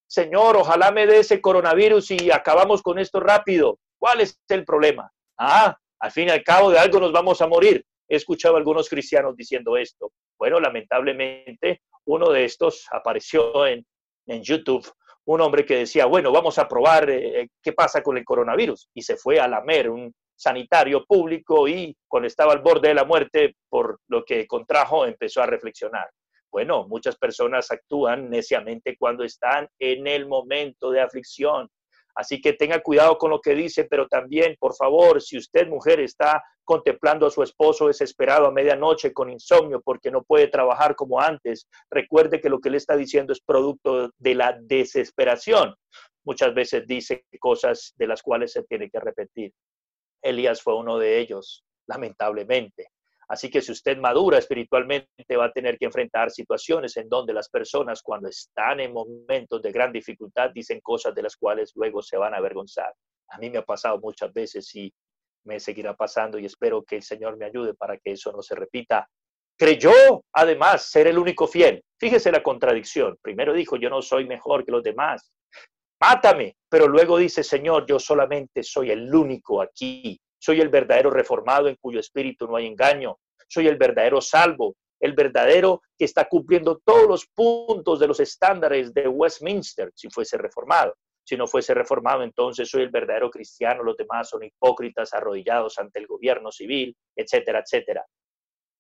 Señor, 0.07 0.57
ojalá 0.57 0.91
me 0.93 1.07
dé 1.07 1.19
ese 1.19 1.41
coronavirus 1.41 2.12
y 2.12 2.31
acabamos 2.31 2.81
con 2.81 2.99
esto 2.99 3.21
rápido. 3.21 3.79
¿Cuál 3.99 4.21
es 4.21 4.39
el 4.49 4.65
problema? 4.65 5.11
Ah, 5.39 5.77
al 5.99 6.11
fin 6.11 6.29
y 6.29 6.31
al 6.31 6.43
cabo 6.43 6.71
de 6.71 6.79
algo 6.79 7.01
nos 7.01 7.12
vamos 7.12 7.43
a 7.43 7.49
morir. 7.49 7.85
He 8.15 8.19
escuchado 8.19 8.55
a 8.55 8.59
algunos 8.59 8.89
cristianos 8.89 9.37
diciendo 9.37 9.77
esto. 9.77 10.12
Bueno, 10.39 10.61
lamentablemente, 10.61 11.83
uno 12.05 12.31
de 12.31 12.45
estos 12.45 12.87
apareció 12.93 13.67
en, 13.67 13.85
en 14.27 14.43
YouTube, 14.43 14.89
un 15.25 15.41
hombre 15.41 15.65
que 15.65 15.79
decía, 15.79 16.07
bueno, 16.07 16.31
vamos 16.31 16.59
a 16.59 16.69
probar 16.69 17.11
eh, 17.11 17.41
eh, 17.41 17.49
qué 17.61 17.73
pasa 17.73 18.03
con 18.03 18.17
el 18.17 18.25
coronavirus. 18.25 18.89
Y 18.95 19.03
se 19.03 19.17
fue 19.17 19.41
a 19.41 19.49
lamer 19.49 19.91
un 19.91 20.15
sanitario 20.37 21.05
público 21.05 21.67
y 21.67 21.97
cuando 22.07 22.27
estaba 22.29 22.53
al 22.53 22.61
borde 22.61 22.89
de 22.89 22.95
la 22.95 23.05
muerte 23.05 23.57
por 23.69 23.99
lo 24.09 24.25
que 24.25 24.47
contrajo, 24.47 25.07
empezó 25.07 25.43
a 25.43 25.47
reflexionar. 25.47 26.09
Bueno, 26.53 26.87
muchas 26.87 27.17
personas 27.17 27.69
actúan 27.73 28.31
neciamente 28.31 28.97
cuando 28.97 29.25
están 29.25 29.69
en 29.79 30.07
el 30.07 30.27
momento 30.27 30.91
de 30.93 31.01
aflicción. 31.01 31.69
Así 32.15 32.41
que 32.41 32.53
tenga 32.53 32.79
cuidado 32.81 33.19
con 33.19 33.31
lo 33.31 33.41
que 33.41 33.57
dice, 33.57 33.87
pero 33.87 34.07
también, 34.07 34.55
por 34.61 34.77
favor, 34.77 35.21
si 35.21 35.37
usted, 35.37 35.67
mujer, 35.67 35.99
está 35.99 36.45
contemplando 36.65 37.27
a 37.27 37.31
su 37.31 37.43
esposo 37.43 37.87
desesperado 37.87 38.47
a 38.47 38.53
medianoche 38.53 39.12
con 39.12 39.31
insomnio 39.31 39.81
porque 39.83 40.11
no 40.11 40.23
puede 40.23 40.49
trabajar 40.49 40.97
como 40.97 41.21
antes, 41.21 41.69
recuerde 41.91 42.41
que 42.41 42.49
lo 42.49 42.61
que 42.61 42.71
le 42.71 42.79
está 42.79 42.97
diciendo 42.97 43.33
es 43.33 43.41
producto 43.41 44.11
de 44.19 44.35
la 44.35 44.57
desesperación. 44.61 45.75
Muchas 46.25 46.55
veces 46.55 46.87
dice 46.87 47.27
cosas 47.39 47.93
de 47.97 48.07
las 48.07 48.23
cuales 48.23 48.53
se 48.53 48.62
tiene 48.65 48.89
que 48.89 48.99
repetir. 48.99 49.53
Elías 50.23 50.62
fue 50.62 50.75
uno 50.75 50.99
de 50.99 51.19
ellos, 51.19 51.65
lamentablemente. 51.87 52.89
Así 53.29 53.51
que 53.51 53.61
si 53.62 53.73
usted 53.73 53.97
madura 53.99 54.39
espiritualmente 54.39 55.37
va 55.37 55.47
a 55.47 55.53
tener 55.53 55.79
que 55.79 55.87
enfrentar 55.87 56.31
situaciones 56.31 56.97
en 56.97 57.09
donde 57.09 57.33
las 57.33 57.49
personas 57.49 58.03
cuando 58.03 58.29
están 58.29 58.81
en 58.81 58.93
momentos 58.93 59.62
de 59.62 59.73
gran 59.73 59.93
dificultad 59.93 60.51
dicen 60.51 60.81
cosas 60.81 61.15
de 61.15 61.23
las 61.23 61.37
cuales 61.37 61.73
luego 61.75 62.03
se 62.03 62.17
van 62.17 62.35
a 62.35 62.39
avergonzar. 62.39 62.93
A 63.29 63.39
mí 63.39 63.51
me 63.51 63.59
ha 63.59 63.65
pasado 63.65 63.99
muchas 63.99 64.33
veces 64.33 64.75
y 64.75 64.93
me 65.45 65.61
seguirá 65.61 65.95
pasando 65.95 66.38
y 66.38 66.47
espero 66.47 66.82
que 66.82 66.97
el 66.97 67.03
Señor 67.03 67.36
me 67.36 67.47
ayude 67.47 67.74
para 67.74 67.97
que 67.99 68.12
eso 68.12 68.32
no 68.32 68.42
se 68.42 68.55
repita. 68.55 69.09
Creyó 69.57 69.92
además 70.32 70.90
ser 70.90 71.07
el 71.07 71.18
único 71.18 71.47
fiel. 71.47 71.82
Fíjese 71.99 72.32
la 72.32 72.42
contradicción. 72.42 73.16
Primero 73.22 73.53
dijo, 73.53 73.76
yo 73.76 73.88
no 73.88 74.03
soy 74.03 74.26
mejor 74.26 74.64
que 74.64 74.72
los 74.72 74.82
demás. 74.82 75.32
Mátame. 76.01 76.57
Pero 76.68 76.88
luego 76.88 77.18
dice, 77.18 77.45
Señor, 77.45 77.86
yo 77.86 77.99
solamente 77.99 78.62
soy 78.62 78.90
el 78.90 79.14
único 79.14 79.62
aquí 79.62 80.20
soy 80.45 80.61
el 80.61 80.68
verdadero 80.68 81.11
reformado 81.11 81.68
en 81.68 81.76
cuyo 81.76 81.99
espíritu 81.99 82.47
no 82.47 82.57
hay 82.57 82.66
engaño. 82.66 83.16
Soy 83.49 83.66
el 83.66 83.78
verdadero 83.78 84.20
salvo, 84.20 84.76
el 85.01 85.14
verdadero 85.14 85.80
que 85.97 86.05
está 86.05 86.28
cumpliendo 86.28 86.82
todos 86.84 87.09
los 87.09 87.26
puntos 87.34 87.99
de 87.99 88.07
los 88.07 88.20
estándares 88.20 88.92
de 88.92 89.09
Westminster 89.09 89.90
si 89.95 90.11
fuese 90.11 90.36
reformado. 90.36 90.95
Si 91.25 91.37
no 91.37 91.47
fuese 91.47 91.75
reformado, 91.75 92.22
entonces 92.22 92.68
soy 92.68 92.83
el 92.83 92.91
verdadero 92.91 93.31
cristiano, 93.31 93.83
los 93.83 93.97
demás 93.97 94.29
son 94.29 94.45
hipócritas 94.45 95.14
arrodillados 95.14 95.79
ante 95.79 95.99
el 95.99 96.07
gobierno 96.07 96.53
civil, 96.53 96.95
etcétera, 97.16 97.61
etcétera. 97.61 98.05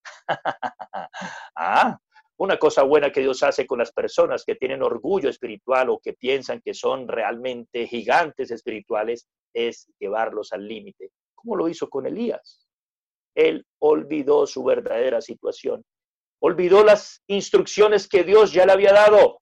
ah, 1.56 1.98
una 2.36 2.58
cosa 2.58 2.82
buena 2.82 3.10
que 3.10 3.20
Dios 3.20 3.42
hace 3.42 3.66
con 3.66 3.78
las 3.78 3.92
personas 3.92 4.44
que 4.44 4.56
tienen 4.56 4.82
orgullo 4.82 5.30
espiritual 5.30 5.88
o 5.88 5.98
que 5.98 6.12
piensan 6.12 6.60
que 6.60 6.74
son 6.74 7.08
realmente 7.08 7.86
gigantes 7.86 8.50
espirituales 8.50 9.26
es 9.54 9.88
llevarlos 9.98 10.52
al 10.52 10.66
límite 10.68 11.10
como 11.44 11.56
lo 11.56 11.68
hizo 11.68 11.88
con 11.88 12.06
Elías. 12.06 12.66
Él 13.36 13.66
olvidó 13.80 14.46
su 14.46 14.64
verdadera 14.64 15.20
situación, 15.20 15.84
olvidó 16.40 16.82
las 16.82 17.22
instrucciones 17.26 18.08
que 18.08 18.24
Dios 18.24 18.52
ya 18.52 18.64
le 18.64 18.72
había 18.72 18.92
dado. 18.92 19.40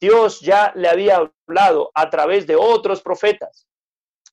Dios 0.00 0.40
ya 0.40 0.72
le 0.74 0.88
había 0.88 1.30
hablado 1.46 1.90
a 1.94 2.08
través 2.08 2.46
de 2.46 2.56
otros 2.56 3.02
profetas. 3.02 3.66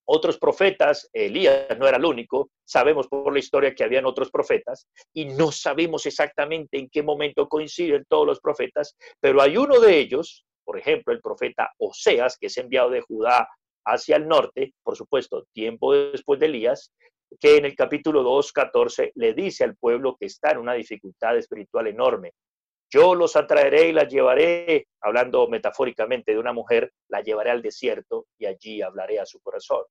Otros 0.09 0.37
profetas, 0.37 1.09
Elías 1.11 1.77
no 1.77 1.85
era 1.85 1.97
el 1.97 2.05
único, 2.05 2.49
sabemos 2.63 3.09
por 3.09 3.33
la 3.33 3.39
historia 3.39 3.75
que 3.75 3.83
habían 3.83 4.05
otros 4.05 4.31
profetas 4.31 4.87
y 5.13 5.25
no 5.25 5.51
sabemos 5.51 6.05
exactamente 6.05 6.79
en 6.79 6.89
qué 6.89 7.03
momento 7.03 7.49
coinciden 7.49 8.05
todos 8.07 8.25
los 8.25 8.39
profetas, 8.39 8.95
pero 9.19 9.41
hay 9.41 9.57
uno 9.57 9.81
de 9.81 9.97
ellos, 9.99 10.45
por 10.63 10.79
ejemplo, 10.79 11.13
el 11.13 11.19
profeta 11.19 11.73
Oseas, 11.77 12.37
que 12.37 12.47
es 12.47 12.55
enviado 12.57 12.89
de 12.89 13.01
Judá 13.01 13.49
hacia 13.85 14.15
el 14.15 14.29
norte, 14.29 14.73
por 14.81 14.95
supuesto, 14.95 15.45
tiempo 15.51 15.93
después 15.93 16.39
de 16.39 16.45
Elías, 16.45 16.93
que 17.41 17.57
en 17.57 17.65
el 17.65 17.75
capítulo 17.75 18.23
2, 18.23 18.53
14 18.53 19.11
le 19.15 19.33
dice 19.33 19.65
al 19.65 19.75
pueblo 19.75 20.15
que 20.17 20.27
está 20.27 20.51
en 20.51 20.59
una 20.59 20.73
dificultad 20.73 21.37
espiritual 21.37 21.87
enorme. 21.87 22.31
Yo 22.89 23.15
los 23.15 23.35
atraeré 23.35 23.89
y 23.89 23.91
las 23.91 24.07
llevaré, 24.07 24.87
hablando 25.01 25.47
metafóricamente 25.47 26.31
de 26.31 26.39
una 26.39 26.53
mujer, 26.53 26.93
la 27.09 27.21
llevaré 27.21 27.51
al 27.51 27.61
desierto 27.61 28.27
y 28.37 28.45
allí 28.45 28.81
hablaré 28.81 29.19
a 29.19 29.25
su 29.25 29.39
corazón. 29.41 29.83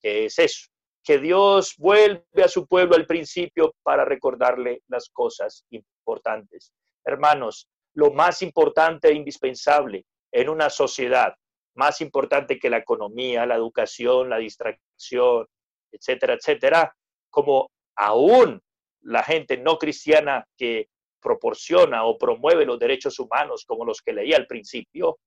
¿Qué 0.00 0.26
es 0.26 0.38
eso? 0.38 0.68
Que 1.02 1.18
Dios 1.18 1.74
vuelve 1.78 2.42
a 2.44 2.48
su 2.48 2.66
pueblo 2.66 2.96
al 2.96 3.06
principio 3.06 3.74
para 3.82 4.04
recordarle 4.04 4.82
las 4.88 5.08
cosas 5.08 5.64
importantes. 5.70 6.72
Hermanos, 7.04 7.68
lo 7.94 8.12
más 8.12 8.42
importante 8.42 9.08
e 9.08 9.14
indispensable 9.14 10.04
en 10.30 10.48
una 10.48 10.70
sociedad 10.70 11.34
más 11.74 12.00
importante 12.00 12.58
que 12.58 12.70
la 12.70 12.78
economía, 12.78 13.46
la 13.46 13.56
educación, 13.56 14.28
la 14.28 14.38
distracción, 14.38 15.46
etcétera, 15.90 16.34
etcétera, 16.34 16.94
como 17.30 17.70
aún 17.96 18.60
la 19.00 19.22
gente 19.22 19.56
no 19.56 19.78
cristiana 19.78 20.46
que 20.56 20.88
proporciona 21.22 22.04
o 22.04 22.18
promueve 22.18 22.66
los 22.66 22.78
derechos 22.78 23.18
humanos, 23.18 23.64
como 23.66 23.84
los 23.84 24.02
que 24.02 24.12
leí 24.12 24.34
al 24.34 24.46
principio, 24.46 25.18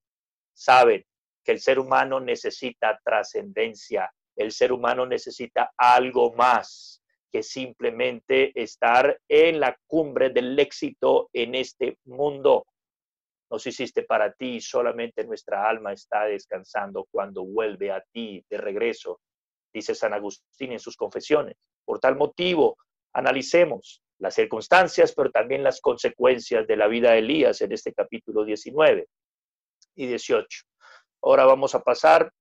saben 0.54 1.04
que 1.44 1.54
el 1.54 1.60
ser 1.60 1.80
humano 1.80 2.20
necesita 2.20 3.00
trascendencia, 3.04 4.12
el 4.36 4.52
ser 4.52 4.72
humano 4.72 5.06
necesita 5.06 5.72
algo 5.78 6.34
más 6.34 7.02
que 7.32 7.42
simplemente 7.42 8.52
estar 8.62 9.20
en 9.28 9.60
la 9.60 9.78
cumbre 9.88 10.30
del 10.30 10.58
éxito 10.60 11.30
en 11.34 11.56
este 11.56 11.98
mundo 12.06 12.66
nos 13.50 13.66
hiciste 13.68 14.04
para 14.04 14.34
ti, 14.34 14.60
solamente 14.60 15.24
nuestra 15.24 15.70
alma 15.70 15.94
está 15.94 16.26
descansando 16.26 17.08
cuando 17.12 17.46
vuelve 17.46 17.92
a 17.92 18.02
ti 18.12 18.44
de 18.50 18.58
regreso, 18.58 19.22
dice 19.72 19.94
San 19.94 20.14
Agustín 20.14 20.72
en 20.72 20.80
sus 20.80 20.98
confesiones. 20.98 21.56
Por 21.86 22.00
tal 22.00 22.16
motivo, 22.16 22.78
analicemos 23.14 24.02
las 24.20 24.36
circunstancias, 24.36 25.14
pero 25.16 25.32
también 25.32 25.64
las 25.64 25.82
consecuencias 25.82 26.68
de 26.68 26.78
la 26.78 26.88
vida 26.88 27.12
de 27.12 27.20
Elías 27.20 27.62
en 27.62 27.72
este 27.72 27.94
capítulo 27.94 28.44
19 28.44 29.08
y 29.96 30.08
18. 30.08 30.64
Ahora 31.24 31.46
vamos 31.46 31.76
a 31.76 31.82
pasar, 31.82 32.32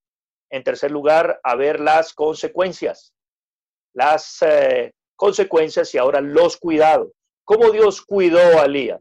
en 0.50 0.62
tercer 0.62 0.90
lugar, 0.90 1.40
a 1.42 1.56
ver 1.56 1.80
las 1.80 2.12
consecuencias. 2.12 3.12
Las 3.94 4.42
eh, 4.42 4.92
consecuencias 5.16 5.94
y 5.94 5.98
ahora 5.98 6.20
los 6.20 6.56
cuidados. 6.56 7.10
¿Cómo 7.44 7.70
Dios 7.70 8.02
cuidó 8.02 8.60
a 8.60 8.64
Elías? 8.64 9.00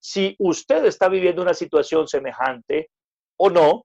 Si 0.00 0.34
usted 0.38 0.84
está 0.84 1.08
viviendo 1.08 1.42
una 1.42 1.54
situación 1.54 2.08
semejante 2.08 2.90
o 3.38 3.50
no, 3.50 3.84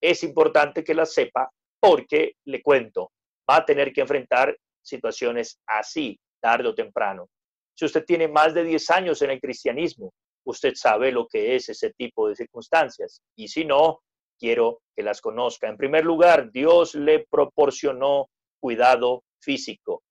es 0.00 0.22
importante 0.22 0.84
que 0.84 0.94
la 0.94 1.06
sepa 1.06 1.50
porque, 1.80 2.34
le 2.44 2.62
cuento, 2.62 3.10
va 3.48 3.56
a 3.56 3.64
tener 3.64 3.92
que 3.92 4.00
enfrentar 4.00 4.56
situaciones 4.82 5.58
así, 5.66 6.18
tarde 6.40 6.68
o 6.68 6.74
temprano. 6.74 7.28
Si 7.76 7.84
usted 7.84 8.04
tiene 8.04 8.26
más 8.26 8.54
de 8.54 8.64
10 8.64 8.90
años 8.90 9.22
en 9.22 9.30
el 9.30 9.40
cristianismo, 9.40 10.12
usted 10.46 10.72
sabe 10.74 11.12
lo 11.12 11.26
que 11.26 11.56
es 11.56 11.68
ese 11.68 11.92
tipo 11.92 12.28
de 12.28 12.34
circunstancias. 12.34 13.20
Y 13.36 13.48
si 13.48 13.64
no, 13.64 14.00
quiero 14.38 14.80
que 14.94 15.02
las 15.02 15.20
conozca. 15.20 15.68
En 15.68 15.76
primer 15.76 16.04
lugar, 16.04 16.50
Dios 16.50 16.94
le 16.94 17.26
proporcionó 17.30 18.28
cuidado 18.60 19.24
físico. 19.42 20.02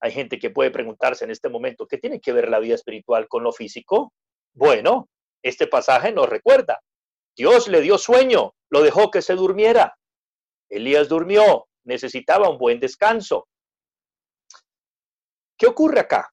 Hay 0.00 0.12
gente 0.12 0.38
que 0.38 0.50
puede 0.50 0.70
preguntarse 0.70 1.24
en 1.24 1.30
este 1.30 1.48
momento, 1.48 1.86
¿qué 1.86 1.98
tiene 1.98 2.20
que 2.20 2.32
ver 2.32 2.48
la 2.48 2.58
vida 2.60 2.74
espiritual 2.74 3.28
con 3.28 3.42
lo 3.42 3.52
físico? 3.52 4.12
Bueno, 4.54 5.08
este 5.42 5.66
pasaje 5.66 6.12
nos 6.12 6.28
recuerda. 6.28 6.80
Dios 7.36 7.68
le 7.68 7.80
dio 7.80 7.98
sueño, 7.98 8.54
lo 8.70 8.82
dejó 8.82 9.10
que 9.10 9.22
se 9.22 9.34
durmiera. 9.34 9.96
Elías 10.68 11.08
durmió, 11.08 11.68
necesitaba 11.84 12.48
un 12.48 12.58
buen 12.58 12.80
descanso. 12.80 13.48
¿Qué 15.58 15.66
ocurre 15.66 16.00
acá? 16.00 16.32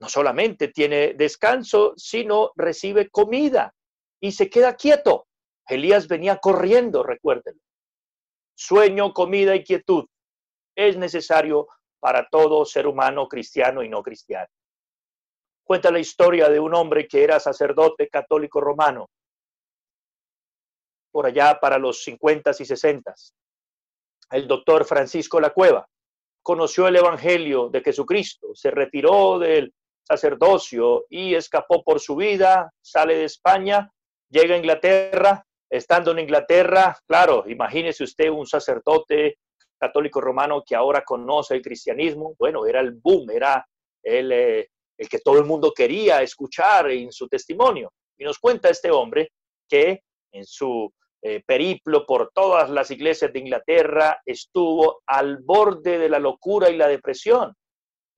No 0.00 0.08
solamente 0.08 0.68
tiene 0.68 1.14
descanso, 1.14 1.94
sino 1.96 2.52
recibe 2.54 3.10
comida 3.10 3.74
y 4.20 4.32
se 4.32 4.48
queda 4.48 4.76
quieto. 4.76 5.26
Elías 5.66 6.06
venía 6.06 6.38
corriendo, 6.38 7.02
recuérdenlo. 7.02 7.60
Sueño, 8.54 9.12
comida 9.12 9.56
y 9.56 9.64
quietud 9.64 10.06
es 10.76 10.96
necesario 10.96 11.66
para 11.98 12.28
todo 12.28 12.64
ser 12.64 12.86
humano 12.86 13.26
cristiano 13.28 13.82
y 13.82 13.88
no 13.88 14.02
cristiano. 14.02 14.48
Cuenta 15.64 15.90
la 15.90 15.98
historia 15.98 16.48
de 16.48 16.60
un 16.60 16.74
hombre 16.74 17.08
que 17.08 17.24
era 17.24 17.40
sacerdote 17.40 18.08
católico 18.08 18.60
romano, 18.60 19.10
por 21.10 21.26
allá 21.26 21.58
para 21.60 21.78
los 21.78 22.02
50 22.04 22.52
y 22.58 22.64
60. 22.64 23.14
El 24.30 24.48
doctor 24.48 24.84
Francisco 24.84 25.40
La 25.40 25.50
Cueva 25.50 25.86
conoció 26.42 26.88
el 26.88 26.96
Evangelio 26.96 27.68
de 27.68 27.80
Jesucristo, 27.80 28.48
se 28.54 28.70
retiró 28.70 29.38
del 29.38 29.72
sacerdocio 30.02 31.06
y 31.08 31.34
escapó 31.34 31.82
por 31.82 32.00
su 32.00 32.16
vida, 32.16 32.72
sale 32.80 33.16
de 33.16 33.24
España, 33.24 33.90
llega 34.28 34.54
a 34.54 34.58
Inglaterra, 34.58 35.44
estando 35.70 36.10
en 36.10 36.18
Inglaterra, 36.20 36.98
claro, 37.06 37.44
imagínese 37.46 38.04
usted 38.04 38.28
un 38.28 38.46
sacerdote 38.46 39.38
católico 39.78 40.20
romano 40.20 40.62
que 40.66 40.76
ahora 40.76 41.02
conoce 41.02 41.54
el 41.54 41.62
cristianismo, 41.62 42.34
bueno, 42.38 42.66
era 42.66 42.80
el 42.80 42.92
boom, 42.92 43.30
era 43.30 43.66
el, 44.02 44.32
eh, 44.32 44.68
el 44.98 45.08
que 45.08 45.18
todo 45.20 45.38
el 45.38 45.44
mundo 45.44 45.72
quería 45.74 46.22
escuchar 46.22 46.90
en 46.90 47.10
su 47.10 47.26
testimonio. 47.28 47.92
Y 48.18 48.24
nos 48.24 48.38
cuenta 48.38 48.68
este 48.68 48.90
hombre 48.90 49.32
que 49.68 50.02
en 50.32 50.44
su 50.44 50.92
eh, 51.22 51.42
periplo 51.46 52.04
por 52.04 52.30
todas 52.34 52.68
las 52.68 52.90
iglesias 52.90 53.32
de 53.32 53.38
Inglaterra 53.38 54.20
estuvo 54.26 55.02
al 55.06 55.38
borde 55.38 55.98
de 55.98 56.08
la 56.08 56.18
locura 56.18 56.68
y 56.68 56.76
la 56.76 56.88
depresión. 56.88 57.54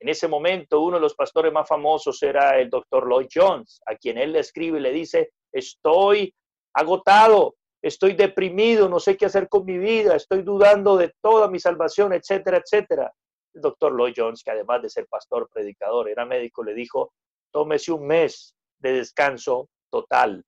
En 0.01 0.09
ese 0.09 0.27
momento 0.27 0.81
uno 0.81 0.97
de 0.97 1.03
los 1.03 1.15
pastores 1.15 1.53
más 1.53 1.69
famosos 1.69 2.23
era 2.23 2.59
el 2.59 2.71
doctor 2.71 3.09
Lloyd 3.09 3.29
Jones, 3.33 3.81
a 3.87 3.95
quien 3.97 4.19
él 4.19 4.33
le 4.33 4.41
escribe 4.41 4.79
y 4.79 4.83
le 4.83 4.93
dice, 4.93 5.33
estoy 5.53 6.35
agotado, 6.75 7.57
estoy 7.83 8.15
deprimido, 8.15 8.89
no 8.89 8.99
sé 8.99 9.17
qué 9.17 9.27
hacer 9.27 9.49
con 9.49 9.65
mi 9.65 9.79
vida, 9.79 10.17
estoy 10.17 10.43
dudando 10.43 10.97
de 10.97 11.13
toda 11.21 11.49
mi 11.49 11.61
salvación, 11.61 12.13
etcétera, 12.13 12.59
etcétera 12.59 13.13
el 13.55 13.61
doctor 13.61 13.93
Lloyd 13.97 14.15
Jones, 14.17 14.43
que 14.43 14.51
además 14.51 14.83
de 14.83 14.91
ser 14.91 15.07
pastor, 15.07 15.49
predicador, 15.53 16.09
era 16.09 16.25
médico, 16.25 16.63
le 16.65 16.75
dijo, 16.75 17.13
tómese 17.53 17.93
un 17.93 18.07
mes 18.07 18.55
de 18.79 18.93
descanso 18.95 19.69
total. 19.91 20.45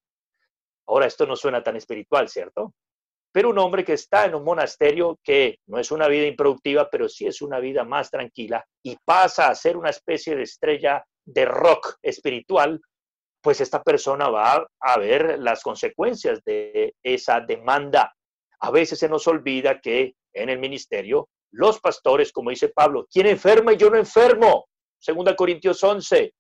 Ahora, 0.86 1.06
esto 1.06 1.26
no 1.26 1.36
suena 1.36 1.62
tan 1.62 1.76
espiritual, 1.76 2.28
¿cierto? 2.28 2.74
Pero 3.32 3.50
un 3.50 3.58
hombre 3.58 3.84
que 3.84 3.92
está 3.92 4.24
en 4.24 4.34
un 4.34 4.44
monasterio 4.44 5.18
que 5.22 5.58
no 5.66 5.78
es 5.78 5.90
una 5.90 6.08
vida 6.08 6.26
improductiva, 6.26 6.88
pero 6.90 7.08
sí 7.08 7.26
es 7.26 7.42
una 7.42 7.58
vida 7.58 7.84
más 7.84 8.10
tranquila 8.10 8.64
y 8.82 8.96
pasa 9.04 9.48
a 9.48 9.54
ser 9.54 9.76
una 9.76 9.90
especie 9.90 10.34
de 10.34 10.42
estrella 10.42 11.04
de 11.24 11.44
rock 11.44 11.96
espiritual, 12.02 12.80
pues 13.42 13.60
esta 13.60 13.82
persona 13.82 14.28
va 14.28 14.66
a 14.80 14.98
ver 14.98 15.38
las 15.38 15.62
consecuencias 15.62 16.42
de 16.44 16.94
esa 17.02 17.40
demanda. 17.40 18.14
A 18.60 18.70
veces 18.70 18.98
se 18.98 19.08
nos 19.08 19.26
olvida 19.26 19.80
que 19.80 20.14
en 20.32 20.48
el 20.48 20.58
ministerio 20.58 21.28
los 21.52 21.80
pastores, 21.80 22.32
como 22.32 22.50
dice 22.50 22.68
Pablo, 22.68 23.06
¿quién 23.10 23.26
enferma 23.26 23.72
y 23.72 23.76
yo 23.76 23.90
no 23.90 23.98
enfermo? 23.98 24.66
Segunda 24.98 25.36
Corintios 25.36 25.82
11. 25.82 26.32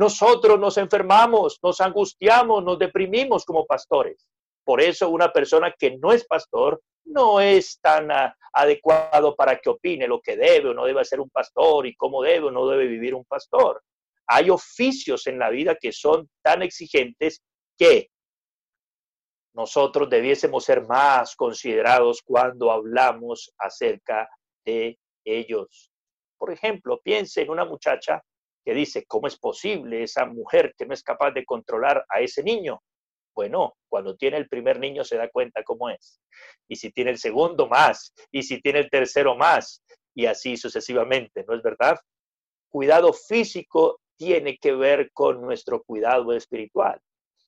Nosotros 0.00 0.58
nos 0.58 0.78
enfermamos, 0.78 1.58
nos 1.62 1.78
angustiamos, 1.82 2.64
nos 2.64 2.78
deprimimos 2.78 3.44
como 3.44 3.66
pastores. 3.66 4.26
Por 4.64 4.80
eso 4.80 5.10
una 5.10 5.30
persona 5.30 5.74
que 5.78 5.98
no 5.98 6.10
es 6.10 6.24
pastor 6.24 6.80
no 7.04 7.38
es 7.38 7.78
tan 7.82 8.10
ah, 8.10 8.34
adecuado 8.54 9.36
para 9.36 9.58
que 9.58 9.68
opine 9.68 10.08
lo 10.08 10.22
que 10.22 10.38
debe 10.38 10.70
o 10.70 10.74
no 10.74 10.86
debe 10.86 11.04
ser 11.04 11.20
un 11.20 11.28
pastor 11.28 11.86
y 11.86 11.94
cómo 11.96 12.22
debe 12.22 12.46
o 12.46 12.50
no 12.50 12.66
debe 12.66 12.86
vivir 12.86 13.14
un 13.14 13.26
pastor. 13.26 13.82
Hay 14.26 14.48
oficios 14.48 15.26
en 15.26 15.38
la 15.38 15.50
vida 15.50 15.76
que 15.78 15.92
son 15.92 16.30
tan 16.42 16.62
exigentes 16.62 17.42
que 17.76 18.08
nosotros 19.52 20.08
debiésemos 20.08 20.64
ser 20.64 20.86
más 20.86 21.36
considerados 21.36 22.22
cuando 22.24 22.72
hablamos 22.72 23.52
acerca 23.58 24.26
de 24.64 24.98
ellos. 25.26 25.90
Por 26.38 26.50
ejemplo, 26.50 27.02
piense 27.04 27.42
en 27.42 27.50
una 27.50 27.66
muchacha 27.66 28.22
dice, 28.74 29.04
¿cómo 29.06 29.26
es 29.26 29.38
posible 29.38 30.02
esa 30.02 30.26
mujer 30.26 30.74
que 30.76 30.86
no 30.86 30.94
es 30.94 31.02
capaz 31.02 31.32
de 31.32 31.44
controlar 31.44 32.04
a 32.08 32.20
ese 32.20 32.42
niño? 32.42 32.82
Bueno, 33.34 33.74
cuando 33.88 34.16
tiene 34.16 34.36
el 34.36 34.48
primer 34.48 34.78
niño 34.78 35.04
se 35.04 35.16
da 35.16 35.28
cuenta 35.28 35.62
cómo 35.62 35.88
es. 35.88 36.20
Y 36.68 36.76
si 36.76 36.90
tiene 36.90 37.10
el 37.10 37.18
segundo 37.18 37.68
más, 37.68 38.12
y 38.30 38.42
si 38.42 38.60
tiene 38.60 38.80
el 38.80 38.90
tercero 38.90 39.36
más, 39.36 39.82
y 40.14 40.26
así 40.26 40.56
sucesivamente, 40.56 41.44
¿no 41.46 41.54
es 41.54 41.62
verdad? 41.62 41.98
Cuidado 42.68 43.12
físico 43.12 44.00
tiene 44.16 44.58
que 44.58 44.72
ver 44.72 45.10
con 45.12 45.40
nuestro 45.40 45.82
cuidado 45.82 46.32
espiritual. 46.32 47.00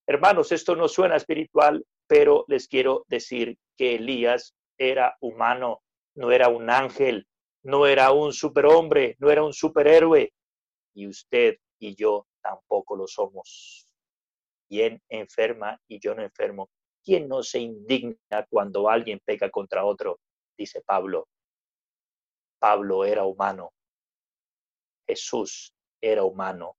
Hermanos, 0.06 0.52
esto 0.52 0.74
no 0.74 0.88
suena 0.88 1.16
espiritual, 1.16 1.84
pero 2.06 2.44
les 2.48 2.68
quiero 2.68 3.04
decir 3.08 3.56
que 3.76 3.96
Elías 3.96 4.54
era 4.78 5.16
humano 5.20 5.82
no 6.14 6.30
era 6.30 6.48
un 6.48 6.70
ángel, 6.70 7.26
no 7.62 7.86
era 7.86 8.12
un 8.12 8.32
superhombre, 8.32 9.16
no 9.18 9.30
era 9.30 9.42
un 9.42 9.52
superhéroe. 9.52 10.32
Y 10.94 11.06
usted 11.06 11.56
y 11.78 11.94
yo 11.94 12.26
tampoco 12.42 12.96
lo 12.96 13.06
somos. 13.06 13.86
¿Quién 14.68 15.00
enferma 15.08 15.78
y 15.88 15.98
yo 15.98 16.14
no 16.14 16.22
enfermo? 16.22 16.70
¿Quién 17.04 17.28
no 17.28 17.42
se 17.42 17.58
indigna 17.58 18.46
cuando 18.48 18.88
alguien 18.88 19.20
pega 19.24 19.50
contra 19.50 19.84
otro? 19.84 20.20
Dice 20.56 20.82
Pablo. 20.82 21.28
Pablo 22.58 23.04
era 23.04 23.24
humano. 23.24 23.72
Jesús 25.06 25.72
era 26.00 26.22
humano. 26.22 26.76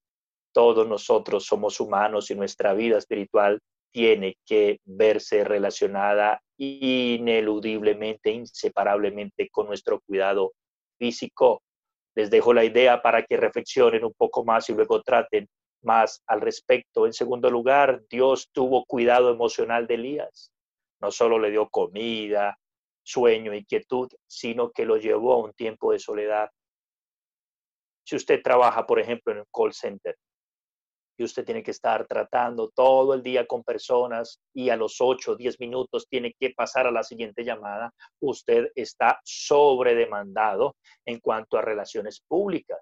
Todos 0.53 0.87
nosotros 0.87 1.45
somos 1.45 1.79
humanos 1.79 2.31
y 2.31 2.35
nuestra 2.35 2.73
vida 2.73 2.97
espiritual 2.97 3.59
tiene 3.91 4.37
que 4.45 4.79
verse 4.85 5.43
relacionada 5.43 6.41
ineludiblemente, 6.57 8.31
inseparablemente 8.31 9.49
con 9.49 9.67
nuestro 9.67 9.99
cuidado 10.01 10.53
físico. 10.97 11.61
Les 12.15 12.29
dejo 12.29 12.53
la 12.53 12.63
idea 12.63 13.01
para 13.01 13.23
que 13.23 13.37
reflexionen 13.37 14.05
un 14.05 14.13
poco 14.13 14.43
más 14.43 14.69
y 14.69 14.73
luego 14.73 15.01
traten 15.01 15.47
más 15.81 16.23
al 16.27 16.41
respecto. 16.41 17.05
En 17.05 17.13
segundo 17.13 17.49
lugar, 17.49 18.01
Dios 18.09 18.49
tuvo 18.51 18.85
cuidado 18.85 19.31
emocional 19.31 19.87
de 19.87 19.95
Elías. 19.95 20.51
No 21.01 21.11
solo 21.11 21.39
le 21.39 21.51
dio 21.51 21.67
comida, 21.69 22.57
sueño 23.03 23.53
y 23.53 23.65
quietud, 23.65 24.09
sino 24.27 24.71
que 24.71 24.85
lo 24.85 24.97
llevó 24.97 25.33
a 25.33 25.37
un 25.37 25.53
tiempo 25.53 25.91
de 25.91 25.99
soledad. 25.99 26.49
Si 28.05 28.15
usted 28.15 28.41
trabaja, 28.41 28.85
por 28.85 28.99
ejemplo, 28.99 29.33
en 29.33 29.39
un 29.39 29.47
call 29.53 29.73
center, 29.73 30.15
y 31.17 31.23
usted 31.23 31.45
tiene 31.45 31.63
que 31.63 31.71
estar 31.71 32.07
tratando 32.07 32.69
todo 32.69 33.13
el 33.13 33.21
día 33.21 33.45
con 33.45 33.63
personas 33.63 34.39
y 34.53 34.69
a 34.69 34.75
los 34.75 34.97
8 34.99 35.33
o 35.33 35.35
10 35.35 35.59
minutos 35.59 36.07
tiene 36.09 36.33
que 36.39 36.51
pasar 36.51 36.87
a 36.87 36.91
la 36.91 37.03
siguiente 37.03 37.43
llamada, 37.43 37.93
usted 38.19 38.71
está 38.75 39.19
sobredemandado 39.23 40.75
en 41.05 41.19
cuanto 41.19 41.57
a 41.57 41.61
relaciones 41.61 42.21
públicas. 42.27 42.79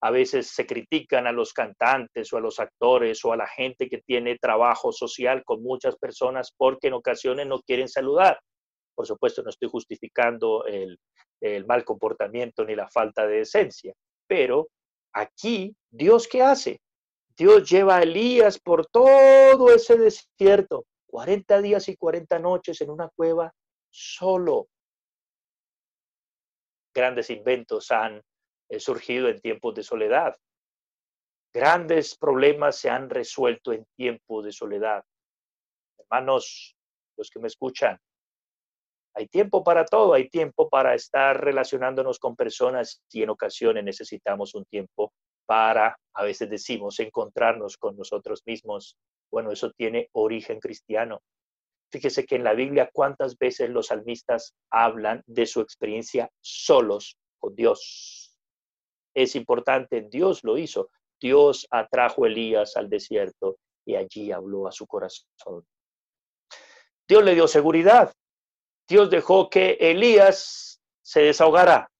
A 0.00 0.10
veces 0.10 0.48
se 0.48 0.66
critican 0.66 1.26
a 1.26 1.32
los 1.32 1.54
cantantes 1.54 2.30
o 2.32 2.36
a 2.36 2.40
los 2.40 2.60
actores 2.60 3.24
o 3.24 3.32
a 3.32 3.36
la 3.38 3.46
gente 3.46 3.88
que 3.88 4.02
tiene 4.02 4.38
trabajo 4.38 4.92
social 4.92 5.42
con 5.44 5.62
muchas 5.62 5.96
personas 5.96 6.52
porque 6.54 6.88
en 6.88 6.94
ocasiones 6.94 7.46
no 7.46 7.60
quieren 7.60 7.88
saludar. 7.88 8.38
Por 8.94 9.06
supuesto, 9.06 9.42
no 9.42 9.48
estoy 9.48 9.70
justificando 9.70 10.66
el, 10.66 10.98
el 11.40 11.66
mal 11.66 11.84
comportamiento 11.84 12.64
ni 12.64 12.74
la 12.74 12.88
falta 12.88 13.26
de 13.26 13.38
decencia, 13.38 13.94
pero 14.26 14.68
aquí, 15.12 15.74
¿Dios 15.90 16.28
qué 16.28 16.42
hace? 16.42 16.80
Dios 17.36 17.68
lleva 17.68 17.96
a 17.96 18.02
Elías 18.02 18.60
por 18.60 18.86
todo 18.86 19.74
ese 19.74 19.96
desierto, 19.96 20.86
40 21.08 21.60
días 21.62 21.88
y 21.88 21.96
40 21.96 22.38
noches 22.38 22.80
en 22.80 22.90
una 22.90 23.08
cueva 23.08 23.52
solo. 23.90 24.68
Grandes 26.94 27.30
inventos 27.30 27.90
han 27.90 28.22
eh, 28.68 28.78
surgido 28.78 29.28
en 29.28 29.40
tiempos 29.40 29.74
de 29.74 29.82
soledad. 29.82 30.36
Grandes 31.52 32.16
problemas 32.16 32.78
se 32.78 32.90
han 32.90 33.10
resuelto 33.10 33.72
en 33.72 33.84
tiempos 33.96 34.44
de 34.44 34.52
soledad. 34.52 35.04
Hermanos, 35.98 36.76
los 37.16 37.30
que 37.30 37.40
me 37.40 37.48
escuchan, 37.48 37.98
hay 39.16 39.28
tiempo 39.28 39.62
para 39.62 39.84
todo, 39.84 40.14
hay 40.14 40.28
tiempo 40.28 40.68
para 40.68 40.94
estar 40.94 41.42
relacionándonos 41.42 42.18
con 42.18 42.34
personas 42.34 43.02
y 43.10 43.22
en 43.22 43.30
ocasiones 43.30 43.84
necesitamos 43.84 44.54
un 44.54 44.64
tiempo 44.64 45.12
para, 45.46 45.98
a 46.14 46.22
veces 46.22 46.48
decimos, 46.50 47.00
encontrarnos 47.00 47.76
con 47.76 47.96
nosotros 47.96 48.42
mismos. 48.46 48.96
Bueno, 49.30 49.50
eso 49.52 49.70
tiene 49.72 50.08
origen 50.12 50.60
cristiano. 50.60 51.22
Fíjese 51.90 52.24
que 52.24 52.36
en 52.36 52.44
la 52.44 52.54
Biblia 52.54 52.90
cuántas 52.92 53.38
veces 53.38 53.70
los 53.70 53.88
salmistas 53.88 54.54
hablan 54.70 55.22
de 55.26 55.46
su 55.46 55.60
experiencia 55.60 56.30
solos 56.40 57.16
con 57.38 57.54
Dios. 57.54 58.36
Es 59.14 59.36
importante, 59.36 60.08
Dios 60.10 60.42
lo 60.42 60.58
hizo. 60.58 60.90
Dios 61.20 61.66
atrajo 61.70 62.24
a 62.24 62.28
Elías 62.28 62.76
al 62.76 62.88
desierto 62.88 63.58
y 63.86 63.94
allí 63.94 64.32
habló 64.32 64.66
a 64.66 64.72
su 64.72 64.86
corazón. 64.86 65.64
Dios 67.06 67.22
le 67.22 67.34
dio 67.34 67.46
seguridad. 67.46 68.12
Dios 68.88 69.10
dejó 69.10 69.48
que 69.48 69.76
Elías 69.80 70.80
se 71.02 71.20
desahogara. 71.22 71.90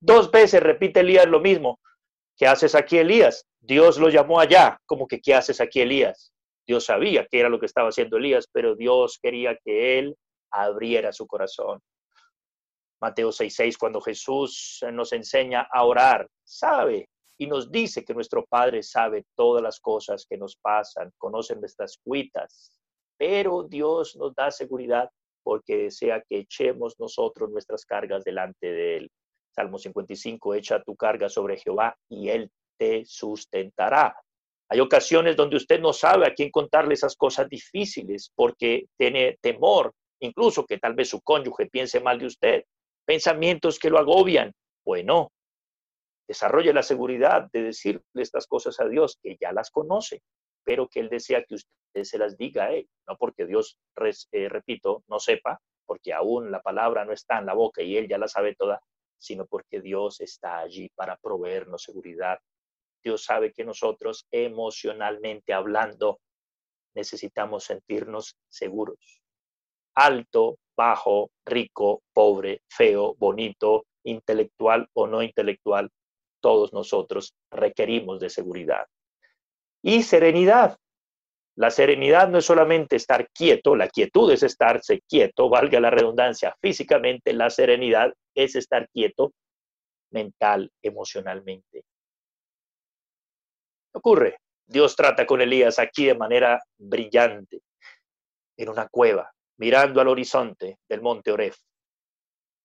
Dos 0.00 0.30
veces 0.30 0.62
repite 0.62 1.00
Elías 1.00 1.26
lo 1.26 1.40
mismo 1.40 1.78
¿qué 2.42 2.48
haces 2.48 2.74
aquí 2.74 2.98
Elías? 2.98 3.46
Dios 3.60 3.98
lo 3.98 4.08
llamó 4.08 4.40
allá, 4.40 4.76
como 4.84 5.06
que 5.06 5.20
¿qué 5.20 5.32
haces 5.32 5.60
aquí 5.60 5.80
Elías? 5.80 6.34
Dios 6.66 6.86
sabía 6.86 7.24
que 7.30 7.38
era 7.38 7.48
lo 7.48 7.60
que 7.60 7.66
estaba 7.66 7.90
haciendo 7.90 8.16
Elías, 8.16 8.48
pero 8.52 8.74
Dios 8.74 9.20
quería 9.22 9.56
que 9.64 10.00
él 10.00 10.16
abriera 10.50 11.12
su 11.12 11.24
corazón. 11.28 11.78
Mateo 13.00 13.30
6:6, 13.30 13.78
cuando 13.78 14.00
Jesús 14.00 14.80
nos 14.92 15.12
enseña 15.12 15.68
a 15.72 15.84
orar, 15.84 16.28
sabe 16.42 17.08
y 17.38 17.46
nos 17.46 17.70
dice 17.70 18.04
que 18.04 18.12
nuestro 18.12 18.44
Padre 18.44 18.82
sabe 18.82 19.24
todas 19.36 19.62
las 19.62 19.78
cosas 19.78 20.26
que 20.28 20.36
nos 20.36 20.56
pasan, 20.56 21.12
conoce 21.18 21.54
nuestras 21.54 21.96
cuitas, 22.02 22.72
pero 23.16 23.62
Dios 23.62 24.16
nos 24.16 24.34
da 24.34 24.50
seguridad 24.50 25.08
porque 25.44 25.76
desea 25.76 26.20
que 26.28 26.38
echemos 26.38 26.98
nosotros 26.98 27.50
nuestras 27.50 27.86
cargas 27.86 28.24
delante 28.24 28.66
de 28.66 28.96
Él. 28.96 29.10
Salmo 29.54 29.78
55, 29.78 30.54
echa 30.54 30.82
tu 30.82 30.96
carga 30.96 31.28
sobre 31.28 31.58
Jehová 31.58 31.96
y 32.08 32.30
Él 32.30 32.50
te 32.78 33.04
sustentará. 33.04 34.16
Hay 34.70 34.80
ocasiones 34.80 35.36
donde 35.36 35.56
usted 35.56 35.80
no 35.80 35.92
sabe 35.92 36.26
a 36.26 36.34
quién 36.34 36.50
contarle 36.50 36.94
esas 36.94 37.14
cosas 37.16 37.48
difíciles 37.48 38.32
porque 38.34 38.86
tiene 38.96 39.38
temor, 39.42 39.92
incluso 40.20 40.64
que 40.64 40.78
tal 40.78 40.94
vez 40.94 41.10
su 41.10 41.20
cónyuge 41.20 41.66
piense 41.66 42.00
mal 42.00 42.18
de 42.18 42.26
usted, 42.26 42.64
pensamientos 43.04 43.78
que 43.78 43.90
lo 43.90 43.98
agobian. 43.98 44.52
Bueno, 44.84 45.30
desarrolle 46.26 46.72
la 46.72 46.82
seguridad 46.82 47.50
de 47.52 47.64
decirle 47.64 48.02
estas 48.14 48.46
cosas 48.46 48.80
a 48.80 48.88
Dios, 48.88 49.18
que 49.22 49.36
ya 49.38 49.52
las 49.52 49.70
conoce, 49.70 50.22
pero 50.64 50.88
que 50.88 51.00
Él 51.00 51.10
desea 51.10 51.44
que 51.44 51.56
usted 51.56 52.04
se 52.04 52.16
las 52.16 52.38
diga 52.38 52.64
a 52.64 52.72
Él, 52.72 52.88
no 53.06 53.16
porque 53.18 53.44
Dios, 53.44 53.76
eh, 54.32 54.48
repito, 54.48 55.04
no 55.08 55.18
sepa, 55.18 55.60
porque 55.84 56.14
aún 56.14 56.50
la 56.50 56.62
palabra 56.62 57.04
no 57.04 57.12
está 57.12 57.38
en 57.38 57.46
la 57.46 57.54
boca 57.54 57.82
y 57.82 57.98
Él 57.98 58.08
ya 58.08 58.16
la 58.16 58.28
sabe 58.28 58.54
toda, 58.54 58.80
sino 59.22 59.46
porque 59.46 59.80
Dios 59.80 60.20
está 60.20 60.58
allí 60.58 60.90
para 60.96 61.16
proveernos 61.16 61.84
seguridad. 61.84 62.38
Dios 63.04 63.24
sabe 63.24 63.52
que 63.52 63.64
nosotros 63.64 64.26
emocionalmente 64.32 65.52
hablando 65.52 66.18
necesitamos 66.94 67.64
sentirnos 67.64 68.36
seguros. 68.48 69.22
Alto, 69.94 70.58
bajo, 70.76 71.30
rico, 71.46 72.02
pobre, 72.12 72.62
feo, 72.68 73.14
bonito, 73.14 73.86
intelectual 74.04 74.88
o 74.92 75.06
no 75.06 75.22
intelectual, 75.22 75.90
todos 76.40 76.72
nosotros 76.72 77.34
requerimos 77.50 78.18
de 78.18 78.28
seguridad. 78.28 78.86
Y 79.82 80.02
serenidad. 80.02 80.78
La 81.56 81.70
serenidad 81.70 82.28
no 82.28 82.38
es 82.38 82.46
solamente 82.46 82.96
estar 82.96 83.28
quieto, 83.30 83.76
la 83.76 83.88
quietud 83.88 84.32
es 84.32 84.42
estarse 84.42 85.02
quieto, 85.06 85.50
valga 85.50 85.80
la 85.80 85.90
redundancia, 85.90 86.56
físicamente 86.60 87.32
la 87.34 87.50
serenidad 87.50 88.12
es 88.34 88.56
estar 88.56 88.88
quieto 88.88 89.32
mental, 90.10 90.70
emocionalmente. 90.82 91.84
Ocurre, 93.94 94.38
Dios 94.66 94.96
trata 94.96 95.26
con 95.26 95.42
Elías 95.42 95.78
aquí 95.78 96.06
de 96.06 96.14
manera 96.14 96.62
brillante, 96.78 97.60
en 98.56 98.68
una 98.68 98.88
cueva, 98.88 99.30
mirando 99.58 100.00
al 100.00 100.08
horizonte 100.08 100.78
del 100.88 101.02
monte 101.02 101.32
Oref. 101.32 101.56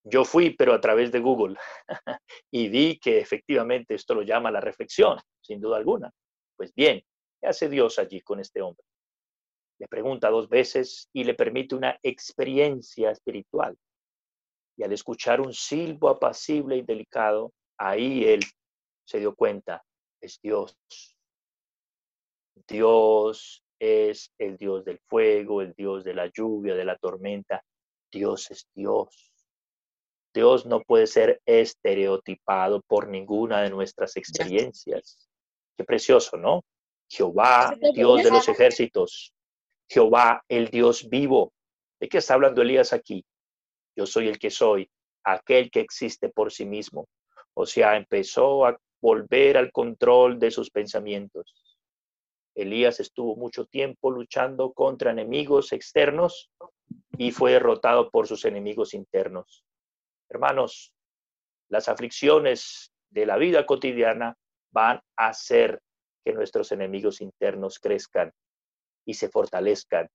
Yo 0.04 0.24
fui, 0.24 0.52
pero 0.52 0.74
a 0.74 0.80
través 0.80 1.12
de 1.12 1.20
Google, 1.20 1.58
y 2.52 2.70
vi 2.70 2.98
que 2.98 3.20
efectivamente 3.20 3.96
esto 3.96 4.14
lo 4.14 4.22
llama 4.22 4.52
la 4.52 4.62
reflexión, 4.62 5.20
sin 5.42 5.60
duda 5.60 5.78
alguna. 5.78 6.10
Pues 6.56 6.74
bien, 6.74 7.04
¿qué 7.40 7.48
hace 7.48 7.70
Dios 7.70 8.00
allí 8.00 8.22
con 8.22 8.40
este 8.40 8.62
hombre? 8.62 8.84
Le 9.80 9.88
pregunta 9.88 10.30
dos 10.30 10.50
veces 10.50 11.10
y 11.14 11.24
le 11.24 11.36
permite 11.36 11.76
una 11.76 11.98
experiencia 12.02 13.12
espiritual. 13.12 13.78
Y 14.76 14.84
al 14.84 14.92
escuchar 14.92 15.42
un 15.42 15.54
silbo 15.54 16.10
apacible 16.10 16.78
y 16.78 16.82
delicado, 16.82 17.52
ahí 17.78 18.26
él 18.26 18.42
se 19.06 19.20
dio 19.20 19.36
cuenta, 19.36 19.84
es 20.22 20.40
Dios. 20.42 20.78
Dios 22.68 23.64
es 23.80 24.32
el 24.38 24.58
Dios 24.58 24.84
del 24.84 25.00
fuego, 25.08 25.62
el 25.62 25.74
Dios 25.74 26.04
de 26.04 26.14
la 26.14 26.28
lluvia, 26.28 26.76
de 26.76 26.86
la 26.86 26.98
tormenta. 26.98 27.64
Dios 28.12 28.50
es 28.52 28.68
Dios. 28.74 29.34
Dios 30.34 30.66
no 30.66 30.82
puede 30.82 31.08
ser 31.08 31.42
estereotipado 31.46 32.82
por 32.82 33.08
ninguna 33.08 33.62
de 33.62 33.70
nuestras 33.70 34.18
experiencias. 34.18 35.30
Qué 35.78 35.84
precioso, 35.84 36.38
¿no? 36.38 36.64
Jehová, 37.10 37.76
Dios 37.93 38.24
de 38.24 38.32
los 38.32 38.47
ejércitos, 38.47 39.34
Jehová, 39.89 40.43
el 40.49 40.68
Dios 40.70 41.08
vivo. 41.10 41.53
¿De 41.99 42.10
qué 42.10 42.18
está 42.18 42.34
hablando 42.34 42.62
Elías 42.62 42.93
aquí? 42.93 43.26
Yo 43.95 44.05
soy 44.05 44.28
el 44.28 44.38
que 44.38 44.51
soy, 44.51 44.89
aquel 45.24 45.72
que 45.72 45.80
existe 45.80 46.30
por 46.30 46.51
sí 46.51 46.66
mismo. 46.66 47.08
O 47.53 47.66
sea, 47.66 47.95
empezó 47.95 48.66
a 48.66 48.78
volver 49.01 49.58
al 49.58 49.72
control 49.72 50.39
de 50.39 50.51
sus 50.51 50.70
pensamientos. 50.70 51.78
Elías 52.55 52.99
estuvo 52.99 53.36
mucho 53.36 53.66
tiempo 53.66 54.12
luchando 54.12 54.74
contra 54.74 55.12
enemigos 55.12 55.72
externos 55.74 56.49
y 57.18 57.32
fue 57.32 57.53
derrotado 57.53 58.10
por 58.10 58.28
sus 58.28 58.45
enemigos 58.45 58.93
internos. 58.93 59.64
Hermanos, 60.30 60.93
las 61.70 61.88
aflicciones 61.88 62.91
de 63.10 63.26
la 63.26 63.38
vida 63.38 63.66
cotidiana 63.66 64.36
van 64.72 65.01
a 65.16 65.30
hacer 65.30 65.82
nuestros 66.34 66.72
enemigos 66.72 67.22
internos 67.22 67.80
crezcan 67.80 68.32
y 69.06 69.14
se 69.14 69.30
fortalezcan. 69.30 70.08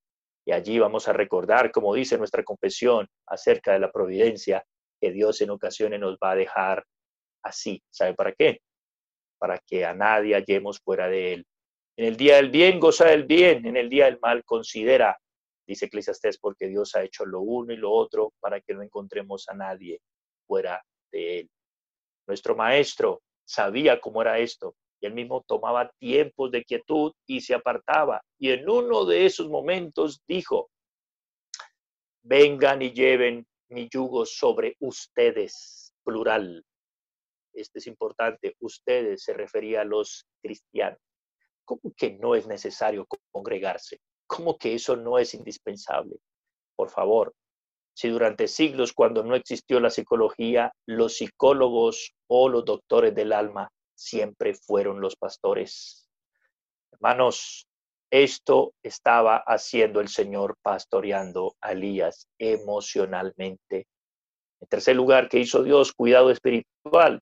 Y 0.44 0.52
allí 0.52 0.78
vamos 0.78 1.08
a 1.08 1.12
recordar, 1.12 1.70
como 1.70 1.94
dice 1.94 2.18
nuestra 2.18 2.42
confesión 2.42 3.08
acerca 3.26 3.72
de 3.72 3.78
la 3.78 3.90
providencia, 3.90 4.64
que 5.00 5.10
Dios 5.10 5.40
en 5.40 5.50
ocasiones 5.50 6.00
nos 6.00 6.16
va 6.16 6.32
a 6.32 6.36
dejar 6.36 6.84
así. 7.42 7.82
¿Sabe 7.90 8.14
para 8.14 8.32
qué? 8.32 8.60
Para 9.38 9.58
que 9.58 9.84
a 9.84 9.94
nadie 9.94 10.34
hallemos 10.34 10.80
fuera 10.80 11.08
de 11.08 11.34
Él. 11.34 11.46
En 11.96 12.06
el 12.06 12.16
día 12.16 12.36
del 12.36 12.50
bien 12.50 12.80
goza 12.80 13.06
del 13.06 13.24
bien, 13.24 13.66
en 13.66 13.76
el 13.76 13.88
día 13.88 14.06
del 14.06 14.18
mal 14.20 14.44
considera, 14.44 15.18
dice 15.66 15.86
Eclesiastés, 15.86 16.38
porque 16.38 16.68
Dios 16.68 16.94
ha 16.94 17.02
hecho 17.02 17.24
lo 17.24 17.40
uno 17.40 17.72
y 17.72 17.76
lo 17.76 17.90
otro 17.90 18.32
para 18.40 18.60
que 18.60 18.74
no 18.74 18.82
encontremos 18.82 19.48
a 19.48 19.54
nadie 19.54 20.00
fuera 20.46 20.82
de 21.10 21.40
Él. 21.40 21.50
Nuestro 22.26 22.56
maestro 22.56 23.22
sabía 23.44 24.00
cómo 24.00 24.22
era 24.22 24.38
esto 24.38 24.74
y 25.02 25.06
él 25.06 25.14
mismo 25.14 25.42
tomaba 25.46 25.90
tiempos 25.98 26.52
de 26.52 26.64
quietud 26.64 27.12
y 27.26 27.40
se 27.40 27.54
apartaba. 27.54 28.22
Y 28.38 28.50
en 28.50 28.70
uno 28.70 29.04
de 29.04 29.26
esos 29.26 29.48
momentos 29.48 30.22
dijo, 30.28 30.70
vengan 32.22 32.82
y 32.82 32.92
lleven 32.92 33.44
mi 33.68 33.88
yugo 33.92 34.24
sobre 34.24 34.76
ustedes, 34.78 35.92
plural. 36.04 36.64
Este 37.52 37.80
es 37.80 37.86
importante, 37.88 38.54
ustedes 38.60 39.24
se 39.24 39.34
refería 39.34 39.80
a 39.80 39.84
los 39.84 40.24
cristianos. 40.40 41.00
¿Cómo 41.64 41.92
que 41.96 42.12
no 42.12 42.36
es 42.36 42.46
necesario 42.46 43.06
congregarse? 43.32 43.98
¿Cómo 44.28 44.56
que 44.56 44.74
eso 44.74 44.96
no 44.96 45.18
es 45.18 45.34
indispensable? 45.34 46.16
Por 46.76 46.90
favor, 46.90 47.34
si 47.92 48.08
durante 48.08 48.46
siglos, 48.46 48.92
cuando 48.92 49.24
no 49.24 49.34
existió 49.34 49.80
la 49.80 49.90
psicología, 49.90 50.72
los 50.86 51.16
psicólogos 51.16 52.14
o 52.28 52.48
los 52.48 52.64
doctores 52.64 53.14
del 53.14 53.32
alma 53.32 53.68
siempre 53.94 54.54
fueron 54.54 55.00
los 55.00 55.16
pastores. 55.16 56.08
Hermanos, 56.92 57.66
esto 58.10 58.74
estaba 58.82 59.38
haciendo 59.46 60.00
el 60.00 60.08
Señor 60.08 60.56
pastoreando 60.60 61.56
a 61.60 61.72
Elías 61.72 62.28
emocionalmente. 62.38 63.86
En 64.60 64.68
tercer 64.68 64.96
lugar, 64.96 65.28
¿qué 65.28 65.38
hizo 65.38 65.62
Dios? 65.62 65.92
Cuidado 65.92 66.30
espiritual. 66.30 67.20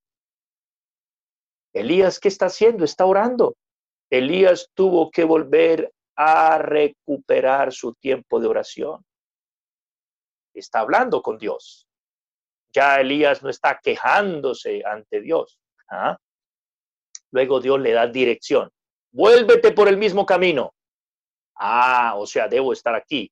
Elías, 1.72 2.18
¿qué 2.18 2.28
está 2.28 2.46
haciendo? 2.46 2.84
Está 2.84 3.06
orando. 3.06 3.56
Elías 4.10 4.68
tuvo 4.74 5.10
que 5.10 5.24
volver 5.24 5.92
a 6.16 6.58
recuperar 6.58 7.72
su 7.72 7.94
tiempo 7.94 8.40
de 8.40 8.48
oración. 8.48 9.04
Está 10.52 10.80
hablando 10.80 11.22
con 11.22 11.38
Dios. 11.38 11.86
Ya 12.72 13.00
Elías 13.00 13.42
no 13.42 13.48
está 13.48 13.78
quejándose 13.80 14.82
ante 14.84 15.20
Dios. 15.20 15.58
¿ah? 15.88 16.18
Luego 17.32 17.60
Dios 17.60 17.80
le 17.80 17.92
da 17.92 18.06
dirección. 18.06 18.70
Vuélvete 19.12 19.72
por 19.72 19.88
el 19.88 19.96
mismo 19.96 20.24
camino. 20.26 20.74
Ah, 21.56 22.14
o 22.16 22.26
sea, 22.26 22.48
debo 22.48 22.72
estar 22.72 22.94
aquí. 22.94 23.30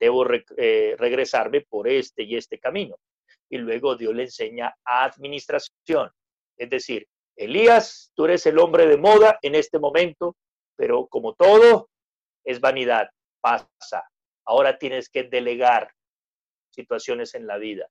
Debo 0.00 0.26
eh, 0.56 0.94
regresarme 0.98 1.62
por 1.62 1.88
este 1.88 2.22
y 2.22 2.36
este 2.36 2.58
camino. 2.58 2.96
Y 3.50 3.58
luego 3.58 3.96
Dios 3.96 4.14
le 4.14 4.24
enseña 4.24 4.74
administración. 4.84 6.10
Es 6.56 6.70
decir, 6.70 7.06
Elías, 7.36 8.10
tú 8.14 8.24
eres 8.24 8.46
el 8.46 8.58
hombre 8.58 8.86
de 8.86 8.96
moda 8.96 9.38
en 9.42 9.54
este 9.54 9.78
momento, 9.78 10.36
pero 10.76 11.06
como 11.06 11.34
todo 11.34 11.88
es 12.44 12.60
vanidad, 12.60 13.08
pasa. 13.40 14.04
Ahora 14.44 14.78
tienes 14.78 15.08
que 15.08 15.24
delegar 15.24 15.92
situaciones 16.70 17.34
en 17.34 17.46
la 17.46 17.58
vida. 17.58 17.88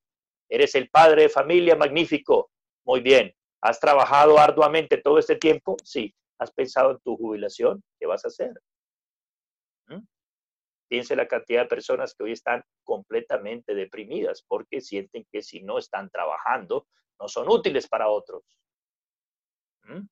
Eres 0.49 0.75
el 0.75 0.89
padre 0.89 1.23
de 1.23 1.29
familia 1.29 1.75
magnífico. 1.75 2.51
Muy 2.85 3.01
bien. 3.01 3.33
¿Has 3.61 3.79
trabajado 3.79 4.37
arduamente 4.37 4.97
todo 4.97 5.19
este 5.19 5.35
tiempo? 5.35 5.77
Sí. 5.83 6.13
¿Has 6.39 6.51
pensado 6.51 6.91
en 6.91 6.99
tu 6.99 7.17
jubilación? 7.17 7.83
¿Qué 7.99 8.05
vas 8.05 8.23
a 8.25 8.27
hacer? 8.27 8.53
¿Mm? 9.87 10.05
Piense 10.87 11.15
la 11.15 11.27
cantidad 11.27 11.63
de 11.63 11.67
personas 11.67 12.13
que 12.13 12.23
hoy 12.23 12.31
están 12.33 12.63
completamente 12.83 13.73
deprimidas 13.73 14.43
porque 14.47 14.81
sienten 14.81 15.25
que 15.31 15.41
si 15.41 15.61
no 15.61 15.77
están 15.79 16.09
trabajando, 16.09 16.87
no 17.19 17.27
son 17.27 17.49
útiles 17.49 17.87
para 17.87 18.09
otros. 18.09 18.43
¿Mm? 19.83 20.05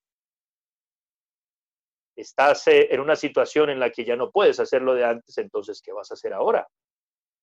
estás 2.15 2.67
eh, 2.67 2.87
en 2.91 2.99
una 2.99 3.15
situación 3.15 3.69
en 3.69 3.79
la 3.79 3.89
que 3.89 4.05
ya 4.05 4.15
no 4.15 4.31
puedes 4.31 4.59
hacerlo 4.59 4.93
de 4.93 5.05
antes, 5.05 5.37
entonces, 5.37 5.81
¿qué 5.81 5.91
vas 5.91 6.09
a 6.11 6.13
hacer 6.13 6.33
ahora? 6.33 6.67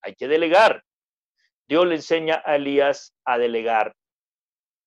Hay 0.03 0.15
que 0.15 0.29
delegar. 0.29 0.83
Dios 1.69 1.87
le 1.87 1.97
enseña 1.97 2.43
a 2.45 2.57
Elías 2.57 3.15
a 3.25 3.39
delegar. 3.39 3.95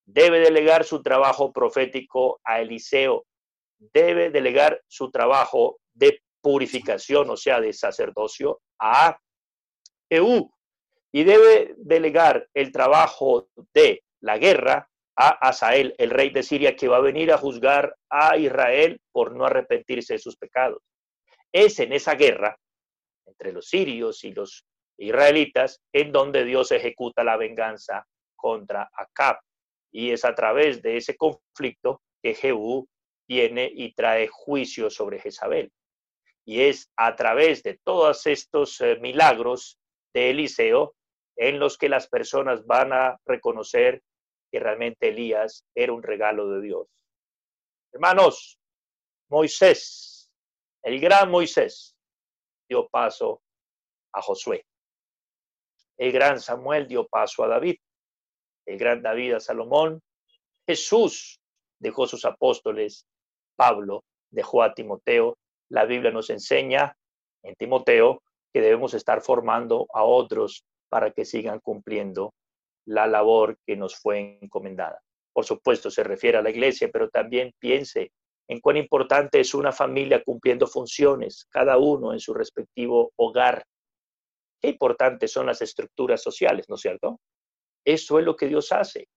Debe 0.05 0.39
delegar 0.39 0.83
su 0.83 1.01
trabajo 1.01 1.51
profético 1.51 2.39
a 2.43 2.61
Eliseo. 2.61 3.25
Debe 3.77 4.29
delegar 4.29 4.81
su 4.87 5.09
trabajo 5.11 5.79
de 5.93 6.21
purificación, 6.41 7.29
o 7.29 7.37
sea, 7.37 7.59
de 7.59 7.73
sacerdocio, 7.73 8.61
a 8.79 9.19
Eú. 10.09 10.51
Y 11.11 11.23
debe 11.23 11.73
delegar 11.77 12.47
el 12.53 12.71
trabajo 12.71 13.49
de 13.73 14.03
la 14.21 14.37
guerra 14.37 14.89
a 15.15 15.29
Asael, 15.29 15.95
el 15.97 16.09
rey 16.09 16.29
de 16.29 16.43
Siria, 16.43 16.75
que 16.75 16.87
va 16.87 16.97
a 16.97 17.01
venir 17.01 17.31
a 17.31 17.37
juzgar 17.37 17.95
a 18.09 18.37
Israel 18.37 18.99
por 19.11 19.35
no 19.35 19.45
arrepentirse 19.45 20.13
de 20.13 20.19
sus 20.19 20.35
pecados. 20.35 20.83
Es 21.51 21.79
en 21.79 21.93
esa 21.93 22.15
guerra 22.15 22.57
entre 23.25 23.53
los 23.53 23.67
sirios 23.67 24.23
y 24.23 24.33
los 24.33 24.65
israelitas 24.97 25.81
en 25.93 26.11
donde 26.11 26.43
Dios 26.43 26.71
ejecuta 26.71 27.23
la 27.23 27.37
venganza 27.37 28.05
contra 28.35 28.89
Acab. 28.93 29.39
Y 29.97 30.11
es 30.11 30.25
a 30.25 30.35
través 30.35 30.81
de 30.81 30.97
ese 30.97 31.15
conflicto 31.15 32.01
que 32.21 32.33
Jehú 32.33 32.85
viene 33.29 33.71
y 33.73 33.93
trae 33.93 34.27
juicio 34.27 34.89
sobre 34.89 35.21
Jezabel. 35.21 35.71
Y 36.45 36.63
es 36.63 36.91
a 36.97 37.15
través 37.15 37.63
de 37.63 37.79
todos 37.81 38.27
estos 38.27 38.81
eh, 38.81 38.97
milagros 38.99 39.79
de 40.13 40.31
Eliseo 40.31 40.95
en 41.37 41.59
los 41.59 41.77
que 41.77 41.87
las 41.87 42.09
personas 42.09 42.65
van 42.65 42.91
a 42.91 43.17
reconocer 43.25 44.03
que 44.51 44.59
realmente 44.59 45.07
Elías 45.07 45.63
era 45.73 45.93
un 45.93 46.03
regalo 46.03 46.49
de 46.49 46.61
Dios. 46.61 46.89
Hermanos, 47.93 48.59
Moisés, 49.29 50.29
el 50.83 50.99
gran 50.99 51.31
Moisés, 51.31 51.95
dio 52.67 52.89
paso 52.89 53.41
a 54.11 54.21
Josué. 54.21 54.65
El 55.97 56.11
gran 56.11 56.41
Samuel 56.41 56.85
dio 56.85 57.07
paso 57.07 57.45
a 57.45 57.47
David. 57.47 57.77
El 58.65 58.77
gran 58.77 59.01
David 59.01 59.35
a 59.35 59.39
Salomón. 59.39 60.01
Jesús 60.67 61.39
dejó 61.79 62.07
sus 62.07 62.25
apóstoles. 62.25 63.05
Pablo 63.55 64.03
dejó 64.31 64.63
a 64.63 64.73
Timoteo. 64.73 65.37
La 65.69 65.85
Biblia 65.85 66.11
nos 66.11 66.29
enseña 66.29 66.95
en 67.43 67.55
Timoteo 67.55 68.21
que 68.53 68.61
debemos 68.61 68.93
estar 68.93 69.21
formando 69.21 69.87
a 69.93 70.03
otros 70.03 70.63
para 70.89 71.11
que 71.11 71.25
sigan 71.25 71.59
cumpliendo 71.59 72.33
la 72.85 73.07
labor 73.07 73.57
que 73.65 73.75
nos 73.75 73.95
fue 73.95 74.37
encomendada. 74.41 75.01
Por 75.33 75.45
supuesto, 75.45 75.91
se 75.91 76.03
refiere 76.03 76.37
a 76.37 76.41
la 76.41 76.49
iglesia, 76.49 76.89
pero 76.91 77.09
también 77.09 77.53
piense 77.59 78.11
en 78.47 78.59
cuán 78.59 78.77
importante 78.77 79.39
es 79.39 79.53
una 79.53 79.71
familia 79.71 80.23
cumpliendo 80.23 80.67
funciones, 80.67 81.45
cada 81.49 81.77
uno 81.77 82.13
en 82.13 82.19
su 82.19 82.33
respectivo 82.33 83.11
hogar. 83.17 83.65
Qué 84.61 84.69
importantes 84.69 85.31
son 85.31 85.47
las 85.47 85.61
estructuras 85.61 86.21
sociales, 86.21 86.69
¿no 86.69 86.75
es 86.75 86.81
cierto? 86.81 87.19
Eso 87.85 88.19
es 88.19 88.25
lo 88.25 88.35
que 88.35 88.47
Dios 88.47 88.71
hace. 88.71 89.07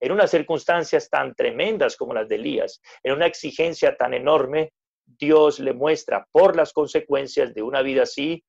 En 0.00 0.12
unas 0.12 0.30
circunstancias 0.30 1.08
tan 1.08 1.34
tremendas 1.34 1.96
como 1.96 2.12
las 2.14 2.28
de 2.28 2.36
Elías, 2.36 2.80
en 3.02 3.14
una 3.14 3.26
exigencia 3.26 3.96
tan 3.96 4.12
enorme, 4.12 4.72
Dios 5.06 5.58
le 5.58 5.72
muestra 5.72 6.26
por 6.30 6.56
las 6.56 6.72
consecuencias 6.72 7.54
de 7.54 7.62
una 7.62 7.82
vida 7.82 8.02
así 8.02 8.44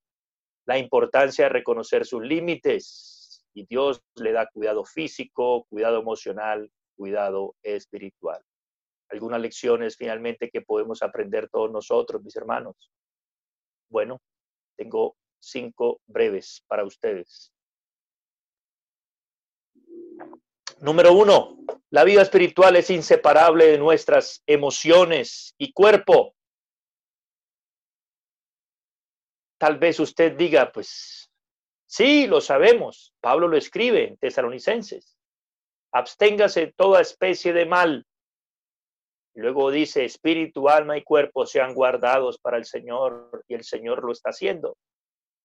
la 0.67 0.77
importancia 0.77 1.45
de 1.45 1.49
reconocer 1.49 2.05
sus 2.05 2.23
límites, 2.23 3.45
y 3.55 3.65
Dios 3.65 4.01
le 4.15 4.33
da 4.33 4.47
cuidado 4.47 4.83
físico, 4.83 5.65
cuidado 5.69 6.01
emocional, 6.01 6.69
cuidado 6.97 7.55
espiritual. 7.63 8.41
Algunas 9.09 9.39
lecciones 9.39 9.95
finalmente 9.95 10.49
que 10.49 10.61
podemos 10.61 11.01
aprender 11.01 11.49
todos 11.49 11.71
nosotros, 11.71 12.21
mis 12.21 12.35
hermanos. 12.35 12.75
Bueno, 13.89 14.19
tengo 14.75 15.15
cinco 15.39 16.01
breves 16.05 16.63
para 16.67 16.83
ustedes. 16.83 17.54
Número 20.79 21.13
uno, 21.13 21.57
la 21.89 22.03
vida 22.03 22.21
espiritual 22.21 22.75
es 22.75 22.89
inseparable 22.89 23.65
de 23.67 23.77
nuestras 23.77 24.43
emociones 24.45 25.55
y 25.57 25.71
cuerpo. 25.71 26.33
Tal 29.57 29.77
vez 29.77 29.99
usted 29.99 30.35
diga, 30.35 30.71
pues 30.71 31.25
Sí, 31.87 32.27
lo 32.27 32.41
sabemos. 32.41 33.13
Pablo 33.21 33.47
lo 33.47 33.55
escribe 33.55 34.07
en 34.09 34.17
Tesalonicenses. 34.17 35.17
Absténgase 35.93 36.65
de 36.65 36.73
toda 36.73 36.99
especie 36.99 37.53
de 37.53 37.65
mal. 37.65 38.05
Luego 39.33 39.71
dice, 39.71 40.03
espíritu, 40.03 40.67
alma 40.67 40.97
y 40.97 41.03
cuerpo 41.03 41.45
sean 41.45 41.73
guardados 41.73 42.37
para 42.39 42.57
el 42.57 42.65
Señor 42.65 43.43
y 43.47 43.53
el 43.53 43.63
Señor 43.63 44.03
lo 44.03 44.11
está 44.11 44.31
haciendo. 44.31 44.75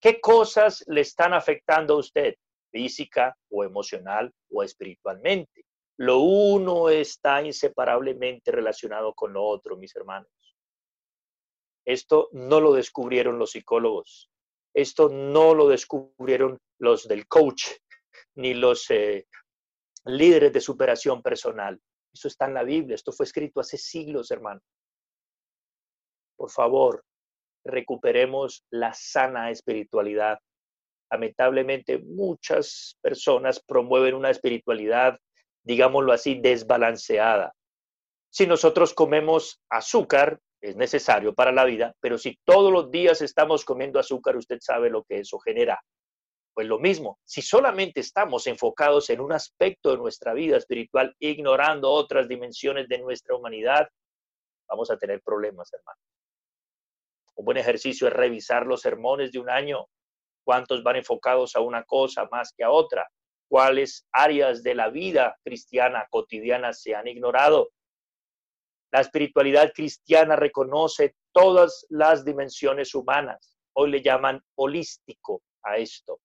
¿Qué 0.01 0.21
cosas 0.21 0.83
le 0.89 1.03
están 1.03 1.35
afectando 1.35 1.95
a 1.95 1.99
usted, 1.99 2.35
física 2.71 3.37
o 3.51 3.65
emocional 3.65 4.33
o 4.51 4.63
espiritualmente? 4.63 5.65
Lo 5.99 6.21
uno 6.21 6.89
está 6.89 7.43
inseparablemente 7.43 8.51
relacionado 8.51 9.13
con 9.15 9.33
lo 9.33 9.45
otro, 9.45 9.77
mis 9.77 9.95
hermanos. 9.95 10.31
Esto 11.85 12.29
no 12.33 12.61
lo 12.61 12.73
descubrieron 12.73 13.39
los 13.39 13.53
psicólogos. 13.53 14.31
Esto 14.75 15.09
no 15.09 15.55
lo 15.55 15.69
descubrieron 15.69 16.59
los 16.79 17.09
del 17.09 17.27
coach 17.27 17.65
ni 18.37 18.55
los 18.55 18.91
eh, 18.91 19.27
líderes 20.05 20.53
de 20.53 20.61
superación 20.61 21.23
personal. 21.23 21.81
Eso 22.13 22.29
está 22.29 22.47
en 22.47 22.55
la 22.55 22.63
Biblia, 22.63 22.95
esto 22.95 23.13
fue 23.13 23.27
escrito 23.27 23.61
hace 23.61 23.77
siglos, 23.77 24.31
hermano. 24.31 24.61
Por 26.37 26.51
favor, 26.51 27.05
recuperemos 27.65 28.65
la 28.71 28.93
sana 28.95 29.51
espiritualidad. 29.51 30.39
Lamentablemente, 31.11 31.99
muchas 31.99 32.97
personas 33.01 33.61
promueven 33.61 34.15
una 34.15 34.31
espiritualidad, 34.31 35.19
digámoslo 35.63 36.13
así, 36.13 36.41
desbalanceada. 36.41 37.53
Si 38.31 38.47
nosotros 38.47 38.95
comemos 38.95 39.61
azúcar, 39.69 40.39
es 40.61 40.77
necesario 40.77 41.35
para 41.35 41.53
la 41.53 41.65
vida, 41.65 41.95
pero 42.01 42.19
si 42.19 42.39
todos 42.45 42.73
los 42.73 42.91
días 42.91 43.23
estamos 43.23 43.65
comiendo 43.65 43.99
azúcar, 43.99 44.37
usted 44.37 44.59
sabe 44.61 44.91
lo 44.91 45.03
que 45.05 45.21
eso 45.21 45.39
genera. 45.39 45.81
Pues 46.55 46.67
lo 46.67 46.79
mismo, 46.79 47.19
si 47.25 47.43
solamente 47.43 48.01
estamos 48.01 48.47
enfocados 48.47 49.09
en 49.11 49.21
un 49.21 49.33
aspecto 49.33 49.91
de 49.91 49.97
nuestra 49.97 50.35
vida 50.35 50.59
espiritual, 50.59 51.15
ignorando 51.19 51.91
otras 51.91 52.29
dimensiones 52.29 52.89
de 52.89 52.99
nuestra 52.99 53.35
humanidad, 53.35 53.89
vamos 54.69 54.91
a 54.91 54.99
tener 54.99 55.23
problemas, 55.23 55.73
hermano. 55.73 55.99
Un 57.37 57.45
buen 57.47 57.57
ejercicio 57.57 58.07
es 58.07 58.13
revisar 58.13 58.67
los 58.67 58.83
sermones 58.83 59.33
de 59.33 59.39
un 59.39 59.49
año, 59.49 59.87
cuántos 60.51 60.83
van 60.83 60.97
enfocados 60.97 61.55
a 61.55 61.61
una 61.61 61.85
cosa 61.85 62.29
más 62.33 62.53
que 62.53 62.65
a 62.65 62.73
otra, 62.73 63.09
cuáles 63.49 64.05
áreas 64.11 64.65
de 64.65 64.75
la 64.75 64.91
vida 64.91 65.39
cristiana 65.45 66.09
cotidiana 66.11 66.73
se 66.73 66.93
han 66.93 67.07
ignorado, 67.07 67.71
la 68.91 69.01
espiritualidad 69.01 69.73
cristiana 69.73 70.35
reconoce 70.35 71.15
todas 71.31 71.87
las 71.89 72.25
dimensiones 72.25 72.97
humanas. 72.97 73.57
Hoy 73.75 73.93
le 73.93 74.03
llaman 74.03 74.43
holístico 74.57 75.41
a 75.63 75.77
esto, 75.77 76.19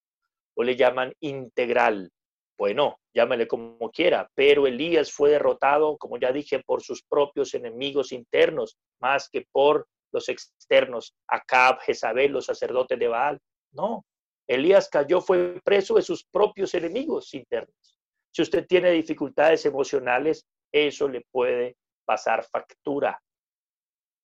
o 0.56 0.64
le 0.64 0.76
llaman 0.76 1.14
integral. 1.20 2.12
Bueno, 2.58 2.98
llámele 3.14 3.48
como 3.48 3.92
quiera, 3.92 4.28
pero 4.34 4.66
Elías 4.66 5.12
fue 5.12 5.30
derrotado, 5.30 5.98
como 6.00 6.18
ya 6.18 6.32
dije, 6.32 6.64
por 6.66 6.82
sus 6.82 7.04
propios 7.04 7.54
enemigos 7.54 8.12
internos, 8.12 8.76
más 9.00 9.30
que 9.30 9.46
por 9.52 9.88
los 10.12 10.30
externos, 10.30 11.14
Acab, 11.28 11.80
Jezabel, 11.82 12.32
los 12.32 12.46
sacerdotes 12.46 12.98
de 12.98 13.08
Baal. 13.08 13.40
No, 13.74 14.06
Elías 14.48 14.90
cayó, 14.90 15.22
fue 15.22 15.60
preso 15.64 15.96
de 15.96 16.02
sus 16.02 16.24
propios 16.26 16.74
enemigos 16.74 17.34
internos. 17.34 18.00
Si 18.32 18.42
usted 18.42 18.66
tiene 18.68 18.92
dificultades 18.92 19.66
emocionales, 19.66 20.46
eso 20.72 21.08
le 21.08 21.22
puede 21.32 21.78
pasar 22.06 22.44
factura. 22.44 23.20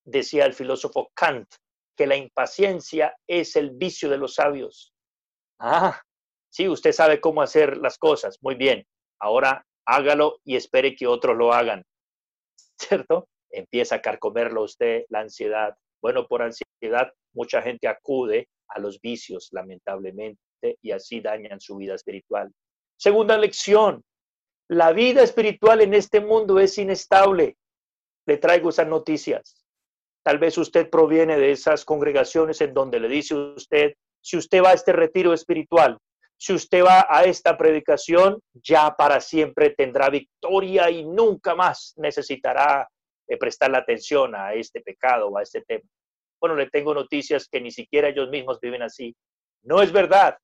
Decía 0.06 0.46
el 0.46 0.54
filósofo 0.54 1.10
Kant 1.14 1.48
que 1.96 2.08
la 2.08 2.16
impaciencia 2.16 3.16
es 3.28 3.56
el 3.56 3.72
vicio 3.72 4.10
de 4.10 4.18
los 4.18 4.36
sabios. 4.36 4.94
Ah, 5.60 6.02
sí, 6.50 6.68
usted 6.68 6.92
sabe 6.92 7.22
cómo 7.22 7.42
hacer 7.42 7.78
las 7.78 7.98
cosas. 7.98 8.38
Muy 8.42 8.56
bien. 8.56 8.86
Ahora 9.20 9.66
hágalo 9.86 10.40
y 10.44 10.56
espere 10.56 10.96
que 10.96 11.08
otros 11.08 11.38
lo 11.38 11.54
hagan. 11.54 11.84
¿Cierto? 12.78 13.28
Empieza 13.50 13.96
a 13.96 14.02
carcomerlo 14.02 14.64
usted 14.64 15.04
la 15.10 15.20
ansiedad. 15.20 15.76
Bueno, 16.02 16.28
por 16.28 16.42
ansiedad 16.42 17.14
mucha 17.34 17.62
gente 17.62 17.88
acude 17.88 18.50
a 18.74 18.80
los 18.80 19.00
vicios, 19.02 19.50
lamentablemente, 19.52 20.78
y 20.82 20.92
así 20.92 21.22
dañan 21.22 21.60
su 21.60 21.78
vida 21.78 21.96
espiritual. 21.96 22.52
Segunda 22.98 23.38
lección, 23.38 24.04
la 24.70 24.94
vida 24.94 25.24
espiritual 25.24 25.82
en 25.82 25.94
este 25.94 26.22
mundo 26.22 26.60
es 26.60 26.78
inestable 26.78 27.58
le 28.26 28.38
traigo 28.38 28.70
esas 28.70 28.88
noticias. 28.88 29.66
Tal 30.24 30.38
vez 30.38 30.58
usted 30.58 30.90
proviene 30.90 31.38
de 31.38 31.52
esas 31.52 31.84
congregaciones 31.84 32.62
en 32.62 32.74
donde 32.74 33.00
le 33.00 33.08
dice 33.08 33.36
usted, 33.36 33.94
si 34.22 34.38
usted 34.38 34.64
va 34.64 34.70
a 34.70 34.74
este 34.74 34.94
retiro 34.94 35.34
espiritual, 35.34 35.98
si 36.38 36.54
usted 36.54 36.84
va 36.84 37.08
a 37.10 37.24
esta 37.24 37.58
predicación, 37.58 38.40
ya 38.54 38.96
para 38.96 39.20
siempre 39.20 39.72
tendrá 39.72 40.10
victoria 40.10 40.90
y 40.90 41.06
nunca 41.06 41.56
más 41.56 41.94
necesitará 41.98 42.88
eh, 43.28 43.38
prestar 43.38 43.72
la 43.72 43.80
atención 43.80 44.36
a 44.36 44.54
este 44.54 44.82
pecado 44.82 45.30
o 45.30 45.38
a 45.38 45.44
este 45.44 45.62
tema. 45.62 45.84
Bueno, 46.42 46.56
le 46.56 46.70
tengo 46.70 46.94
noticias 46.94 47.48
que 47.48 47.62
ni 47.62 47.70
siquiera 47.72 48.10
ellos 48.10 48.30
mismos 48.30 48.60
viven 48.60 48.82
así. 48.82 49.16
No 49.64 49.82
es 49.82 49.92
verdad. 49.92 50.38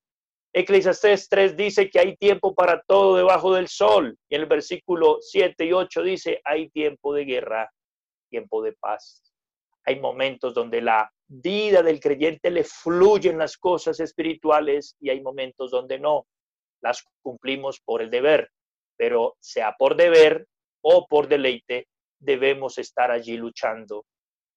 Eclesiastés 0.54 1.28
3 1.28 1.58
dice 1.58 1.90
que 1.90 2.00
hay 2.00 2.16
tiempo 2.16 2.54
para 2.54 2.82
todo 2.88 3.18
debajo 3.18 3.54
del 3.54 3.68
sol. 3.68 4.16
Y 4.30 4.36
en 4.36 4.42
el 4.42 4.48
versículo 4.48 5.18
7 5.22 5.66
y 5.66 5.74
8 5.74 6.04
dice, 6.04 6.42
hay 6.46 6.70
tiempo 6.70 7.14
de 7.14 7.26
guerra, 7.26 7.72
tiempo 8.30 8.62
de 8.62 8.74
paz. 8.74 9.24
Hay 9.86 10.00
momentos 10.00 10.54
donde 10.54 10.82
la 10.82 11.12
vida 11.28 11.82
del 11.82 12.00
creyente 12.00 12.52
le 12.52 12.64
fluyen 12.64 13.38
las 13.38 13.58
cosas 13.58 14.00
espirituales 14.00 14.96
y 15.00 15.10
hay 15.10 15.22
momentos 15.22 15.72
donde 15.72 16.00
no. 16.00 16.28
Las 16.82 17.04
cumplimos 17.24 17.80
por 17.82 18.04
el 18.04 18.12
deber, 18.12 18.52
pero 18.98 19.36
sea 19.40 19.76
por 19.78 19.96
deber 19.96 20.46
o 20.82 21.08
por 21.08 21.28
deleite, 21.28 21.88
debemos 22.20 22.78
estar 22.78 23.10
allí 23.12 23.36
luchando. 23.36 24.06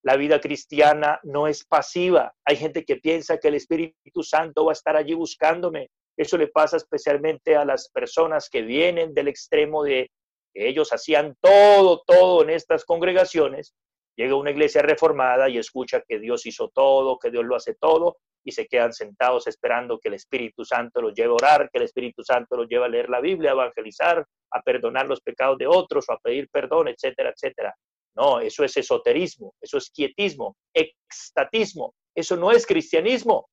La 0.02 0.16
vida 0.16 0.40
cristiana 0.40 1.20
no 1.24 1.46
es 1.46 1.64
pasiva. 1.64 2.34
Hay 2.44 2.56
gente 2.56 2.84
que 2.84 2.96
piensa 2.96 3.38
que 3.38 3.48
el 3.48 3.54
Espíritu 3.54 4.22
Santo 4.22 4.64
va 4.64 4.72
a 4.72 4.74
estar 4.74 4.96
allí 4.96 5.14
buscándome. 5.14 5.90
Eso 6.16 6.38
le 6.38 6.48
pasa 6.48 6.76
especialmente 6.76 7.56
a 7.56 7.64
las 7.64 7.90
personas 7.90 8.48
que 8.48 8.62
vienen 8.62 9.12
del 9.12 9.28
extremo 9.28 9.84
de 9.84 10.10
ellos 10.54 10.92
hacían 10.92 11.36
todo, 11.40 12.02
todo 12.06 12.42
en 12.42 12.50
estas 12.50 12.84
congregaciones. 12.84 13.74
Llega 14.16 14.34
una 14.34 14.50
iglesia 14.50 14.82
reformada 14.82 15.48
y 15.48 15.58
escucha 15.58 16.02
que 16.06 16.18
Dios 16.18 16.44
hizo 16.46 16.68
todo, 16.68 17.18
que 17.18 17.30
Dios 17.30 17.44
lo 17.44 17.56
hace 17.56 17.74
todo, 17.74 18.18
y 18.44 18.52
se 18.52 18.66
quedan 18.66 18.92
sentados 18.92 19.46
esperando 19.46 19.98
que 19.98 20.08
el 20.08 20.14
Espíritu 20.14 20.64
Santo 20.64 21.00
los 21.00 21.14
lleve 21.14 21.30
a 21.30 21.34
orar, 21.34 21.70
que 21.70 21.78
el 21.78 21.84
Espíritu 21.84 22.22
Santo 22.22 22.56
los 22.56 22.68
lleve 22.68 22.86
a 22.86 22.88
leer 22.88 23.08
la 23.08 23.20
Biblia, 23.20 23.50
a 23.50 23.54
evangelizar, 23.54 24.26
a 24.50 24.62
perdonar 24.62 25.06
los 25.06 25.20
pecados 25.20 25.58
de 25.58 25.66
otros 25.66 26.06
o 26.08 26.12
a 26.12 26.18
pedir 26.18 26.48
perdón, 26.50 26.88
etcétera, 26.88 27.30
etcétera. 27.30 27.74
No, 28.16 28.40
eso 28.40 28.64
es 28.64 28.76
esoterismo, 28.76 29.54
eso 29.60 29.78
es 29.78 29.90
quietismo, 29.90 30.56
extatismo, 30.74 31.94
eso 32.14 32.36
no 32.36 32.50
es 32.50 32.66
cristianismo. 32.66 33.48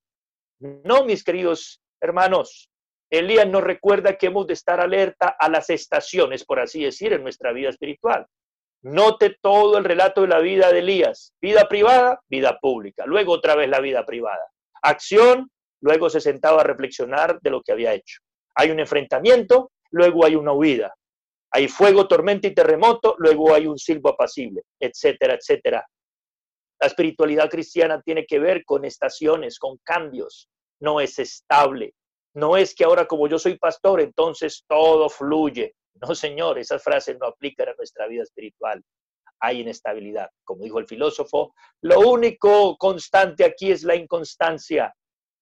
No, 0.59 1.05
mis 1.05 1.23
queridos 1.23 1.81
hermanos, 2.01 2.69
Elías 3.09 3.47
nos 3.47 3.63
recuerda 3.63 4.17
que 4.17 4.27
hemos 4.27 4.47
de 4.47 4.53
estar 4.53 4.79
alerta 4.81 5.35
a 5.39 5.49
las 5.49 5.69
estaciones, 5.69 6.43
por 6.43 6.59
así 6.59 6.83
decir, 6.83 7.13
en 7.13 7.23
nuestra 7.23 7.53
vida 7.53 7.69
espiritual. 7.69 8.25
Note 8.83 9.37
todo 9.41 9.77
el 9.77 9.83
relato 9.83 10.21
de 10.21 10.27
la 10.27 10.39
vida 10.39 10.71
de 10.71 10.79
Elías. 10.79 11.33
Vida 11.41 11.67
privada, 11.67 12.21
vida 12.27 12.57
pública. 12.59 13.05
Luego 13.05 13.33
otra 13.33 13.55
vez 13.55 13.69
la 13.69 13.79
vida 13.79 14.05
privada. 14.05 14.45
Acción, 14.81 15.49
luego 15.81 16.09
se 16.09 16.21
sentaba 16.21 16.61
a 16.61 16.65
reflexionar 16.65 17.39
de 17.41 17.49
lo 17.49 17.61
que 17.61 17.71
había 17.71 17.93
hecho. 17.93 18.19
Hay 18.55 18.71
un 18.71 18.79
enfrentamiento, 18.79 19.71
luego 19.91 20.25
hay 20.25 20.35
una 20.35 20.51
huida. 20.51 20.93
Hay 21.51 21.67
fuego, 21.67 22.07
tormenta 22.07 22.47
y 22.47 22.53
terremoto, 22.53 23.15
luego 23.17 23.53
hay 23.53 23.67
un 23.67 23.77
silbo 23.77 24.09
apacible, 24.09 24.63
etcétera, 24.79 25.35
etcétera. 25.35 25.85
La 26.79 26.87
espiritualidad 26.87 27.49
cristiana 27.49 28.01
tiene 28.01 28.25
que 28.25 28.39
ver 28.39 28.63
con 28.63 28.85
estaciones, 28.85 29.57
con 29.57 29.77
cambios. 29.83 30.49
No 30.79 30.99
es 30.99 31.17
estable. 31.19 31.93
No 32.35 32.55
es 32.55 32.75
que 32.75 32.83
ahora 32.83 33.07
como 33.07 33.27
yo 33.27 33.39
soy 33.39 33.57
pastor, 33.57 34.01
entonces 34.01 34.63
todo 34.67 35.09
fluye. 35.09 35.73
No, 35.95 36.13
señor, 36.13 36.59
esas 36.59 36.83
frases 36.83 37.17
no 37.19 37.25
aplican 37.25 37.69
a 37.69 37.73
nuestra 37.73 38.05
vida 38.07 38.21
espiritual. 38.21 38.83
Hay 39.39 39.61
inestabilidad. 39.61 40.29
Como 40.43 40.63
dijo 40.63 40.77
el 40.77 40.87
filósofo, 40.87 41.55
lo 41.81 41.99
único 42.01 42.77
constante 42.77 43.43
aquí 43.43 43.71
es 43.71 43.83
la 43.83 43.95
inconstancia. 43.95 44.93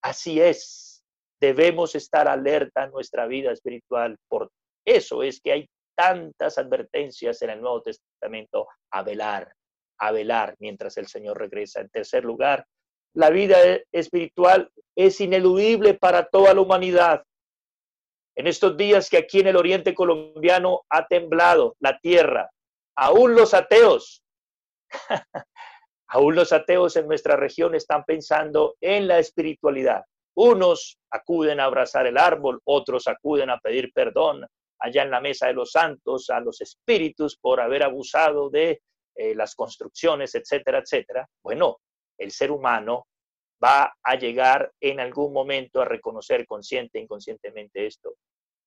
Así 0.02 0.40
es. 0.40 1.04
Debemos 1.38 1.94
estar 1.94 2.28
alerta 2.28 2.84
en 2.84 2.92
nuestra 2.92 3.26
vida 3.26 3.52
espiritual. 3.52 4.16
Por 4.28 4.50
eso 4.86 5.22
es 5.22 5.40
que 5.40 5.52
hay 5.52 5.68
tantas 5.96 6.58
advertencias 6.58 7.42
en 7.42 7.50
el 7.50 7.60
Nuevo 7.60 7.82
Testamento 7.82 8.68
a 8.92 9.02
velar, 9.02 9.52
a 9.98 10.12
velar 10.12 10.54
mientras 10.60 10.96
el 10.98 11.08
Señor 11.08 11.38
regresa. 11.38 11.80
En 11.80 11.88
tercer 11.88 12.24
lugar, 12.24 12.66
la 13.14 13.30
vida 13.30 13.56
espiritual 13.92 14.70
es 14.94 15.20
ineludible 15.20 15.94
para 15.94 16.26
toda 16.26 16.52
la 16.54 16.60
humanidad. 16.60 17.24
En 18.36 18.46
estos 18.46 18.76
días 18.76 19.08
que 19.08 19.16
aquí 19.16 19.40
en 19.40 19.46
el 19.46 19.56
oriente 19.56 19.94
colombiano 19.94 20.82
ha 20.90 21.06
temblado 21.06 21.74
la 21.80 21.98
tierra, 21.98 22.50
aún 22.94 23.34
los 23.34 23.54
ateos, 23.54 24.22
aún 26.08 26.34
los 26.34 26.52
ateos 26.52 26.96
en 26.96 27.06
nuestra 27.08 27.36
región 27.36 27.74
están 27.74 28.04
pensando 28.04 28.76
en 28.82 29.08
la 29.08 29.18
espiritualidad. 29.18 30.04
Unos 30.36 30.98
acuden 31.10 31.60
a 31.60 31.64
abrazar 31.64 32.06
el 32.06 32.18
árbol, 32.18 32.60
otros 32.64 33.08
acuden 33.08 33.48
a 33.48 33.58
pedir 33.58 33.90
perdón, 33.94 34.46
allá 34.78 35.02
en 35.02 35.10
la 35.10 35.20
mesa 35.20 35.46
de 35.46 35.54
los 35.54 35.72
santos 35.72 36.30
a 36.30 36.40
los 36.40 36.60
espíritus 36.60 37.36
por 37.36 37.60
haber 37.60 37.82
abusado 37.82 38.50
de 38.50 38.82
eh, 39.14 39.34
las 39.34 39.54
construcciones, 39.54 40.34
etcétera, 40.34 40.78
etcétera. 40.78 41.28
Bueno, 41.42 41.78
el 42.18 42.30
ser 42.30 42.50
humano 42.50 43.06
va 43.62 43.94
a 44.02 44.14
llegar 44.16 44.70
en 44.80 45.00
algún 45.00 45.32
momento 45.32 45.80
a 45.80 45.86
reconocer 45.86 46.46
consciente 46.46 46.98
e 46.98 47.02
inconscientemente 47.02 47.86
esto. 47.86 48.16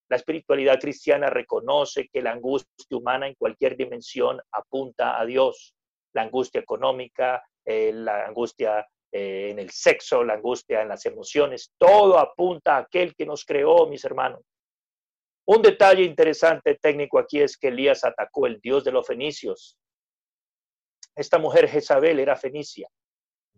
La 0.10 0.18
espiritualidad 0.18 0.80
cristiana 0.80 1.30
reconoce 1.30 2.10
que 2.12 2.22
la 2.22 2.32
angustia 2.32 2.98
humana 2.98 3.28
en 3.28 3.36
cualquier 3.36 3.78
dimensión 3.78 4.42
apunta 4.52 5.20
a 5.20 5.26
Dios. 5.26 5.76
La 6.14 6.24
angustia 6.24 6.62
económica, 6.62 7.44
eh, 7.64 7.92
la 7.94 8.26
angustia 8.26 8.88
eh, 9.12 9.50
en 9.52 9.60
el 9.60 9.70
sexo, 9.70 10.24
la 10.24 10.34
angustia 10.34 10.82
en 10.82 10.88
las 10.88 11.06
emociones, 11.06 11.72
todo 11.78 12.18
apunta 12.18 12.76
a 12.76 12.80
aquel 12.80 13.16
que 13.16 13.26
nos 13.26 13.46
creó, 13.46 13.86
mis 13.88 14.04
hermanos. 14.06 14.42
Un 15.52 15.64
detalle 15.64 16.04
interesante 16.04 16.76
técnico 16.76 17.18
aquí 17.18 17.42
es 17.42 17.58
que 17.58 17.70
Elías 17.70 18.04
atacó 18.04 18.46
el 18.46 18.60
dios 18.62 18.84
de 18.84 18.92
los 18.92 19.08
fenicios. 19.08 19.76
Esta 21.16 21.40
mujer 21.40 21.68
Jezabel 21.68 22.20
era 22.20 22.36
fenicia. 22.36 22.88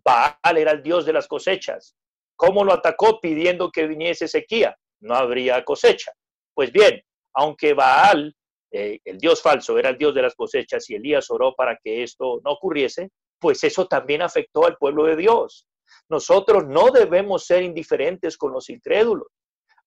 Baal 0.02 0.58
era 0.58 0.72
el 0.72 0.82
dios 0.82 1.06
de 1.06 1.12
las 1.12 1.28
cosechas. 1.28 1.94
¿Cómo 2.38 2.64
lo 2.64 2.72
atacó 2.72 3.20
pidiendo 3.20 3.70
que 3.70 3.88
viniese 3.88 4.30
sequía? 4.30 4.74
No 5.02 5.16
habría 5.16 5.66
cosecha. 5.66 6.14
Pues 6.54 6.72
bien, 6.72 7.02
aunque 7.34 7.74
Baal, 7.74 8.34
eh, 8.72 9.00
el 9.04 9.18
dios 9.18 9.42
falso, 9.42 9.78
era 9.78 9.90
el 9.90 9.98
dios 9.98 10.16
de 10.16 10.22
las 10.22 10.36
cosechas 10.36 10.90
y 10.90 10.96
Elías 10.96 11.30
oró 11.30 11.54
para 11.56 11.78
que 11.84 12.04
esto 12.04 12.40
no 12.46 12.52
ocurriese, 12.52 13.10
pues 13.38 13.66
eso 13.66 13.86
también 13.88 14.22
afectó 14.22 14.66
al 14.66 14.78
pueblo 14.78 15.08
de 15.08 15.18
Dios. 15.18 15.68
Nosotros 16.08 16.66
no 16.66 16.90
debemos 16.90 17.46
ser 17.46 17.64
indiferentes 17.64 18.38
con 18.38 18.54
los 18.54 18.70
incrédulos. 18.70 19.28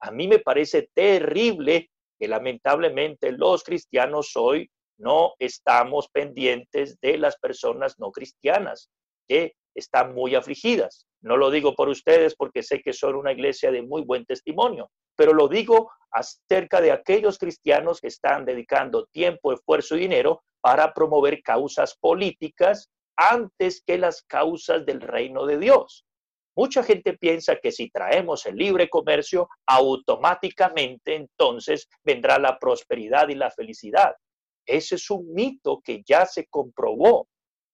A 0.01 0.11
mí 0.11 0.29
me 0.29 0.41
parece 0.41 0.91
terrible 0.93 1.89
que 2.19 2.29
lamentablemente 2.29 3.33
los 3.33 3.65
cristianos 3.65 4.33
hoy 4.37 4.71
no 4.99 5.35
estamos 5.39 6.09
pendientes 6.09 6.99
de 7.01 7.19
las 7.19 7.37
personas 7.39 7.99
no 7.99 8.13
cristianas 8.13 8.91
que 9.29 9.55
están 9.75 10.15
muy 10.15 10.35
afligidas. 10.35 11.07
No 11.21 11.37
lo 11.37 11.51
digo 11.51 11.75
por 11.75 11.89
ustedes 11.89 12.37
porque 12.37 12.63
sé 12.63 12.81
que 12.81 12.93
son 12.93 13.17
una 13.17 13.33
iglesia 13.33 13.73
de 13.73 13.83
muy 13.83 14.03
buen 14.03 14.25
testimonio, 14.25 14.91
pero 15.17 15.33
lo 15.33 15.49
digo 15.49 15.91
acerca 16.11 16.81
de 16.81 16.93
aquellos 16.93 17.39
cristianos 17.39 18.01
que 18.01 18.09
están 18.09 18.45
dedicando 18.45 19.07
tiempo, 19.07 19.53
esfuerzo 19.53 19.97
y 19.97 20.01
dinero 20.01 20.43
para 20.61 20.95
promover 20.95 21.43
causas 21.43 21.97
políticas 22.01 22.89
antes 23.17 23.83
que 23.85 23.99
las 23.99 24.23
causas 24.23 24.87
del 24.87 25.01
reino 25.01 25.47
de 25.47 25.59
Dios. 25.59 26.05
Mucha 26.57 26.85
gente 26.85 27.19
piensa 27.19 27.57
que 27.57 27.73
si 27.73 27.91
traemos 27.91 28.47
el 28.47 28.57
libre 28.57 28.89
comercio, 28.89 29.49
automáticamente 29.67 31.17
entonces 31.17 31.89
vendrá 32.05 32.39
la 32.39 32.59
prosperidad 32.59 33.29
y 33.29 33.35
la 33.35 33.51
felicidad. 33.51 34.15
Ese 34.65 34.95
es 34.95 35.11
un 35.11 35.33
mito 35.35 35.81
que 35.83 36.03
ya 36.07 36.27
se 36.27 36.47
comprobó, 36.47 37.29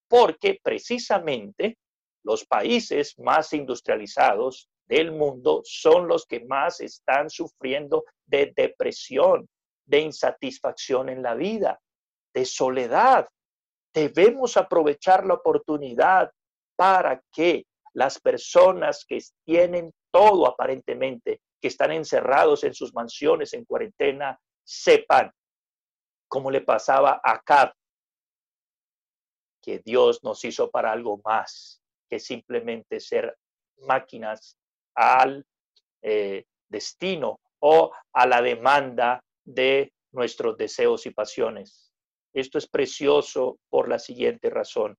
porque 0.09 0.59
precisamente 0.62 1.76
los 2.24 2.45
países 2.45 3.18
más 3.18 3.53
industrializados 3.53 4.68
del 4.87 5.12
mundo 5.12 5.61
son 5.64 6.09
los 6.09 6.26
que 6.26 6.45
más 6.45 6.81
están 6.81 7.31
sufriendo 7.31 8.05
de 8.26 8.53
depresión, 8.57 9.49
de 9.87 10.01
insatisfacción 10.01 11.09
en 11.09 11.22
la 11.22 11.35
vida, 11.35 11.81
de 12.35 12.45
soledad. 12.45 13.28
Debemos 13.95 14.57
aprovechar 14.57 15.26
la 15.26 15.35
oportunidad 15.35 16.31
para 16.76 17.22
que 17.33 17.66
las 17.95 18.20
personas 18.20 19.05
que 19.07 19.18
tienen 19.45 19.93
todo 20.11 20.47
aparentemente, 20.47 21.41
que 21.61 21.68
están 21.68 21.93
encerrados 21.93 22.64
en 22.64 22.74
sus 22.74 22.95
mansiones 22.95 23.53
en 23.53 23.64
cuarentena, 23.64 24.38
sepan, 24.64 25.32
como 26.28 26.51
le 26.51 26.61
pasaba 26.61 27.20
a 27.22 27.41
Cap, 27.41 27.74
que 29.62 29.80
Dios 29.84 30.22
nos 30.22 30.45
hizo 30.45 30.70
para 30.70 30.93
algo 30.93 31.20
más 31.24 31.82
que 32.09 32.18
simplemente 32.18 32.99
ser 32.99 33.36
máquinas 33.78 34.57
al 34.95 35.47
eh, 36.03 36.45
destino 36.68 37.41
o 37.61 37.93
a 38.12 38.26
la 38.26 38.43
demanda 38.43 39.22
de 39.45 39.93
nuestros 40.12 40.57
deseos 40.57 41.07
y 41.07 41.11
pasiones. 41.11 41.93
Esto 42.32 42.59
es 42.59 42.68
precioso 42.68 43.59
por 43.68 43.88
la 43.88 43.99
siguiente 43.99 44.51
razón. 44.51 44.97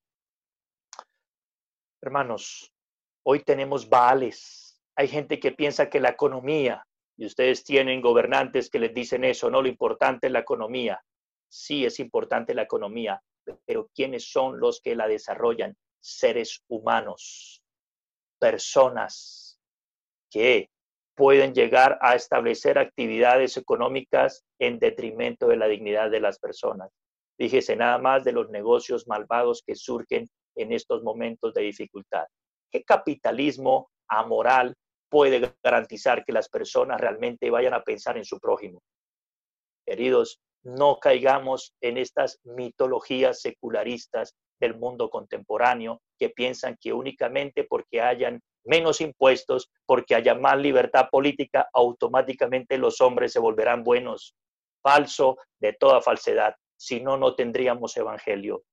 Hermanos, 2.02 2.74
Hoy 3.24 3.44
tenemos 3.44 3.88
Baales. 3.88 4.82
Hay 4.96 5.08
gente 5.08 5.40
que 5.40 5.52
piensa 5.52 5.90
que 5.90 6.00
la 6.00 6.10
economía, 6.10 6.86
y 7.18 7.26
ustedes 7.26 7.64
tienen 7.64 8.02
gobernantes 8.02 8.70
que 8.70 8.80
les 8.80 8.94
dicen 8.94 9.24
eso, 9.24 9.50
no, 9.50 9.62
lo 9.62 9.68
importante 9.68 10.28
es 10.28 10.34
la 10.34 10.40
economía. 10.40 11.00
Sí, 11.48 11.86
es 11.86 12.00
importante 12.00 12.56
la 12.56 12.64
economía, 12.64 13.22
pero 13.66 13.90
¿quiénes 13.94 14.32
son 14.32 14.60
los 14.60 14.82
que 14.82 14.96
la 14.96 15.08
desarrollan? 15.08 15.76
Seres 16.00 16.64
humanos, 16.68 17.62
personas 18.40 19.60
que 20.32 20.70
pueden 21.14 21.54
llegar 21.54 22.00
a 22.02 22.16
establecer 22.16 22.80
actividades 22.80 23.56
económicas 23.58 24.44
en 24.58 24.80
detrimento 24.80 25.48
de 25.48 25.58
la 25.58 25.68
dignidad 25.68 26.10
de 26.10 26.22
las 26.22 26.40
personas. 26.40 26.90
Fíjese 27.38 27.76
nada 27.76 28.00
más 28.00 28.24
de 28.24 28.32
los 28.32 28.50
negocios 28.50 29.08
malvados 29.08 29.62
que 29.66 29.76
surgen 29.76 30.28
en 30.56 30.74
estos 30.74 31.04
momentos 31.04 31.54
de 31.54 31.62
dificultad. 31.62 32.26
¿Qué 32.72 32.84
capitalismo 32.84 33.92
amoral 34.08 34.76
puede 35.10 35.54
garantizar 35.62 36.24
que 36.24 36.32
las 36.32 36.50
personas 36.50 37.00
realmente 37.00 37.50
vayan 37.50 37.74
a 37.74 37.84
pensar 37.84 38.18
en 38.18 38.26
su 38.26 38.40
prójimo? 38.40 38.82
Queridos, 39.86 40.40
no 40.64 41.00
caigamos 41.00 41.74
en 41.82 41.98
estas 41.98 42.40
mitologías 42.44 43.42
secularistas 43.42 44.36
del 44.60 44.78
mundo 44.78 45.10
contemporáneo 45.10 46.02
que 46.18 46.30
piensan 46.30 46.78
que 46.80 46.94
únicamente 46.94 47.64
porque 47.64 48.00
hayan 48.00 48.42
menos 48.64 49.02
impuestos, 49.02 49.72
porque 49.86 50.16
haya 50.16 50.36
más 50.36 50.58
libertad 50.60 51.10
política, 51.12 51.68
automáticamente 51.74 52.78
los 52.78 53.02
hombres 53.02 53.34
se 53.34 53.40
volverán 53.40 53.84
buenos. 53.84 54.36
Falso 54.84 55.38
de 55.60 55.74
toda 55.74 56.02
falsedad. 56.02 56.56
Si 56.78 57.02
no, 57.02 57.18
no 57.18 57.36
tendríamos 57.36 57.98
evangelio. 57.98 58.64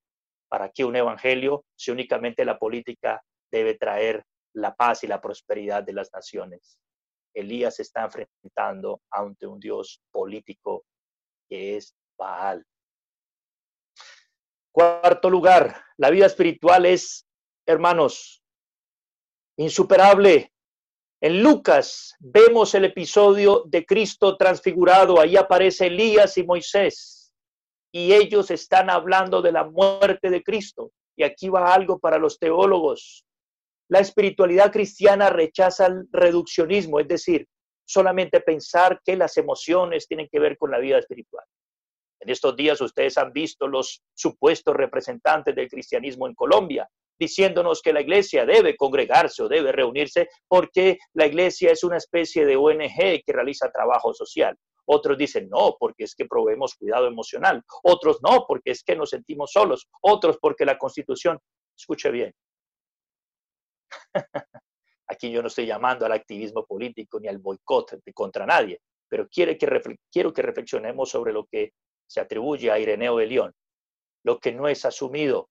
¿Para 0.48 0.70
qué 0.70 0.84
un 0.84 0.96
evangelio 0.96 1.64
si 1.74 1.90
únicamente 1.90 2.44
la 2.44 2.58
política 2.58 3.22
debe 3.50 3.74
traer 3.74 4.24
la 4.54 4.74
paz 4.74 5.04
y 5.04 5.06
la 5.06 5.20
prosperidad 5.20 5.82
de 5.82 5.92
las 5.92 6.12
naciones? 6.12 6.78
Elías 7.34 7.78
está 7.80 8.04
enfrentando 8.04 9.02
ante 9.10 9.46
un 9.46 9.60
Dios 9.60 10.00
político 10.10 10.84
que 11.48 11.76
es 11.76 11.94
Baal. 12.18 12.64
Cuarto 14.72 15.30
lugar, 15.30 15.82
la 15.96 16.10
vida 16.10 16.26
espiritual 16.26 16.86
es, 16.86 17.26
hermanos, 17.66 18.42
insuperable. 19.56 20.52
En 21.20 21.42
Lucas 21.42 22.14
vemos 22.20 22.74
el 22.74 22.84
episodio 22.84 23.64
de 23.66 23.84
Cristo 23.84 24.36
transfigurado. 24.36 25.20
Ahí 25.20 25.36
aparece 25.36 25.86
Elías 25.86 26.38
y 26.38 26.44
Moisés. 26.44 27.32
Y 27.92 28.12
ellos 28.12 28.50
están 28.50 28.90
hablando 28.90 29.42
de 29.42 29.52
la 29.52 29.64
muerte 29.64 30.30
de 30.30 30.42
Cristo. 30.42 30.92
Y 31.16 31.24
aquí 31.24 31.48
va 31.48 31.74
algo 31.74 31.98
para 31.98 32.18
los 32.18 32.38
teólogos. 32.38 33.24
La 33.88 34.00
espiritualidad 34.00 34.70
cristiana 34.70 35.30
rechaza 35.30 35.86
el 35.86 36.08
reduccionismo, 36.12 37.00
es 37.00 37.08
decir, 37.08 37.46
solamente 37.86 38.40
pensar 38.40 39.00
que 39.04 39.16
las 39.16 39.36
emociones 39.38 40.06
tienen 40.06 40.28
que 40.30 40.38
ver 40.38 40.58
con 40.58 40.70
la 40.70 40.78
vida 40.78 40.98
espiritual. 40.98 41.44
En 42.20 42.28
estos 42.28 42.54
días 42.54 42.80
ustedes 42.80 43.16
han 43.16 43.32
visto 43.32 43.66
los 43.66 44.02
supuestos 44.14 44.74
representantes 44.74 45.54
del 45.54 45.68
cristianismo 45.68 46.26
en 46.26 46.34
Colombia 46.34 46.88
diciéndonos 47.18 47.82
que 47.82 47.92
la 47.92 48.00
iglesia 48.00 48.46
debe 48.46 48.76
congregarse 48.76 49.42
o 49.42 49.48
debe 49.48 49.72
reunirse 49.72 50.28
porque 50.46 50.98
la 51.14 51.26
iglesia 51.26 51.72
es 51.72 51.82
una 51.82 51.96
especie 51.96 52.46
de 52.46 52.56
ONG 52.56 53.22
que 53.24 53.32
realiza 53.32 53.72
trabajo 53.72 54.14
social. 54.14 54.56
Otros 54.86 55.18
dicen 55.18 55.48
no, 55.50 55.76
porque 55.78 56.04
es 56.04 56.14
que 56.14 56.26
proveemos 56.26 56.74
cuidado 56.74 57.06
emocional. 57.06 57.62
Otros 57.82 58.20
no, 58.22 58.44
porque 58.46 58.70
es 58.70 58.82
que 58.82 58.96
nos 58.96 59.10
sentimos 59.10 59.50
solos. 59.52 59.88
Otros 60.00 60.38
porque 60.40 60.64
la 60.64 60.78
constitución, 60.78 61.38
escuche 61.76 62.10
bien, 62.10 62.32
aquí 65.08 65.30
yo 65.30 65.42
no 65.42 65.48
estoy 65.48 65.66
llamando 65.66 66.06
al 66.06 66.12
activismo 66.12 66.64
político 66.64 67.18
ni 67.20 67.28
al 67.28 67.38
boicot 67.38 68.00
contra 68.14 68.46
nadie, 68.46 68.80
pero 69.08 69.28
quiere 69.28 69.56
que 69.56 69.68
quiero 70.10 70.32
que 70.32 70.42
reflexionemos 70.42 71.10
sobre 71.10 71.32
lo 71.32 71.46
que 71.46 71.72
se 72.06 72.20
atribuye 72.20 72.70
a 72.70 72.78
Ireneo 72.78 73.18
de 73.18 73.26
León. 73.26 73.52
Lo 74.24 74.38
que 74.38 74.52
no 74.52 74.68
es 74.68 74.84
asumido 74.84 75.48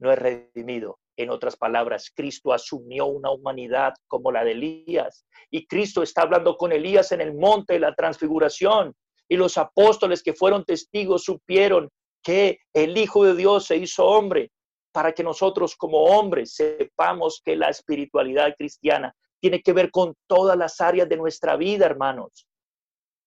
no 0.00 0.12
es 0.12 0.18
redimido. 0.18 0.98
En 1.16 1.30
otras 1.30 1.56
palabras, 1.56 2.10
Cristo 2.14 2.52
asumió 2.52 3.06
una 3.06 3.30
humanidad 3.30 3.92
como 4.08 4.32
la 4.32 4.42
de 4.42 4.52
Elías. 4.52 5.26
Y 5.50 5.66
Cristo 5.66 6.02
está 6.02 6.22
hablando 6.22 6.56
con 6.56 6.72
Elías 6.72 7.12
en 7.12 7.20
el 7.20 7.34
monte 7.34 7.74
de 7.74 7.80
la 7.80 7.94
transfiguración. 7.94 8.94
Y 9.28 9.36
los 9.36 9.58
apóstoles 9.58 10.22
que 10.22 10.32
fueron 10.32 10.64
testigos 10.64 11.24
supieron 11.24 11.90
que 12.22 12.58
el 12.72 12.96
Hijo 12.96 13.24
de 13.24 13.34
Dios 13.34 13.66
se 13.66 13.76
hizo 13.76 14.06
hombre 14.06 14.50
para 14.92 15.12
que 15.12 15.22
nosotros 15.22 15.76
como 15.76 16.04
hombres 16.04 16.54
sepamos 16.54 17.40
que 17.44 17.56
la 17.56 17.68
espiritualidad 17.68 18.54
cristiana 18.56 19.14
tiene 19.40 19.62
que 19.62 19.72
ver 19.72 19.90
con 19.90 20.14
todas 20.26 20.56
las 20.56 20.80
áreas 20.80 21.08
de 21.08 21.16
nuestra 21.16 21.56
vida, 21.56 21.86
hermanos. 21.86 22.46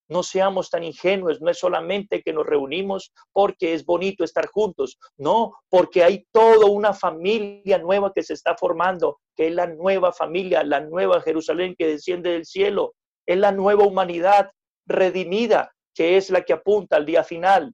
No 0.08 0.22
seamos 0.22 0.68
tan 0.68 0.84
ingenuos, 0.84 1.40
no 1.40 1.50
es 1.50 1.58
solamente 1.58 2.22
que 2.22 2.32
nos 2.32 2.44
reunimos 2.44 3.12
porque 3.32 3.72
es 3.72 3.86
bonito 3.86 4.22
estar 4.22 4.46
juntos, 4.48 4.98
no, 5.16 5.54
porque 5.70 6.04
hay 6.04 6.26
toda 6.30 6.66
una 6.66 6.92
familia 6.92 7.78
nueva 7.78 8.12
que 8.14 8.22
se 8.22 8.34
está 8.34 8.54
formando, 8.54 9.18
que 9.34 9.48
es 9.48 9.54
la 9.54 9.66
nueva 9.66 10.12
familia, 10.12 10.62
la 10.62 10.80
nueva 10.80 11.22
Jerusalén 11.22 11.74
que 11.76 11.86
desciende 11.86 12.32
del 12.32 12.44
cielo, 12.44 12.94
es 13.26 13.38
la 13.38 13.50
nueva 13.50 13.84
humanidad 13.84 14.50
redimida, 14.86 15.72
que 15.94 16.18
es 16.18 16.28
la 16.28 16.42
que 16.42 16.52
apunta 16.52 16.96
al 16.96 17.06
día 17.06 17.24
final. 17.24 17.72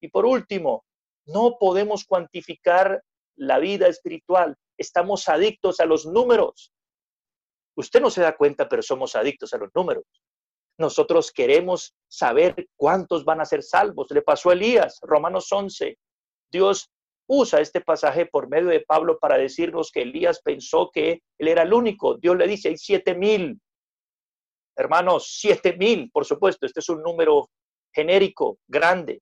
Y 0.00 0.08
por 0.08 0.26
último, 0.26 0.84
no 1.28 1.56
podemos 1.58 2.04
cuantificar 2.04 3.02
la 3.36 3.58
vida 3.58 3.86
espiritual, 3.86 4.56
estamos 4.76 5.28
adictos 5.28 5.80
a 5.80 5.86
los 5.86 6.06
números. 6.06 6.72
Usted 7.76 8.00
no 8.00 8.10
se 8.10 8.22
da 8.22 8.36
cuenta, 8.36 8.68
pero 8.68 8.82
somos 8.82 9.14
adictos 9.14 9.52
a 9.54 9.58
los 9.58 9.70
números. 9.74 10.04
Nosotros 10.78 11.32
queremos 11.32 11.94
saber 12.08 12.68
cuántos 12.76 13.24
van 13.24 13.40
a 13.40 13.44
ser 13.44 13.62
salvos. 13.62 14.08
Le 14.10 14.22
pasó 14.22 14.50
a 14.50 14.54
Elías, 14.54 14.98
Romanos 15.02 15.50
11. 15.50 15.96
Dios 16.50 16.90
usa 17.28 17.60
este 17.60 17.80
pasaje 17.80 18.26
por 18.26 18.48
medio 18.48 18.68
de 18.68 18.80
Pablo 18.80 19.18
para 19.18 19.36
decirnos 19.36 19.92
que 19.92 20.02
Elías 20.02 20.40
pensó 20.42 20.90
que 20.92 21.22
él 21.38 21.48
era 21.48 21.62
el 21.62 21.72
único. 21.72 22.16
Dios 22.16 22.36
le 22.36 22.46
dice, 22.48 22.68
hay 22.68 22.78
siete 22.78 23.14
mil. 23.14 23.60
Hermanos, 24.76 25.36
siete 25.38 25.76
mil, 25.76 26.10
por 26.10 26.24
supuesto, 26.24 26.64
este 26.64 26.80
es 26.80 26.88
un 26.88 27.02
número 27.02 27.50
genérico, 27.92 28.58
grande. 28.66 29.20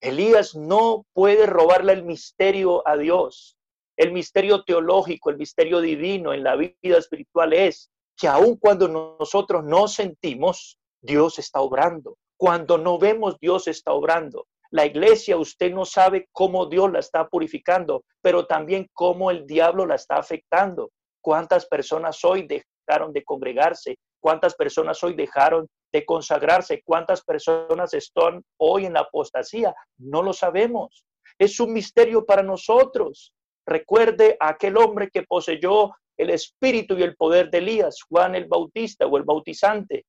Elías 0.00 0.54
no 0.54 1.04
puede 1.12 1.46
robarle 1.46 1.92
el 1.92 2.04
misterio 2.04 2.86
a 2.86 2.96
Dios. 2.96 3.56
El 3.96 4.12
misterio 4.12 4.62
teológico, 4.62 5.30
el 5.30 5.38
misterio 5.38 5.80
divino 5.80 6.32
en 6.32 6.44
la 6.44 6.54
vida 6.54 6.98
espiritual 6.98 7.52
es 7.52 7.90
que 8.16 8.28
aun 8.28 8.56
cuando 8.56 8.86
nosotros 8.88 9.64
no 9.64 9.88
sentimos, 9.88 10.78
Dios 11.00 11.38
está 11.38 11.60
obrando. 11.60 12.16
Cuando 12.36 12.78
no 12.78 12.98
vemos, 12.98 13.36
Dios 13.40 13.66
está 13.66 13.92
obrando. 13.92 14.46
La 14.70 14.86
iglesia, 14.86 15.36
usted 15.36 15.72
no 15.72 15.84
sabe 15.84 16.28
cómo 16.30 16.66
Dios 16.66 16.92
la 16.92 16.98
está 17.00 17.26
purificando, 17.26 18.04
pero 18.20 18.46
también 18.46 18.88
cómo 18.92 19.30
el 19.30 19.46
diablo 19.46 19.86
la 19.86 19.94
está 19.94 20.16
afectando. 20.16 20.90
¿Cuántas 21.20 21.66
personas 21.66 22.24
hoy 22.24 22.46
dejaron 22.46 23.12
de 23.12 23.24
congregarse? 23.24 23.98
¿Cuántas 24.20 24.54
personas 24.54 25.02
hoy 25.04 25.14
dejaron 25.14 25.68
de 25.92 26.04
consagrarse? 26.04 26.82
¿Cuántas 26.84 27.22
personas 27.22 27.94
están 27.94 28.42
hoy 28.58 28.86
en 28.86 28.94
la 28.94 29.00
apostasía? 29.00 29.74
No 29.98 30.22
lo 30.22 30.32
sabemos. 30.32 31.04
Es 31.38 31.60
un 31.60 31.72
misterio 31.72 32.26
para 32.26 32.42
nosotros. 32.42 33.32
Recuerde 33.66 34.36
a 34.40 34.50
aquel 34.50 34.76
hombre 34.76 35.10
que 35.10 35.22
poseyó 35.22 35.92
el 36.16 36.30
espíritu 36.30 36.98
y 36.98 37.02
el 37.02 37.16
poder 37.16 37.48
de 37.50 37.58
Elías, 37.58 38.00
Juan 38.08 38.34
el 38.34 38.46
Bautista 38.46 39.06
o 39.06 39.16
el 39.16 39.22
Bautizante. 39.22 40.04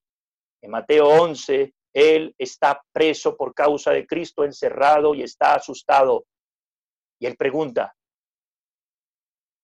En 0.62 0.72
Mateo 0.72 1.08
11, 1.08 1.74
él 1.94 2.34
está 2.38 2.82
preso 2.92 3.38
por 3.38 3.54
causa 3.54 3.92
de 3.92 4.08
Cristo, 4.08 4.44
encerrado 4.44 5.14
y 5.14 5.22
está 5.22 5.56
asustado. 5.56 6.26
Y 7.20 7.28
él 7.28 7.38
pregunta 7.38 7.96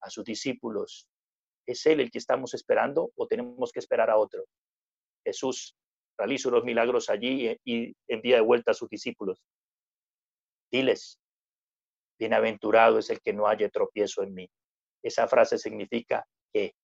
a 0.00 0.10
sus 0.10 0.24
discípulos, 0.24 1.08
¿es 1.66 1.84
él 1.86 2.00
el 2.00 2.10
que 2.10 2.18
estamos 2.18 2.54
esperando 2.54 3.10
o 3.16 3.26
tenemos 3.26 3.72
que 3.72 3.80
esperar 3.80 4.10
a 4.10 4.16
otro? 4.16 4.44
Jesús 5.24 5.76
realiza 6.18 6.48
unos 6.48 6.64
milagros 6.64 7.10
allí 7.10 7.58
y 7.64 7.94
envía 8.08 8.36
de 8.36 8.42
vuelta 8.42 8.70
a 8.70 8.74
sus 8.74 8.88
discípulos. 8.88 9.42
Diles, 10.70 11.18
bienaventurado 12.18 12.98
es 12.98 13.10
el 13.10 13.20
que 13.20 13.32
no 13.32 13.46
haya 13.46 13.68
tropiezo 13.68 14.22
en 14.22 14.34
mí. 14.34 14.50
Esa 15.02 15.28
frase 15.28 15.58
significa 15.58 16.26
que 16.52 16.74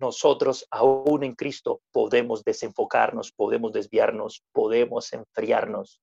nosotros 0.00 0.66
aún 0.70 1.22
en 1.24 1.34
Cristo 1.34 1.80
podemos 1.92 2.42
desenfocarnos, 2.42 3.32
podemos 3.32 3.72
desviarnos, 3.72 4.42
podemos 4.52 5.12
enfriarnos. 5.12 6.00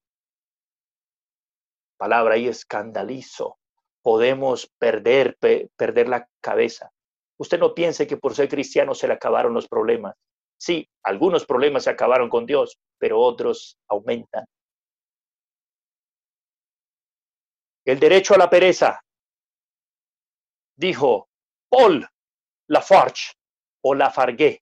Palabra 1.98 2.36
ahí 2.36 2.48
escandalizo. 2.48 3.58
Podemos 4.02 4.72
perder, 4.80 5.38
perder 5.76 6.10
la 6.10 6.28
cabeza. 6.42 6.92
Usted 7.42 7.58
no 7.58 7.74
piense 7.74 8.06
que 8.06 8.18
por 8.18 8.36
ser 8.36 8.48
cristiano 8.48 8.94
se 8.94 9.08
le 9.08 9.16
acabaron 9.16 9.52
los 9.52 9.68
problemas. 9.68 10.16
Sí, 10.60 10.88
algunos 11.02 11.44
problemas 11.44 11.86
se 11.86 11.90
acabaron 11.90 12.30
con 12.30 12.46
Dios, 12.46 12.78
pero 13.00 13.20
otros 13.20 13.80
aumentan. 13.88 14.46
El 17.84 18.00
derecho 18.00 18.36
a 18.36 18.38
la 18.38 18.48
pereza, 18.48 19.04
dijo 20.76 21.30
Paul 21.68 22.08
Lafarge, 22.68 23.34
o 23.84 23.96
la 23.96 24.12
Fargué, 24.12 24.62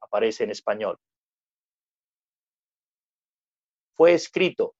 aparece 0.00 0.44
en 0.44 0.52
español. 0.52 0.96
Fue 3.96 4.14
escrito 4.14 4.76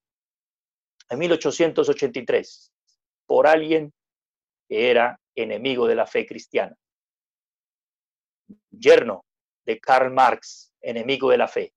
en 1.09 1.19
1883 1.19 2.71
por 3.25 3.45
alguien 3.45 3.91
que 4.69 4.89
era 4.89 5.19
enemigo 5.35 5.85
de 5.85 5.95
la 5.95 6.07
fe 6.07 6.25
cristiana. 6.25 6.77
Yerno 8.79 9.25
de 9.65 9.79
Karl 9.79 10.11
Marx, 10.11 10.73
enemigo 10.81 11.29
de 11.29 11.37
la 11.37 11.47
fe. 11.47 11.73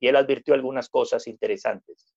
Y 0.00 0.08
él 0.08 0.16
advirtió 0.16 0.54
algunas 0.54 0.88
cosas 0.88 1.26
interesantes. 1.26 2.14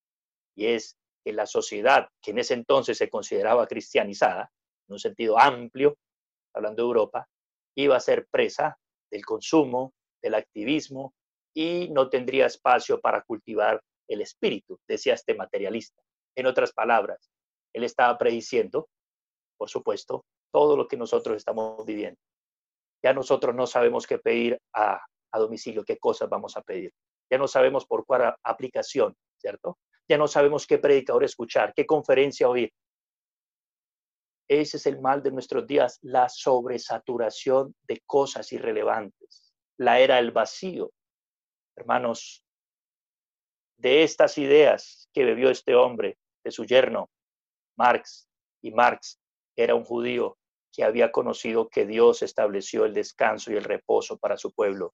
Y 0.56 0.68
es 0.68 0.98
que 1.24 1.34
la 1.34 1.46
sociedad, 1.46 2.10
que 2.22 2.32
en 2.32 2.40
ese 2.40 2.56
entonces 2.56 2.98
se 2.98 3.10
consideraba 3.10 3.68
cristianizada, 3.68 4.52
en 4.88 4.94
un 4.94 5.00
sentido 5.00 5.40
amplio, 5.40 5.98
hablando 6.54 6.84
de 6.84 6.88
Europa, 6.88 7.28
iba 7.76 7.96
a 7.96 8.00
ser 8.00 8.28
presa 8.28 8.78
del 9.12 9.26
consumo, 9.26 9.94
del 10.22 10.36
activismo 10.36 11.14
y 11.54 11.90
no 11.92 12.10
tendría 12.10 12.48
espacio 12.48 13.00
para 13.00 13.22
cultivar 13.22 13.82
el 14.08 14.22
espíritu, 14.22 14.80
decía 14.88 15.14
este 15.14 15.36
materialista. 15.36 16.02
En 16.36 16.48
otras 16.48 16.74
palabras, 16.74 17.32
él 17.74 17.84
estaba 17.84 18.18
prediciendo, 18.18 18.88
por 19.58 19.70
supuesto, 19.70 20.26
todo 20.52 20.78
lo 20.78 20.88
que 20.88 20.98
nosotros 20.98 21.38
estamos 21.38 21.86
viviendo. 21.86 22.20
Ya 23.04 23.14
nosotros 23.14 23.56
no 23.56 23.68
sabemos 23.68 24.08
qué 24.08 24.18
pedir 24.18 24.60
a, 24.74 25.00
a 25.32 25.40
domicilio, 25.40 25.84
qué 25.84 25.98
cosas 25.98 26.30
vamos 26.30 26.58
a 26.58 26.62
pedir. 26.62 26.94
Ya 27.30 27.38
no 27.38 27.48
sabemos 27.48 27.86
por 27.86 28.06
cuál 28.06 28.36
aplicación, 28.44 29.16
¿cierto? 29.38 29.80
Ya 30.08 30.18
no 30.18 30.28
sabemos 30.28 30.68
qué 30.68 30.78
predicador 30.78 31.24
escuchar, 31.24 31.74
qué 31.76 31.86
conferencia 31.86 32.48
oír. 32.48 32.72
Ese 34.48 34.78
es 34.78 34.86
el 34.86 35.02
mal 35.02 35.24
de 35.24 35.32
nuestros 35.32 35.66
días, 35.66 35.98
la 36.02 36.30
sobresaturación 36.30 37.76
de 37.88 38.02
cosas 38.06 38.52
irrelevantes, 38.52 39.54
la 39.78 40.00
era 40.00 40.18
del 40.18 40.32
vacío. 40.32 40.92
Hermanos, 41.76 42.44
de 43.78 44.04
estas 44.04 44.38
ideas 44.38 45.10
que 45.14 45.26
bebió 45.26 45.50
este 45.50 45.76
hombre, 45.76 46.18
de 46.44 46.52
su 46.52 46.64
yerno, 46.64 47.10
Marx, 47.76 48.30
y 48.62 48.72
Marx 48.72 49.20
era 49.56 49.74
un 49.74 49.84
judío 49.84 50.38
que 50.76 50.84
había 50.84 51.12
conocido 51.12 51.70
que 51.70 51.86
Dios 51.86 52.22
estableció 52.22 52.86
el 52.86 52.94
descanso 52.94 53.52
y 53.52 53.56
el 53.56 53.64
reposo 53.64 54.18
para 54.18 54.38
su 54.38 54.52
pueblo. 54.52 54.94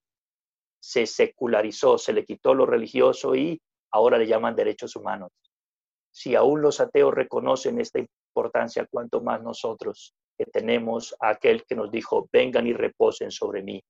Se 0.80 1.08
secularizó, 1.08 1.98
se 1.98 2.14
le 2.14 2.24
quitó 2.24 2.54
lo 2.54 2.66
religioso 2.66 3.36
y 3.36 3.60
ahora 3.92 4.18
le 4.18 4.28
llaman 4.28 4.56
derechos 4.56 4.96
humanos. 4.96 5.32
Si 6.12 6.36
aún 6.36 6.62
los 6.62 6.80
ateos 6.80 7.14
reconocen 7.14 7.80
esta 7.80 8.00
importancia, 8.00 8.88
cuanto 8.90 9.22
más 9.22 9.42
nosotros 9.42 10.14
que 10.38 10.46
tenemos 10.46 11.16
a 11.20 11.30
aquel 11.30 11.64
que 11.66 11.76
nos 11.76 11.90
dijo, 11.90 12.28
vengan 12.32 12.68
y 12.68 12.74
reposen 12.74 13.32
sobre 13.32 13.64
mí, 13.64 13.82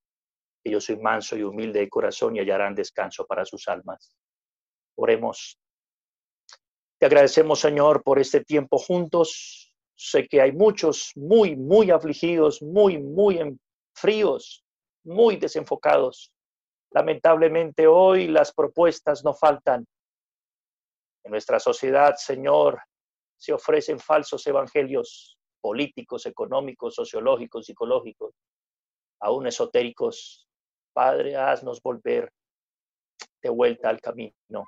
que 0.64 0.72
yo 0.72 0.80
soy 0.80 0.98
manso 0.98 1.36
y 1.36 1.44
humilde 1.44 1.80
de 1.80 1.90
corazón 1.90 2.36
y 2.36 2.40
hallarán 2.40 2.76
descanso 2.76 3.26
para 3.26 3.44
sus 3.44 3.68
almas. 3.68 4.16
Oremos. 4.96 5.58
Te 7.00 7.06
agradecemos, 7.08 7.60
Señor, 7.60 8.04
por 8.04 8.20
este 8.20 8.44
tiempo 8.44 8.78
juntos. 8.78 9.70
Sé 10.03 10.28
que 10.28 10.41
hay 10.41 10.52
muchos 10.52 11.11
muy, 11.15 11.56
muy 11.56 11.91
afligidos, 11.91 12.60
muy, 12.64 12.98
muy 12.98 13.56
fríos, 13.94 14.65
muy 15.03 15.36
desenfocados. 15.36 16.34
Lamentablemente 16.90 17.86
hoy 17.86 18.28
las 18.28 18.52
propuestas 18.52 19.23
no 19.23 19.36
faltan. 19.36 19.86
En 21.23 21.30
nuestra 21.30 21.60
sociedad, 21.60 22.15
Señor, 22.18 22.82
se 23.38 23.53
ofrecen 23.53 23.99
falsos 23.99 24.48
evangelios 24.48 25.38
políticos, 25.61 26.26
económicos, 26.26 26.95
sociológicos, 26.95 27.68
psicológicos, 27.68 28.34
aún 29.19 29.45
esotéricos. 29.45 30.48
Padre, 30.94 31.36
haznos 31.36 31.80
volver 31.80 32.34
de 33.40 33.49
vuelta 33.52 33.90
al 33.90 34.02
camino. 34.02 34.65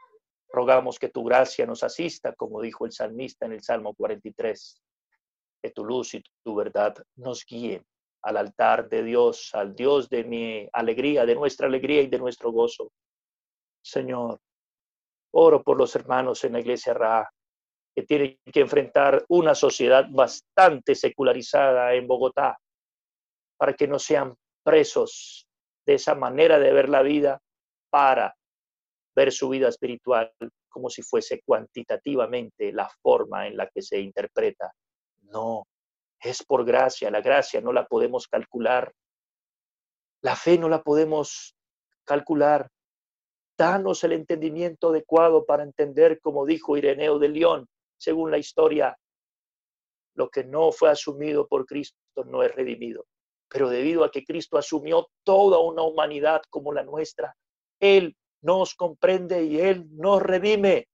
Rogamos 0.49 0.99
que 0.99 1.10
tu 1.10 1.23
gracia 1.23 1.65
nos 1.65 1.81
asista, 1.81 2.35
como 2.35 2.61
dijo 2.61 2.85
el 2.85 2.91
salmista 2.91 3.47
en 3.47 3.53
el 3.53 3.64
Salmo 3.64 3.95
43, 3.95 4.80
que 5.64 5.72
tu 5.72 5.85
luz 5.85 6.14
y 6.14 6.23
tu 6.44 6.56
verdad 6.56 6.94
nos 7.15 7.45
guíen 7.45 7.84
al 8.23 8.38
altar 8.38 8.90
de 8.90 9.02
Dios, 9.03 9.52
al 9.53 9.73
Dios 9.73 10.10
de 10.10 10.26
mi 10.26 10.68
alegría, 10.73 11.26
de 11.26 11.35
nuestra 11.35 11.68
alegría 11.68 12.02
y 12.02 12.07
de 12.07 12.19
nuestro 12.19 12.52
gozo. 12.52 12.91
Señor, 13.81 14.40
oro 15.31 15.64
por 15.64 15.77
los 15.77 15.95
hermanos 15.95 16.44
en 16.44 16.53
la 16.53 16.60
iglesia 16.60 16.94
Ra, 16.94 17.30
que 17.95 18.03
tienen 18.03 18.38
que 18.52 18.60
enfrentar 18.60 19.23
una 19.30 19.56
sociedad 19.56 20.06
bastante 20.10 20.95
secularizada 20.95 21.94
en 21.94 22.07
Bogotá, 22.07 22.57
para 23.57 23.73
que 23.73 23.88
no 23.88 23.99
sean 23.99 24.35
presos 24.64 25.48
de 25.85 25.95
esa 25.95 26.15
manera 26.15 26.60
de 26.60 26.73
ver 26.73 26.90
la 26.90 27.02
vida 27.02 27.41
para 27.90 28.35
ver 29.15 29.31
su 29.31 29.49
vida 29.49 29.69
espiritual 29.69 30.34
como 30.69 30.90
si 30.90 31.03
fuese 31.03 31.41
cuantitativamente 31.45 32.72
la 32.72 32.90
forma 33.02 33.48
en 33.48 33.56
la 33.56 33.69
que 33.69 33.81
se 33.81 33.99
interpreta. 33.99 34.73
No, 35.34 35.68
es 36.22 36.43
por 36.43 36.64
gracia, 36.64 37.10
la 37.10 37.22
gracia 37.22 37.60
no 37.60 37.73
la 37.73 37.88
podemos 37.88 38.27
calcular, 38.27 38.93
la 40.22 40.35
fe 40.35 40.57
no 40.60 40.69
la 40.69 40.84
podemos 40.84 41.55
calcular. 42.05 42.69
Danos 43.57 44.03
el 44.03 44.14
entendimiento 44.14 44.89
adecuado 44.89 45.45
para 45.45 45.64
entender, 45.64 46.19
como 46.22 46.45
dijo 46.45 46.77
Ireneo 46.77 47.18
de 47.18 47.30
León, 47.30 47.68
según 47.97 48.30
la 48.30 48.38
historia, 48.38 48.95
lo 50.15 50.30
que 50.30 50.43
no 50.43 50.72
fue 50.72 50.89
asumido 50.89 51.47
por 51.47 51.65
Cristo 51.65 51.97
no 52.26 52.43
es 52.43 52.53
redimido. 52.53 53.05
Pero 53.49 53.69
debido 53.69 54.03
a 54.03 54.11
que 54.11 54.23
Cristo 54.23 54.57
asumió 54.57 55.10
toda 55.23 55.60
una 55.60 55.81
humanidad 55.81 56.41
como 56.49 56.73
la 56.73 56.84
nuestra, 56.84 57.35
Él 57.80 58.15
nos 58.41 58.76
comprende 58.76 59.43
y 59.43 59.60
Él 59.60 59.85
nos 59.91 60.22
redime. 60.22 60.88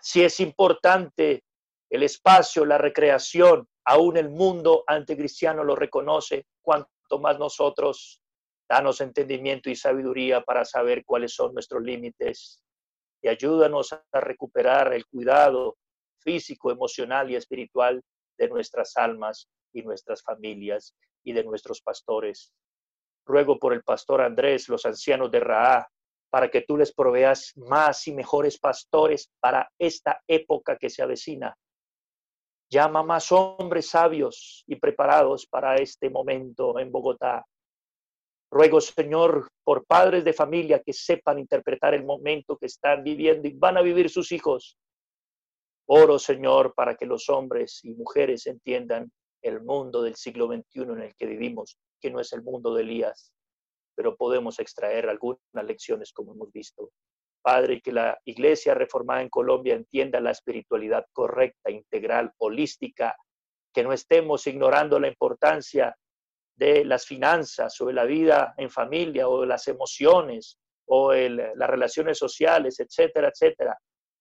Si 0.00 0.22
es 0.22 0.40
importante 0.40 1.44
el 1.92 2.02
espacio, 2.04 2.64
la 2.64 2.78
recreación, 2.78 3.68
aún 3.84 4.16
el 4.16 4.30
mundo 4.30 4.82
anticristiano 4.86 5.62
lo 5.62 5.76
reconoce, 5.76 6.46
cuanto 6.62 7.18
más 7.20 7.38
nosotros 7.38 8.22
danos 8.66 9.02
entendimiento 9.02 9.68
y 9.68 9.76
sabiduría 9.76 10.40
para 10.40 10.64
saber 10.64 11.04
cuáles 11.04 11.34
son 11.34 11.52
nuestros 11.52 11.82
límites 11.82 12.62
y 13.20 13.28
ayúdanos 13.28 13.92
a 13.92 14.20
recuperar 14.20 14.94
el 14.94 15.04
cuidado 15.06 15.76
físico, 16.18 16.70
emocional 16.70 17.30
y 17.30 17.36
espiritual 17.36 18.02
de 18.38 18.48
nuestras 18.48 18.96
almas 18.96 19.50
y 19.74 19.82
nuestras 19.82 20.22
familias 20.22 20.94
y 21.22 21.34
de 21.34 21.44
nuestros 21.44 21.82
pastores. 21.82 22.54
Ruego 23.26 23.58
por 23.58 23.74
el 23.74 23.82
pastor 23.82 24.22
Andrés, 24.22 24.66
los 24.70 24.86
ancianos 24.86 25.30
de 25.30 25.40
Raá, 25.40 25.86
para 26.30 26.50
que 26.50 26.62
tú 26.62 26.78
les 26.78 26.94
proveas 26.94 27.52
más 27.56 28.08
y 28.08 28.14
mejores 28.14 28.58
pastores 28.58 29.30
para 29.40 29.70
esta 29.78 30.22
época 30.26 30.78
que 30.78 30.88
se 30.88 31.02
avecina. 31.02 31.54
Llama 32.72 33.02
más 33.02 33.30
hombres 33.32 33.90
sabios 33.90 34.64
y 34.66 34.76
preparados 34.76 35.46
para 35.46 35.76
este 35.76 36.08
momento 36.08 36.78
en 36.78 36.90
Bogotá. 36.90 37.44
Ruego, 38.50 38.80
Señor, 38.80 39.46
por 39.62 39.84
padres 39.84 40.24
de 40.24 40.32
familia 40.32 40.80
que 40.82 40.94
sepan 40.94 41.38
interpretar 41.38 41.92
el 41.92 42.02
momento 42.02 42.56
que 42.56 42.64
están 42.64 43.04
viviendo 43.04 43.46
y 43.46 43.52
van 43.52 43.76
a 43.76 43.82
vivir 43.82 44.08
sus 44.08 44.32
hijos. 44.32 44.78
Oro, 45.86 46.18
Señor, 46.18 46.72
para 46.74 46.96
que 46.96 47.04
los 47.04 47.28
hombres 47.28 47.80
y 47.84 47.92
mujeres 47.92 48.46
entiendan 48.46 49.12
el 49.42 49.62
mundo 49.62 50.00
del 50.00 50.14
siglo 50.14 50.46
XXI 50.46 50.80
en 50.80 51.02
el 51.02 51.14
que 51.14 51.26
vivimos, 51.26 51.76
que 52.00 52.10
no 52.10 52.20
es 52.20 52.32
el 52.32 52.42
mundo 52.42 52.72
de 52.72 52.84
Elías, 52.84 53.34
pero 53.94 54.16
podemos 54.16 54.58
extraer 54.58 55.10
algunas 55.10 55.66
lecciones 55.66 56.10
como 56.10 56.32
hemos 56.32 56.50
visto. 56.50 56.88
Padre, 57.42 57.80
que 57.80 57.92
la 57.92 58.18
iglesia 58.24 58.74
reformada 58.74 59.20
en 59.20 59.28
Colombia 59.28 59.74
entienda 59.74 60.20
la 60.20 60.30
espiritualidad 60.30 61.04
correcta, 61.12 61.70
integral, 61.70 62.32
holística, 62.38 63.16
que 63.74 63.82
no 63.82 63.92
estemos 63.92 64.46
ignorando 64.46 65.00
la 65.00 65.08
importancia 65.08 65.96
de 66.56 66.84
las 66.84 67.06
finanzas 67.06 67.80
o 67.80 67.86
de 67.86 67.92
la 67.92 68.04
vida 68.04 68.54
en 68.56 68.70
familia 68.70 69.28
o 69.28 69.40
de 69.40 69.46
las 69.46 69.66
emociones 69.68 70.58
o 70.86 71.12
las 71.12 71.70
relaciones 71.70 72.18
sociales, 72.18 72.78
etcétera, 72.80 73.28
etcétera. 73.28 73.78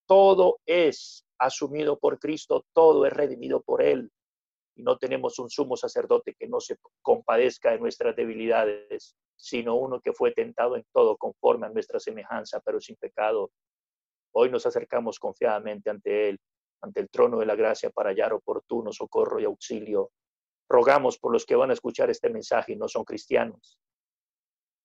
Todo 0.07 0.59
es 0.65 1.25
asumido 1.37 1.99
por 1.99 2.19
Cristo, 2.19 2.65
todo 2.73 3.05
es 3.05 3.13
redimido 3.13 3.61
por 3.61 3.81
Él. 3.81 4.09
Y 4.75 4.83
no 4.83 4.97
tenemos 4.97 5.37
un 5.39 5.49
sumo 5.49 5.75
sacerdote 5.75 6.33
que 6.33 6.47
no 6.47 6.59
se 6.59 6.77
compadezca 7.01 7.71
de 7.71 7.79
nuestras 7.79 8.15
debilidades, 8.15 9.15
sino 9.41 9.75
uno 9.75 9.99
que 9.99 10.13
fue 10.13 10.31
tentado 10.31 10.75
en 10.75 10.85
todo 10.93 11.17
conforme 11.17 11.65
a 11.65 11.69
nuestra 11.69 11.99
semejanza, 11.99 12.59
pero 12.59 12.79
sin 12.79 12.95
pecado. 12.95 13.51
Hoy 14.33 14.51
nos 14.51 14.67
acercamos 14.67 15.17
confiadamente 15.17 15.89
ante 15.89 16.29
Él, 16.29 16.39
ante 16.81 16.99
el 16.99 17.09
trono 17.09 17.39
de 17.39 17.47
la 17.47 17.55
gracia 17.55 17.89
para 17.89 18.11
hallar 18.11 18.33
oportuno 18.33 18.93
socorro 18.93 19.39
y 19.39 19.45
auxilio. 19.45 20.11
Rogamos 20.69 21.17
por 21.17 21.33
los 21.33 21.47
que 21.47 21.55
van 21.55 21.71
a 21.71 21.73
escuchar 21.73 22.11
este 22.11 22.29
mensaje 22.29 22.73
y 22.73 22.75
no 22.75 22.87
son 22.87 23.03
cristianos. 23.03 23.79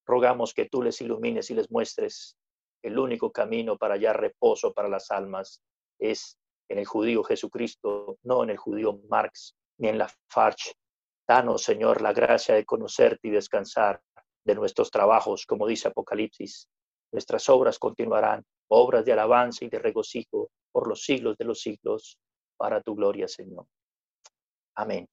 Rogamos 0.06 0.54
que 0.54 0.70
tú 0.70 0.82
les 0.82 1.02
ilumines 1.02 1.50
y 1.50 1.54
les 1.54 1.70
muestres 1.70 2.38
el 2.82 2.98
único 2.98 3.30
camino 3.30 3.76
para 3.76 3.94
hallar 3.94 4.18
reposo 4.18 4.72
para 4.72 4.88
las 4.88 5.10
almas 5.10 5.62
es 5.98 6.38
en 6.70 6.78
el 6.78 6.86
judío 6.86 7.22
Jesucristo, 7.24 8.16
no 8.22 8.42
en 8.42 8.50
el 8.50 8.56
judío 8.56 9.00
Marx 9.10 9.54
ni 9.78 9.88
en 9.88 9.98
la 9.98 10.10
Farch. 10.30 10.72
Danos, 11.28 11.62
Señor, 11.62 12.00
la 12.00 12.14
gracia 12.14 12.54
de 12.54 12.64
conocerte 12.64 13.28
y 13.28 13.32
descansar 13.32 14.00
de 14.46 14.54
nuestros 14.54 14.90
trabajos, 14.90 15.44
como 15.44 15.66
dice 15.66 15.88
Apocalipsis. 15.88 16.68
Nuestras 17.12 17.48
obras 17.48 17.78
continuarán, 17.78 18.44
obras 18.68 19.04
de 19.04 19.12
alabanza 19.12 19.64
y 19.64 19.68
de 19.68 19.78
regocijo 19.80 20.50
por 20.72 20.88
los 20.88 21.02
siglos 21.02 21.36
de 21.36 21.44
los 21.44 21.60
siglos. 21.60 22.18
para 22.58 22.80
tu 22.80 22.94
gloria, 22.94 23.28
Señor. 23.28 23.66
Amén. 24.76 25.06